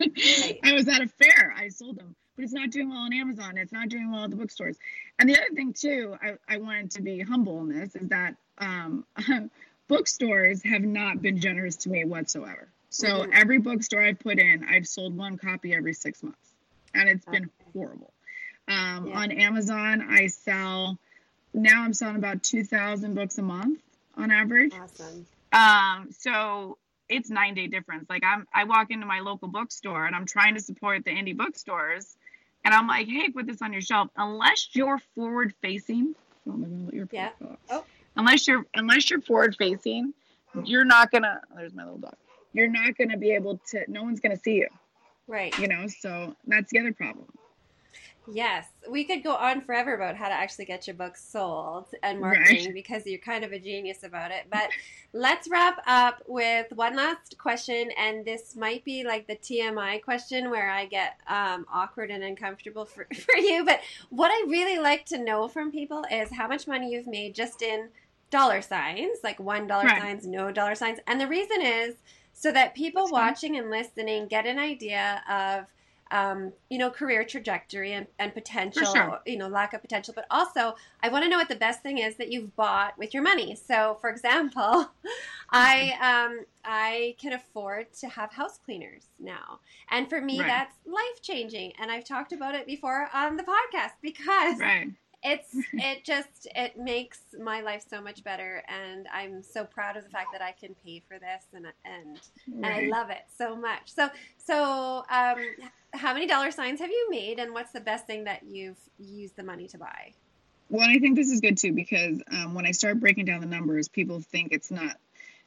I 0.64 0.72
was 0.72 0.88
at 0.88 1.02
a 1.02 1.08
fair, 1.08 1.54
I 1.56 1.68
sold 1.68 1.98
them 1.98 2.16
but 2.40 2.44
it's 2.44 2.54
not 2.54 2.70
doing 2.70 2.88
well 2.88 3.00
on 3.00 3.12
Amazon. 3.12 3.58
It's 3.58 3.70
not 3.70 3.90
doing 3.90 4.10
well 4.10 4.24
at 4.24 4.30
the 4.30 4.36
bookstores. 4.36 4.78
And 5.18 5.28
the 5.28 5.36
other 5.36 5.54
thing 5.54 5.74
too, 5.74 6.16
I, 6.22 6.38
I 6.48 6.56
wanted 6.56 6.92
to 6.92 7.02
be 7.02 7.20
humble 7.20 7.60
in 7.60 7.68
this 7.68 7.94
is 7.94 8.08
that 8.08 8.36
um, 8.56 9.04
bookstores 9.88 10.62
have 10.62 10.80
not 10.80 11.20
been 11.20 11.38
generous 11.38 11.76
to 11.76 11.90
me 11.90 12.06
whatsoever. 12.06 12.66
So 12.92 13.24
every 13.32 13.58
bookstore 13.58 14.02
I've 14.02 14.18
put 14.18 14.38
in, 14.40 14.64
I've 14.68 14.86
sold 14.86 15.16
one 15.16 15.38
copy 15.38 15.72
every 15.72 15.94
six 15.94 16.22
months, 16.24 16.54
and 16.92 17.08
it's 17.08 17.24
been 17.24 17.48
horrible. 17.72 18.12
Um, 18.66 19.06
yeah. 19.06 19.18
On 19.20 19.30
Amazon, 19.30 20.06
I 20.10 20.26
sell 20.26 20.98
now. 21.54 21.82
I'm 21.82 21.94
selling 21.94 22.16
about 22.16 22.42
two 22.42 22.64
thousand 22.64 23.14
books 23.14 23.38
a 23.38 23.42
month 23.42 23.80
on 24.16 24.32
average. 24.32 24.72
Awesome. 24.74 25.26
Um, 25.52 26.12
so 26.12 26.78
it's 27.08 27.30
nine 27.30 27.54
day 27.54 27.68
difference. 27.68 28.10
Like 28.10 28.24
I'm, 28.24 28.46
I 28.52 28.64
walk 28.64 28.90
into 28.90 29.06
my 29.06 29.20
local 29.20 29.48
bookstore 29.48 30.04
and 30.04 30.14
I'm 30.14 30.26
trying 30.26 30.54
to 30.54 30.60
support 30.60 31.04
the 31.04 31.12
indie 31.12 31.36
bookstores, 31.36 32.16
and 32.64 32.74
I'm 32.74 32.88
like, 32.88 33.06
hey, 33.06 33.30
put 33.30 33.46
this 33.46 33.62
on 33.62 33.72
your 33.72 33.82
shelf. 33.82 34.08
Unless 34.16 34.70
you're 34.72 35.00
forward 35.14 35.54
facing, 35.62 36.16
yeah. 37.12 37.30
Oh. 37.70 37.84
Unless 38.16 38.48
you're 38.48 38.66
unless 38.74 39.10
you're 39.10 39.20
forward 39.20 39.54
facing, 39.56 40.12
you're 40.64 40.84
not 40.84 41.12
gonna. 41.12 41.40
Oh, 41.52 41.56
there's 41.56 41.72
my 41.72 41.84
little 41.84 41.98
dog. 41.98 42.16
You're 42.52 42.68
not 42.70 42.96
gonna 42.96 43.16
be 43.16 43.32
able 43.32 43.60
to. 43.70 43.84
No 43.88 44.02
one's 44.02 44.20
gonna 44.20 44.36
see 44.36 44.54
you. 44.54 44.68
Right. 45.26 45.56
You 45.58 45.68
know. 45.68 45.86
So 45.86 46.34
that's 46.46 46.70
the 46.70 46.80
other 46.80 46.92
problem. 46.92 47.26
Yes, 48.32 48.66
we 48.88 49.04
could 49.04 49.24
go 49.24 49.34
on 49.34 49.60
forever 49.60 49.94
about 49.94 50.14
how 50.14 50.28
to 50.28 50.34
actually 50.34 50.66
get 50.66 50.86
your 50.86 50.94
books 50.94 51.24
sold 51.24 51.88
and 52.02 52.20
marketing 52.20 52.66
right. 52.66 52.74
because 52.74 53.06
you're 53.06 53.18
kind 53.18 53.44
of 53.44 53.52
a 53.52 53.58
genius 53.58 54.04
about 54.04 54.30
it. 54.30 54.44
But 54.50 54.68
let's 55.12 55.48
wrap 55.48 55.82
up 55.86 56.22
with 56.28 56.66
one 56.72 56.96
last 56.96 57.38
question, 57.38 57.90
and 57.98 58.24
this 58.24 58.54
might 58.56 58.84
be 58.84 59.04
like 59.04 59.26
the 59.26 59.36
TMI 59.36 60.02
question 60.02 60.50
where 60.50 60.70
I 60.70 60.86
get 60.86 61.18
um, 61.26 61.66
awkward 61.72 62.10
and 62.10 62.22
uncomfortable 62.22 62.84
for, 62.84 63.06
for 63.14 63.36
you. 63.36 63.64
But 63.64 63.80
what 64.10 64.30
I 64.30 64.44
really 64.48 64.78
like 64.78 65.06
to 65.06 65.18
know 65.18 65.48
from 65.48 65.72
people 65.72 66.04
is 66.10 66.30
how 66.30 66.46
much 66.46 66.68
money 66.68 66.92
you've 66.92 67.08
made 67.08 67.34
just 67.34 67.62
in 67.62 67.88
dollar 68.30 68.62
signs, 68.62 69.18
like 69.24 69.40
one 69.40 69.66
dollar 69.66 69.84
right. 69.84 70.02
signs, 70.02 70.26
no 70.26 70.52
dollar 70.52 70.74
signs. 70.74 71.00
And 71.06 71.20
the 71.20 71.26
reason 71.26 71.62
is 71.62 71.96
so 72.32 72.52
that 72.52 72.74
people 72.74 73.08
watching 73.10 73.56
and 73.56 73.70
listening 73.70 74.26
get 74.26 74.46
an 74.46 74.58
idea 74.58 75.22
of 75.28 75.66
um, 76.10 76.52
you 76.68 76.78
know, 76.78 76.90
career 76.90 77.24
trajectory 77.24 77.92
and, 77.92 78.06
and 78.18 78.34
potential, 78.34 78.84
sure. 78.92 79.20
you 79.26 79.36
know, 79.36 79.46
lack 79.46 79.74
of 79.74 79.80
potential. 79.80 80.12
But 80.14 80.26
also, 80.30 80.74
I 81.02 81.08
want 81.08 81.24
to 81.24 81.28
know 81.28 81.36
what 81.36 81.48
the 81.48 81.56
best 81.56 81.82
thing 81.82 81.98
is 81.98 82.16
that 82.16 82.32
you've 82.32 82.54
bought 82.56 82.98
with 82.98 83.14
your 83.14 83.22
money. 83.22 83.54
So, 83.54 83.96
for 84.00 84.10
example, 84.10 84.90
I 85.50 85.92
um, 86.00 86.44
I 86.64 87.14
can 87.18 87.32
afford 87.32 87.92
to 88.00 88.08
have 88.08 88.32
house 88.32 88.58
cleaners 88.64 89.04
now, 89.18 89.60
and 89.90 90.08
for 90.08 90.20
me, 90.20 90.40
right. 90.40 90.48
that's 90.48 90.76
life 90.84 91.22
changing. 91.22 91.72
And 91.78 91.90
I've 91.90 92.04
talked 92.04 92.32
about 92.32 92.54
it 92.54 92.66
before 92.66 93.08
on 93.14 93.36
the 93.36 93.44
podcast 93.44 93.92
because. 94.02 94.58
Right 94.58 94.90
it's 95.22 95.54
it 95.74 96.04
just 96.04 96.48
it 96.54 96.78
makes 96.78 97.20
my 97.38 97.60
life 97.60 97.84
so 97.88 98.00
much 98.00 98.24
better 98.24 98.62
and 98.68 99.06
i'm 99.12 99.42
so 99.42 99.64
proud 99.64 99.96
of 99.96 100.04
the 100.04 100.10
fact 100.10 100.32
that 100.32 100.40
i 100.40 100.52
can 100.52 100.74
pay 100.84 101.02
for 101.06 101.18
this 101.18 101.44
and 101.52 101.66
and 101.84 102.20
and 102.46 102.66
i 102.66 102.86
love 102.86 103.10
it 103.10 103.22
so 103.36 103.54
much. 103.54 103.92
So 103.92 104.08
so 104.38 105.04
um 105.10 105.36
how 105.92 106.14
many 106.14 106.26
dollar 106.26 106.50
signs 106.50 106.80
have 106.80 106.90
you 106.90 107.08
made 107.10 107.38
and 107.38 107.52
what's 107.52 107.72
the 107.72 107.80
best 107.80 108.06
thing 108.06 108.24
that 108.24 108.44
you've 108.44 108.78
used 108.98 109.36
the 109.36 109.42
money 109.42 109.66
to 109.68 109.78
buy? 109.78 110.14
Well 110.70 110.88
i 110.88 110.98
think 110.98 111.16
this 111.16 111.30
is 111.30 111.40
good 111.40 111.58
too 111.58 111.72
because 111.72 112.22
um, 112.30 112.54
when 112.54 112.64
i 112.66 112.70
start 112.70 113.00
breaking 113.00 113.26
down 113.26 113.40
the 113.40 113.46
numbers 113.46 113.88
people 113.88 114.20
think 114.20 114.52
it's 114.52 114.70
not 114.70 114.96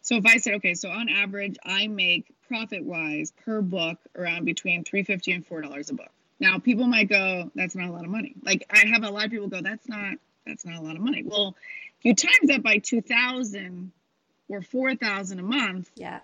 so 0.01 0.17
if 0.17 0.25
i 0.25 0.38
said 0.38 0.55
okay 0.55 0.73
so 0.75 0.89
on 0.89 1.09
average 1.09 1.55
i 1.65 1.88
make 1.88 2.25
profit 2.47 2.83
wise 2.83 3.31
per 3.43 3.62
book 3.62 3.97
around 4.15 4.45
between 4.45 4.83
350 4.83 5.31
and 5.31 5.45
four 5.47 5.62
dollars 5.62 5.89
a 5.89 5.93
book 5.93 6.12
now, 6.39 6.59
people 6.59 6.87
might 6.87 7.09
go, 7.09 7.51
that's 7.55 7.75
not 7.75 7.89
a 7.89 7.91
lot 7.91 8.05
of 8.05 8.11
money. 8.11 8.35
Like 8.43 8.65
I 8.69 8.85
have 8.87 9.03
a 9.03 9.09
lot 9.09 9.25
of 9.25 9.31
people 9.31 9.47
go, 9.47 9.61
that's 9.61 9.87
not 9.87 10.15
that's 10.45 10.65
not 10.65 10.75
a 10.75 10.81
lot 10.81 10.95
of 10.95 11.01
money. 11.01 11.23
Well, 11.23 11.55
if 11.99 12.05
you 12.05 12.15
times 12.15 12.49
that 12.49 12.63
by 12.63 12.79
2000 12.79 13.91
or 14.49 14.61
4000 14.61 15.39
a 15.39 15.43
month, 15.43 15.89
yeah. 15.95 16.19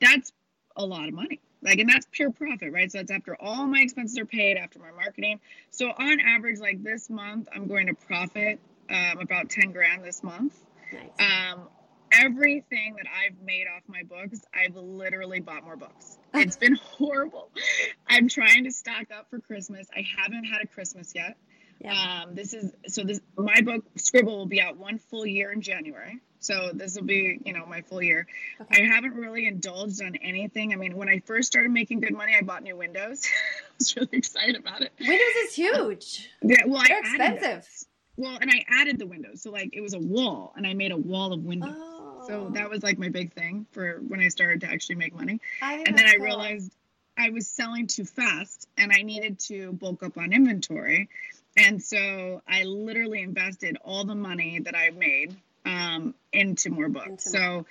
That's 0.00 0.32
a 0.76 0.86
lot 0.86 1.08
of 1.08 1.14
money. 1.14 1.40
Like 1.62 1.78
and 1.78 1.88
that's 1.88 2.06
pure 2.10 2.30
profit, 2.30 2.72
right? 2.72 2.90
So 2.90 2.98
that's 2.98 3.10
after 3.10 3.36
all 3.40 3.66
my 3.66 3.80
expenses 3.80 4.18
are 4.18 4.24
paid, 4.24 4.56
after 4.56 4.78
my 4.78 4.92
marketing. 4.92 5.40
So 5.70 5.88
on 5.88 6.20
average 6.20 6.58
like 6.58 6.82
this 6.82 7.10
month, 7.10 7.48
I'm 7.54 7.66
going 7.66 7.88
to 7.88 7.94
profit 7.94 8.60
um, 8.88 9.18
about 9.18 9.50
10 9.50 9.72
grand 9.72 10.04
this 10.04 10.22
month. 10.22 10.54
Nice. 10.92 11.28
Um, 11.52 11.68
everything 12.12 12.96
that 12.96 13.06
I've 13.06 13.40
made 13.44 13.66
off 13.66 13.82
my 13.86 14.02
books, 14.02 14.40
I've 14.54 14.76
literally 14.76 15.40
bought 15.40 15.64
more 15.64 15.76
books. 15.76 16.18
It's 16.32 16.56
been 16.56 16.76
horrible. 16.76 17.50
I'm 18.08 18.28
trying 18.28 18.64
to 18.64 18.70
stock 18.70 19.06
up 19.16 19.28
for 19.30 19.40
Christmas. 19.40 19.88
I 19.94 20.04
haven't 20.16 20.44
had 20.44 20.62
a 20.62 20.66
Christmas 20.66 21.12
yet. 21.14 21.36
Yeah. 21.80 22.22
Um, 22.24 22.34
this 22.34 22.54
is 22.54 22.72
so 22.88 23.02
this 23.02 23.20
my 23.36 23.62
book 23.62 23.84
Scribble 23.96 24.36
will 24.36 24.46
be 24.46 24.60
out 24.60 24.76
one 24.76 24.98
full 24.98 25.26
year 25.26 25.50
in 25.50 25.60
January. 25.60 26.20
So 26.38 26.70
this 26.72 26.96
will 26.96 27.04
be, 27.04 27.38
you 27.44 27.52
know, 27.52 27.66
my 27.66 27.82
full 27.82 28.02
year. 28.02 28.26
Okay. 28.60 28.82
I 28.82 28.94
haven't 28.94 29.14
really 29.14 29.46
indulged 29.46 30.02
on 30.02 30.16
anything. 30.16 30.72
I 30.72 30.76
mean, 30.76 30.96
when 30.96 31.08
I 31.08 31.20
first 31.20 31.48
started 31.48 31.70
making 31.70 32.00
good 32.00 32.14
money, 32.14 32.34
I 32.34 32.42
bought 32.42 32.62
new 32.62 32.76
windows. 32.76 33.26
I 33.70 33.74
was 33.78 33.96
really 33.96 34.08
excited 34.12 34.56
about 34.56 34.82
it. 34.82 34.92
Windows 34.98 35.36
is 35.48 35.54
huge. 35.54 36.30
Yeah, 36.42 36.64
well, 36.66 36.82
They're 36.86 36.96
I 36.96 37.00
expensive. 37.00 37.68
Well, 38.16 38.38
and 38.40 38.50
I 38.50 38.64
added 38.80 38.98
the 38.98 39.06
windows. 39.06 39.42
So 39.42 39.50
like 39.50 39.70
it 39.74 39.80
was 39.80 39.94
a 39.94 39.98
wall 39.98 40.54
and 40.56 40.66
I 40.66 40.74
made 40.74 40.92
a 40.92 40.96
wall 40.96 41.32
of 41.32 41.42
windows. 41.42 41.74
Oh. 41.76 41.99
So 42.26 42.50
that 42.54 42.70
was 42.70 42.82
like 42.82 42.98
my 42.98 43.08
big 43.08 43.32
thing 43.32 43.66
for 43.72 44.00
when 44.06 44.20
I 44.20 44.28
started 44.28 44.60
to 44.62 44.66
actually 44.68 44.96
make 44.96 45.14
money. 45.14 45.40
and 45.62 45.98
then 45.98 46.06
I 46.06 46.14
cool. 46.14 46.24
realized 46.24 46.72
I 47.16 47.30
was 47.30 47.46
selling 47.46 47.86
too 47.86 48.04
fast 48.04 48.68
and 48.78 48.92
I 48.92 49.02
needed 49.02 49.38
to 49.40 49.72
bulk 49.72 50.02
up 50.02 50.16
on 50.16 50.32
inventory. 50.32 51.08
And 51.56 51.82
so 51.82 52.42
I 52.48 52.64
literally 52.64 53.22
invested 53.22 53.76
all 53.84 54.04
the 54.04 54.14
money 54.14 54.60
that 54.60 54.76
I 54.76 54.90
made 54.90 55.36
um, 55.64 56.14
into 56.32 56.70
more 56.70 56.88
books. 56.88 57.26
Into 57.26 57.30
so 57.30 57.66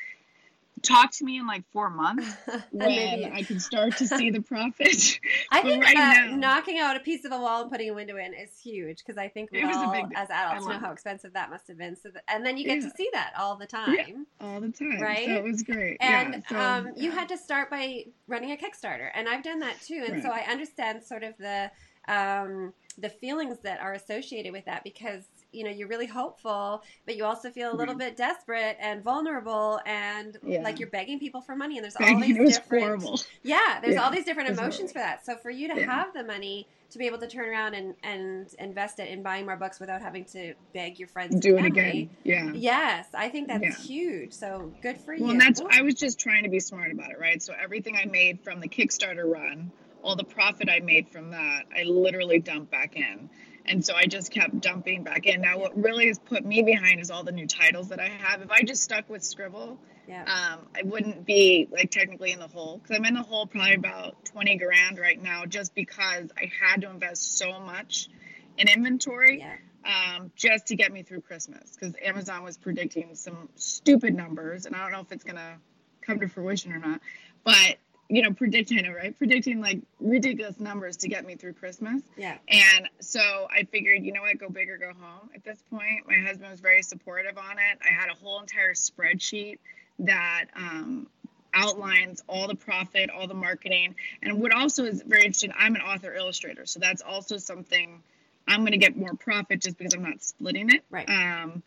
talk 0.82 1.11
to 1.11 1.25
me 1.25 1.38
in 1.38 1.47
like 1.47 1.63
four 1.71 1.89
months 1.89 2.27
when 2.71 3.32
I 3.34 3.43
can 3.43 3.59
start 3.59 3.97
to 3.97 4.07
see 4.07 4.30
the 4.30 4.41
profit. 4.41 5.19
I 5.51 5.61
think 5.63 5.84
right 5.84 5.95
now, 5.95 6.36
knocking 6.36 6.80
out 6.80 6.95
a 6.95 6.99
piece 6.99 7.25
of 7.25 7.32
a 7.32 7.39
wall 7.39 7.61
and 7.61 7.71
putting 7.71 7.89
a 7.89 7.93
window 7.93 8.17
in 8.17 8.34
is 8.34 8.57
huge 8.61 8.99
because 8.99 9.17
I 9.17 9.27
think 9.27 9.51
we 9.51 9.63
all, 9.63 9.91
big, 9.91 10.05
as 10.15 10.30
adults, 10.30 10.67
know 10.67 10.80
how 10.80 10.91
expensive 10.91 11.34
that 11.34 11.49
must 11.49 11.67
have 11.67 11.77
been. 11.77 11.95
So, 11.95 12.09
that, 12.09 12.23
and 12.27 12.45
then 12.45 12.57
you 12.57 12.65
get 12.65 12.82
yeah. 12.82 12.89
to 12.89 12.95
see 12.95 13.09
that 13.13 13.34
all 13.38 13.55
the 13.55 13.67
time, 13.67 13.95
yeah, 13.95 14.15
all 14.41 14.61
the 14.61 14.71
time, 14.71 14.99
right? 15.01 15.25
So 15.25 15.32
it 15.34 15.43
was 15.43 15.63
great. 15.63 15.97
And 15.99 16.43
yeah, 16.49 16.82
so, 16.84 16.89
um, 16.89 16.93
you 16.95 17.11
had 17.11 17.30
to 17.30 17.38
start 17.38 17.69
by 17.69 18.05
running 18.27 18.51
a 18.51 18.55
Kickstarter, 18.55 19.09
and 19.13 19.27
I've 19.27 19.43
done 19.43 19.59
that 19.59 19.82
too, 19.82 20.03
and 20.05 20.15
right. 20.15 20.23
so 20.23 20.30
I 20.30 20.45
understand 20.49 21.03
sort 21.03 21.23
of 21.23 21.38
the 21.38 21.71
um, 22.07 22.73
the 22.97 23.09
feelings 23.09 23.59
that 23.63 23.80
are 23.80 23.93
associated 23.93 24.51
with 24.51 24.65
that 24.65 24.84
because 24.84 25.23
you 25.52 25.64
know 25.64 25.70
you're 25.70 25.88
really 25.88 26.06
hopeful, 26.08 26.84
but 27.06 27.16
you 27.16 27.26
also 27.26 27.50
feel 27.50 27.72
a 27.72 27.76
little 27.76 27.93
mm-hmm. 27.93 28.00
bit 28.00 28.18
desperate 28.18 28.78
and 28.80 29.04
vulnerable, 29.04 29.80
and 29.86 30.38
Yeah. 30.43 30.62
like 30.62 30.80
you're 30.80 30.89
begging 30.89 31.20
people 31.20 31.41
for 31.41 31.56
money, 31.56 31.78
and 31.78 31.84
there's 31.84 31.95
all 32.00 32.20
these 32.20 32.38
different 32.38 32.84
horrible. 32.84 33.20
yeah, 33.43 33.80
there's 33.82 33.95
Yeah, 33.95 34.04
all 34.04 34.12
these 34.12 34.26
different 34.26 34.50
emotions 34.50 34.91
horrible. 34.91 34.93
for 34.93 35.00
that. 35.00 35.26
So 35.26 35.36
for 35.38 35.50
you 35.50 35.68
to 35.74 35.80
Yeah. 35.80 35.86
have 35.86 36.14
the 36.14 36.24
money 36.24 36.68
to 36.91 36.97
be 36.97 37.06
able 37.06 37.20
to 37.20 37.28
turn 37.28 37.47
around 37.47 37.76
and 37.76 37.95
and 38.04 38.47
invest 38.60 39.00
it 39.00 39.10
in 39.10 39.22
buying 39.22 39.45
more 39.45 39.56
books 39.58 39.80
without 39.80 40.02
having 40.02 40.26
to 40.26 40.54
beg 40.74 40.97
your 41.00 41.08
friends 41.08 41.39
Do 41.39 41.58
it 41.58 41.66
again. 41.66 42.10
Yeah. 42.24 42.52
Yes, 42.54 43.08
I 43.14 43.30
think 43.30 43.47
that's 43.47 43.86
huge. 43.86 44.34
So 44.34 44.74
good 44.82 44.97
for 45.00 45.14
Well, 45.14 45.26
you. 45.26 45.30
and 45.32 45.41
that's 45.41 45.62
I 45.70 45.82
was 45.82 45.95
just 45.95 46.20
trying 46.20 46.43
to 46.43 46.50
be 46.50 46.60
smart 46.60 46.91
about 46.91 47.12
it, 47.12 47.20
right? 47.20 47.41
So 47.41 47.54
everything 47.62 47.95
I 47.95 48.06
made 48.06 48.39
from 48.43 48.60
the 48.60 48.68
Kickstarter 48.68 49.32
run, 49.32 49.72
all 50.02 50.16
the 50.16 50.24
profit 50.24 50.70
I 50.70 50.80
made 50.80 51.10
from 51.10 51.32
that, 51.32 51.66
I 51.76 51.84
literally 51.84 52.39
dumped 52.39 52.72
back 52.72 52.95
in. 52.95 53.30
And 53.70 53.86
so 53.86 53.93
I 53.95 54.07
just 54.07 54.32
kept 54.32 54.59
dumping 54.59 55.03
back 55.03 55.28
in. 55.28 55.41
Now, 55.41 55.59
what 55.59 55.78
really 55.78 56.07
has 56.07 56.17
put 56.17 56.43
me 56.43 56.63
behind 56.63 56.99
is 56.99 57.11
all 57.11 57.24
the 57.24 57.32
new 57.32 57.45
titles 57.45 57.89
that 57.89 57.99
I 57.99 58.07
have. 58.07 58.41
If 58.41 58.49
I 58.49 58.63
just 58.63 58.82
stuck 58.82 59.07
with 59.07 59.24
Scribble, 59.24 59.78
yeah. 60.07 60.24
um, 60.24 60.65
I 60.76 60.82
wouldn't 60.84 61.24
be 61.24 61.67
like 61.72 61.91
technically 61.91 62.32
in 62.32 62.39
the 62.39 62.47
hole 62.47 62.80
because 62.80 62.97
I'm 62.97 63.05
in 63.05 63.13
the 63.13 63.22
hole 63.22 63.45
probably 63.45 63.76
about 63.76 64.26
20 64.26 64.57
grand 64.57 64.97
right 64.97 65.22
now 65.22 65.45
just 65.45 65.76
because 65.76 66.32
I 66.36 66.51
had 66.59 66.82
to 66.82 66.89
invest 66.89 67.38
so 67.38 67.59
much 67.59 68.09
in 68.57 68.67
inventory 68.67 69.39
yeah. 69.39 70.15
um, 70.17 70.32
just 70.36 70.67
to 70.67 70.76
get 70.76 70.91
me 70.91 71.03
through 71.03 71.22
Christmas 71.22 71.78
because 71.80 71.93
Amazon 72.03 72.43
was 72.43 72.57
predicting 72.57 73.13
some 73.13 73.49
stupid 73.55 74.15
numbers, 74.15 74.65
and 74.65 74.76
I 74.76 74.80
don't 74.80 74.91
know 74.91 75.01
if 75.01 75.11
it's 75.11 75.24
gonna 75.24 75.57
come 76.01 76.20
to 76.22 76.28
fruition 76.28 76.74
or 76.74 76.80
not. 76.80 77.01
But 77.43 77.78
you 78.10 78.24
know, 78.24 78.34
predicting 78.34 78.80
it 78.80 78.89
right, 78.89 79.16
predicting 79.18 79.62
like 79.62 79.80
ridiculous 79.99 80.60
numbers 80.60 80.97
to 80.97 81.07
get 81.07 81.26
me 81.26 81.36
through 81.36 81.53
Christmas. 81.53 82.01
Yeah. 82.18 82.38
And 82.47 82.89
so 82.99 83.47
I 83.55 83.64
figured, 83.64 84.03
you 84.03 84.12
know 84.14 84.22
what, 84.22 84.38
go 84.39 84.49
big 84.49 84.70
or 84.70 84.78
go 84.78 84.91
home. 84.99 85.30
At 85.36 85.43
this 85.43 85.62
point, 85.70 86.07
my 86.07 86.16
husband 86.16 86.49
was 86.49 86.60
very 86.60 86.82
supportive 86.82 87.38
on 87.38 87.57
it. 87.60 87.80
I 87.86 87.93
had 87.93 88.10
a 88.10 88.16
whole 88.16 88.41
entire 88.41 88.74
spreadsheet 88.74 89.60
that 89.99 90.45
um, 90.55 91.07
outlines 91.53 92.24
all 92.28 92.47
the 92.47 92.55
profit, 92.55 93.12
all 93.12 93.28
the 93.28 93.36
marketing, 93.36 93.93
and 94.24 94.41
what 94.41 94.53
also 94.53 94.86
is 94.86 95.03
very 95.03 95.26
interesting. 95.26 95.53
I'm 95.57 95.76
an 95.76 95.82
author 95.82 96.14
illustrator, 96.14 96.66
so 96.66 96.80
that's 96.80 97.03
also 97.03 97.38
something 97.38 98.01
I'm 98.47 98.62
going 98.62 98.72
to 98.72 98.78
get 98.80 98.97
more 98.97 99.14
profit 99.14 99.62
just 99.62 99.78
because 99.78 99.93
I'm 99.93 100.03
not 100.03 100.24
splitting 100.24 100.72
it. 100.72 100.84
Right. 100.89 101.07
Um, 101.07 101.62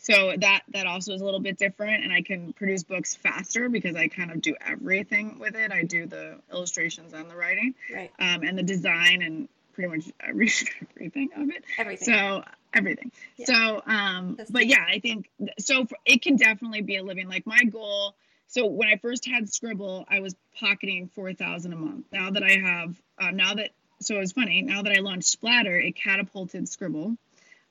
so 0.00 0.32
that 0.38 0.62
that 0.72 0.86
also 0.86 1.12
is 1.12 1.20
a 1.20 1.24
little 1.24 1.40
bit 1.40 1.58
different, 1.58 2.02
and 2.04 2.12
I 2.12 2.22
can 2.22 2.52
produce 2.54 2.82
books 2.82 3.14
faster 3.14 3.68
because 3.68 3.96
I 3.96 4.08
kind 4.08 4.30
of 4.30 4.40
do 4.40 4.54
everything 4.66 5.38
with 5.38 5.54
it. 5.54 5.70
I 5.70 5.84
do 5.84 6.06
the 6.06 6.38
illustrations 6.50 7.12
and 7.12 7.30
the 7.30 7.36
writing, 7.36 7.74
Right. 7.94 8.10
um, 8.18 8.42
and 8.42 8.56
the 8.56 8.62
design, 8.62 9.22
and 9.22 9.48
pretty 9.74 9.94
much 9.94 10.12
everything 10.20 11.28
of 11.36 11.50
it. 11.50 11.64
Everything. 11.78 12.06
So 12.06 12.44
everything. 12.72 13.12
Yeah. 13.36 13.46
So, 13.46 13.82
um, 13.86 14.36
That's 14.36 14.50
but 14.50 14.66
yeah, 14.66 14.84
I 14.88 15.00
think 15.00 15.30
so. 15.58 15.84
For, 15.84 15.96
it 16.06 16.22
can 16.22 16.36
definitely 16.36 16.80
be 16.82 16.96
a 16.96 17.02
living. 17.02 17.28
Like 17.28 17.46
my 17.46 17.64
goal. 17.64 18.14
So 18.46 18.66
when 18.66 18.88
I 18.88 18.96
first 18.96 19.26
had 19.26 19.52
Scribble, 19.52 20.06
I 20.08 20.20
was 20.20 20.34
pocketing 20.58 21.08
four 21.14 21.34
thousand 21.34 21.72
a 21.72 21.76
month. 21.76 22.06
Now 22.10 22.30
that 22.30 22.42
I 22.42 22.52
have, 22.58 23.00
uh, 23.20 23.30
now 23.30 23.54
that 23.54 23.70
so 24.00 24.16
it 24.16 24.20
was 24.20 24.32
funny. 24.32 24.62
Now 24.62 24.82
that 24.82 24.96
I 24.96 25.00
launched 25.00 25.28
Splatter, 25.28 25.78
it 25.78 25.94
catapulted 25.94 26.68
Scribble. 26.68 27.16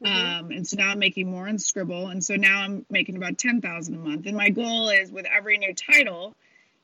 Mhm. 0.04 0.40
Um, 0.40 0.52
and 0.52 0.68
so 0.68 0.78
now 0.78 0.90
I'm 0.92 1.00
making 1.00 1.30
more 1.30 1.48
in 1.48 1.60
Scribble, 1.60 2.08
and 2.08 2.24
so 2.24 2.36
now 2.36 2.62
I'm 2.62 2.86
making 2.90 3.18
about 3.18 3.38
ten 3.38 3.62
thousand 3.62 3.96
a 3.96 3.98
month. 3.98 4.26
And 4.26 4.38
my 4.38 4.50
goal 4.50 4.90
is 4.90 5.12
with 5.12 5.26
every 5.26 5.58
new 5.58 5.74
title, 5.74 6.36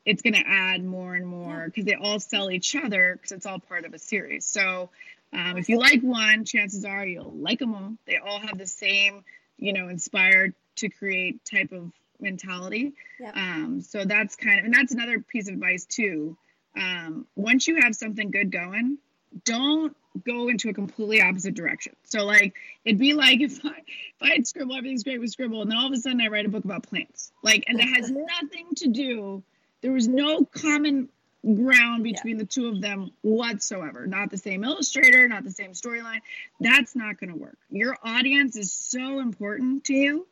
it's 0.05 0.21
going 0.21 0.33
to 0.33 0.47
add 0.47 0.83
more 0.83 1.15
and 1.15 1.25
more 1.25 1.65
because 1.65 1.85
they 1.85 1.95
all 1.95 2.19
sell 2.19 2.51
each 2.51 2.75
other 2.75 3.13
because 3.15 3.31
it's 3.31 3.45
all 3.45 3.59
part 3.59 3.85
of 3.85 3.93
a 3.93 3.99
series. 3.99 4.45
So 4.45 4.89
um, 5.33 5.57
if 5.57 5.69
you 5.69 5.79
like 5.79 6.01
one, 6.01 6.45
chances 6.45 6.85
are 6.85 7.05
you'll 7.05 7.33
like 7.33 7.59
them 7.59 7.73
all. 7.73 7.93
They 8.05 8.17
all 8.17 8.39
have 8.39 8.57
the 8.57 8.67
same, 8.67 9.23
you 9.57 9.73
know, 9.73 9.87
inspired 9.89 10.53
to 10.77 10.89
create 10.89 11.43
type 11.45 11.71
of 11.71 11.91
mentality. 12.19 12.93
Yep. 13.19 13.35
Um, 13.35 13.81
so 13.81 14.05
that's 14.05 14.35
kind 14.35 14.59
of, 14.59 14.65
and 14.65 14.73
that's 14.73 14.93
another 14.93 15.19
piece 15.19 15.47
of 15.47 15.55
advice 15.55 15.85
too. 15.85 16.37
Um, 16.77 17.25
once 17.35 17.67
you 17.67 17.81
have 17.81 17.95
something 17.95 18.31
good 18.31 18.51
going, 18.51 18.97
don't 19.43 19.95
go 20.25 20.47
into 20.47 20.69
a 20.69 20.73
completely 20.73 21.21
opposite 21.21 21.55
direction. 21.55 21.95
So 22.03 22.25
like 22.25 22.55
it'd 22.85 22.99
be 22.99 23.13
like 23.13 23.41
if 23.41 23.63
I 23.65 23.69
if 23.69 24.21
I 24.21 24.29
had 24.29 24.47
scribble, 24.47 24.75
everything's 24.75 25.03
great 25.03 25.19
with 25.19 25.31
scribble, 25.31 25.61
and 25.61 25.71
then 25.71 25.77
all 25.77 25.87
of 25.87 25.93
a 25.93 25.97
sudden 25.97 26.21
I 26.21 26.27
write 26.27 26.45
a 26.45 26.49
book 26.49 26.63
about 26.63 26.83
plants. 26.83 27.31
Like 27.43 27.65
and 27.67 27.79
it 27.79 27.87
has 27.87 28.09
nothing 28.41 28.67
to 28.77 28.87
do. 28.87 29.43
There 29.81 29.91
was 29.91 30.07
no 30.07 30.45
common 30.45 31.09
ground 31.53 32.03
between 32.03 32.37
the 32.37 32.45
two 32.45 32.67
of 32.67 32.81
them 32.81 33.11
whatsoever. 33.21 34.07
Not 34.07 34.31
the 34.31 34.37
same 34.37 34.63
illustrator, 34.63 35.27
not 35.27 35.43
the 35.43 35.51
same 35.51 35.73
storyline. 35.73 36.21
That's 36.59 36.95
not 36.95 37.19
going 37.19 37.31
to 37.31 37.37
work. 37.37 37.57
Your 37.69 37.95
audience 38.03 38.55
is 38.55 38.71
so 38.71 39.19
important 39.19 39.83
to 39.85 39.93
you 39.93 40.27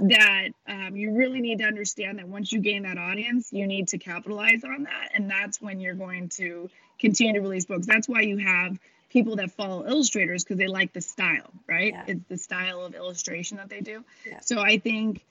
that 0.00 0.48
um, 0.66 0.96
you 0.96 1.14
really 1.14 1.40
need 1.40 1.58
to 1.58 1.64
understand 1.64 2.18
that 2.18 2.28
once 2.28 2.52
you 2.52 2.60
gain 2.60 2.82
that 2.82 2.98
audience, 2.98 3.52
you 3.52 3.66
need 3.66 3.88
to 3.88 3.98
capitalize 3.98 4.64
on 4.64 4.84
that. 4.84 5.10
And 5.14 5.30
that's 5.30 5.60
when 5.60 5.80
you're 5.80 5.94
going 5.94 6.28
to 6.30 6.68
continue 6.98 7.34
to 7.34 7.40
release 7.40 7.66
books. 7.66 7.86
That's 7.86 8.08
why 8.08 8.22
you 8.22 8.38
have 8.38 8.78
people 9.10 9.36
that 9.36 9.52
follow 9.52 9.86
illustrators 9.86 10.44
because 10.44 10.58
they 10.58 10.66
like 10.66 10.92
the 10.92 11.00
style, 11.00 11.50
right? 11.68 11.92
Yeah. 11.92 12.04
It's 12.08 12.28
the 12.28 12.36
style 12.36 12.84
of 12.84 12.94
illustration 12.94 13.58
that 13.58 13.68
they 13.68 13.80
do. 13.80 14.04
Yeah. 14.26 14.40
So 14.40 14.60
I 14.60 14.78
think 14.78 15.24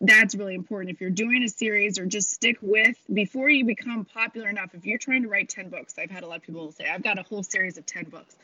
that's 0.00 0.34
really 0.34 0.54
important. 0.54 0.90
If 0.90 1.00
you're 1.00 1.10
doing 1.10 1.42
a 1.42 1.48
series 1.48 1.98
or 1.98 2.04
just 2.04 2.30
stick 2.30 2.58
with 2.60 2.96
before 3.12 3.48
you 3.48 3.64
become 3.64 4.04
popular 4.04 4.48
enough, 4.48 4.74
if 4.74 4.84
you're 4.84 4.98
trying 4.98 5.22
to 5.22 5.28
write 5.28 5.48
10 5.48 5.70
books, 5.70 5.94
I've 5.98 6.10
had 6.10 6.22
a 6.22 6.26
lot 6.26 6.36
of 6.36 6.42
people 6.42 6.70
say, 6.72 6.86
I've 6.88 7.02
got 7.02 7.18
a 7.18 7.22
whole 7.22 7.42
series 7.42 7.78
of 7.78 7.86
10 7.86 8.04
books. 8.04 8.36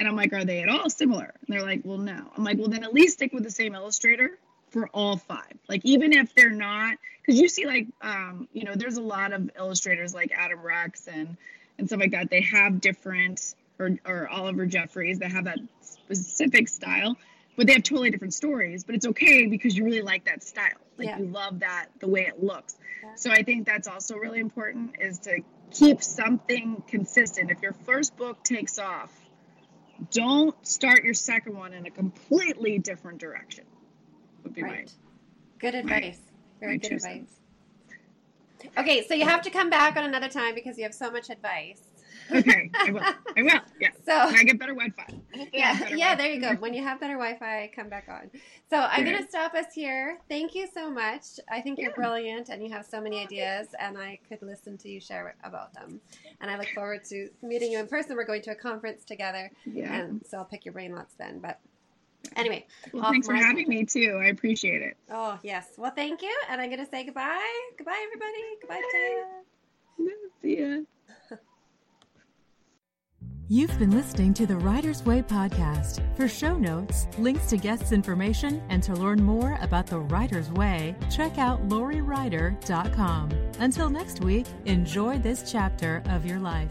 And 0.00 0.08
I'm 0.08 0.16
like, 0.16 0.32
are 0.32 0.44
they 0.44 0.60
at 0.60 0.68
all 0.68 0.90
similar? 0.90 1.32
And 1.46 1.46
they're 1.48 1.62
like, 1.62 1.82
well, 1.84 1.98
no. 1.98 2.26
I'm 2.36 2.42
like, 2.42 2.58
well, 2.58 2.68
then 2.68 2.82
at 2.82 2.92
least 2.92 3.14
stick 3.14 3.32
with 3.32 3.44
the 3.44 3.50
same 3.50 3.76
illustrator 3.76 4.38
for 4.74 4.88
all 4.88 5.16
five. 5.16 5.54
Like, 5.68 5.80
even 5.84 6.12
if 6.12 6.34
they're 6.34 6.50
not, 6.50 6.98
because 7.22 7.40
you 7.40 7.48
see, 7.48 7.64
like, 7.64 7.86
um, 8.02 8.48
you 8.52 8.64
know, 8.64 8.74
there's 8.74 8.98
a 8.98 9.02
lot 9.02 9.32
of 9.32 9.50
illustrators 9.56 10.12
like 10.12 10.32
Adam 10.36 10.60
Rex 10.60 11.06
and 11.06 11.38
and 11.78 11.88
stuff 11.88 12.00
like 12.00 12.10
that. 12.10 12.28
They 12.28 12.42
have 12.42 12.80
different, 12.80 13.54
or 13.78 13.96
or 14.04 14.28
Oliver 14.28 14.66
Jeffers, 14.66 15.20
that 15.20 15.30
have 15.30 15.44
that 15.44 15.58
specific 15.80 16.68
style, 16.68 17.16
but 17.56 17.66
they 17.66 17.72
have 17.72 17.84
totally 17.84 18.10
different 18.10 18.34
stories. 18.34 18.84
But 18.84 18.96
it's 18.96 19.06
okay 19.06 19.46
because 19.46 19.76
you 19.76 19.84
really 19.84 20.02
like 20.02 20.24
that 20.26 20.42
style. 20.42 20.72
Like 20.98 21.08
Yeah. 21.08 21.18
you 21.18 21.26
love 21.26 21.60
that 21.60 21.86
the 22.00 22.08
way 22.08 22.26
it 22.26 22.42
looks. 22.42 22.76
Yeah. 23.02 23.14
So 23.14 23.30
I 23.30 23.42
think 23.44 23.64
that's 23.66 23.88
also 23.88 24.16
really 24.16 24.40
important 24.40 24.96
is 25.00 25.20
to 25.20 25.40
keep 25.70 26.02
something 26.02 26.82
consistent. 26.88 27.50
If 27.50 27.62
your 27.62 27.72
first 27.72 28.16
book 28.16 28.42
takes 28.44 28.78
off, 28.78 29.10
don't 30.10 30.54
start 30.66 31.04
your 31.04 31.14
second 31.14 31.56
one 31.56 31.72
in 31.72 31.86
a 31.86 31.90
completely 31.90 32.78
different 32.78 33.18
direction. 33.18 33.64
Would 34.44 34.54
be 34.54 34.62
Right. 34.62 34.72
right. 34.72 34.92
Good 35.58 35.74
advice. 35.74 36.18
Very 36.60 36.72
my 36.74 36.78
good 36.78 36.92
advice. 36.92 37.02
cents. 37.02 37.32
Okay, 38.78 39.06
so 39.06 39.14
you 39.14 39.24
have 39.26 39.42
to 39.42 39.50
come 39.50 39.68
back 39.68 39.96
on 39.96 40.04
another 40.04 40.28
time 40.28 40.54
because 40.54 40.78
you 40.78 40.84
have 40.84 40.94
so 40.94 41.10
much 41.10 41.28
advice. 41.28 41.82
Okay, 42.30 42.70
I 42.74 42.90
will. 42.90 43.02
I 43.36 43.42
will. 43.42 43.60
Yeah. 43.80 43.90
So 44.06 44.26
When 44.26 44.36
I 44.38 44.44
get 44.44 44.58
better 44.58 44.72
Wi-Fi. 44.72 45.02
Hopefully 45.02 45.22
I 45.36 45.38
have 45.38 45.48
yeah, 45.52 45.72
better 45.84 45.96
yeah, 45.96 46.14
Wi-Fi. 46.14 46.22
there 46.22 46.32
you 46.32 46.40
go. 46.40 46.60
When 46.60 46.72
you 46.72 46.82
have 46.82 46.98
better 47.00 47.14
Wi-Fi, 47.14 47.70
come 47.76 47.88
back 47.90 48.06
on. 48.08 48.30
So 48.70 48.78
I'm 48.78 49.04
going 49.04 49.18
to 49.22 49.28
stop 49.28 49.52
us 49.54 49.66
here. 49.74 50.18
Thank 50.30 50.54
you 50.54 50.66
so 50.72 50.90
much. 50.90 51.24
I 51.50 51.60
think 51.60 51.78
you're 51.78 51.92
brilliant, 51.92 52.48
and 52.48 52.62
you 52.62 52.70
have 52.70 52.86
so 52.86 53.00
many 53.02 53.20
ideas, 53.20 53.68
and 53.78 53.98
I 53.98 54.18
could 54.26 54.40
listen 54.40 54.78
to 54.78 54.88
you 54.88 55.00
share 55.00 55.34
about 55.44 55.74
them. 55.74 56.00
And 56.40 56.50
I 56.50 56.56
look 56.56 56.68
forward 56.74 57.04
to 57.10 57.28
meeting 57.42 57.72
you 57.72 57.78
in 57.80 57.88
person. 57.88 58.16
We're 58.16 58.24
going 58.24 58.42
to 58.42 58.52
a 58.52 58.56
conference 58.56 59.04
together, 59.04 59.50
Yeah. 59.66 59.92
and 59.94 60.22
so 60.26 60.38
I'll 60.38 60.44
pick 60.46 60.64
your 60.64 60.72
brain 60.72 60.94
lots 60.94 61.14
then. 61.14 61.40
But 61.40 61.58
anyway, 62.36 62.66
Well, 62.92 63.10
thanks 63.10 63.26
for 63.26 63.34
having 63.34 63.68
me 63.68 63.84
too. 63.84 64.20
I 64.22 64.28
appreciate 64.28 64.82
it. 64.82 64.96
oh 65.10 65.38
yes. 65.42 65.66
Well, 65.76 65.92
thank 65.94 66.22
you, 66.22 66.34
and 66.50 66.60
I'm 66.60 66.70
going 66.70 66.84
to 66.84 66.90
say 66.90 67.04
goodbye. 67.04 67.40
Goodbye, 67.78 68.04
everybody. 68.06 68.42
Goodbye, 68.60 68.82
Taya. 68.94 70.08
See 70.42 70.58
ya. 70.60 71.36
You've 73.48 73.78
been 73.78 73.90
listening 73.90 74.32
to 74.34 74.46
the 74.46 74.56
Writer's 74.56 75.04
Way 75.04 75.20
podcast. 75.20 76.00
For 76.16 76.26
show 76.26 76.56
notes, 76.56 77.06
links 77.18 77.46
to 77.50 77.58
guests' 77.58 77.92
information, 77.92 78.62
and 78.70 78.82
to 78.82 78.94
learn 78.94 79.22
more 79.22 79.58
about 79.60 79.86
the 79.86 79.98
Writer's 79.98 80.50
Way, 80.52 80.96
check 81.14 81.36
out 81.36 81.68
lauriewrighter.com. 81.68 83.30
Until 83.58 83.90
next 83.90 84.24
week, 84.24 84.46
enjoy 84.64 85.18
this 85.18 85.52
chapter 85.52 86.02
of 86.06 86.24
your 86.24 86.38
life. 86.40 86.70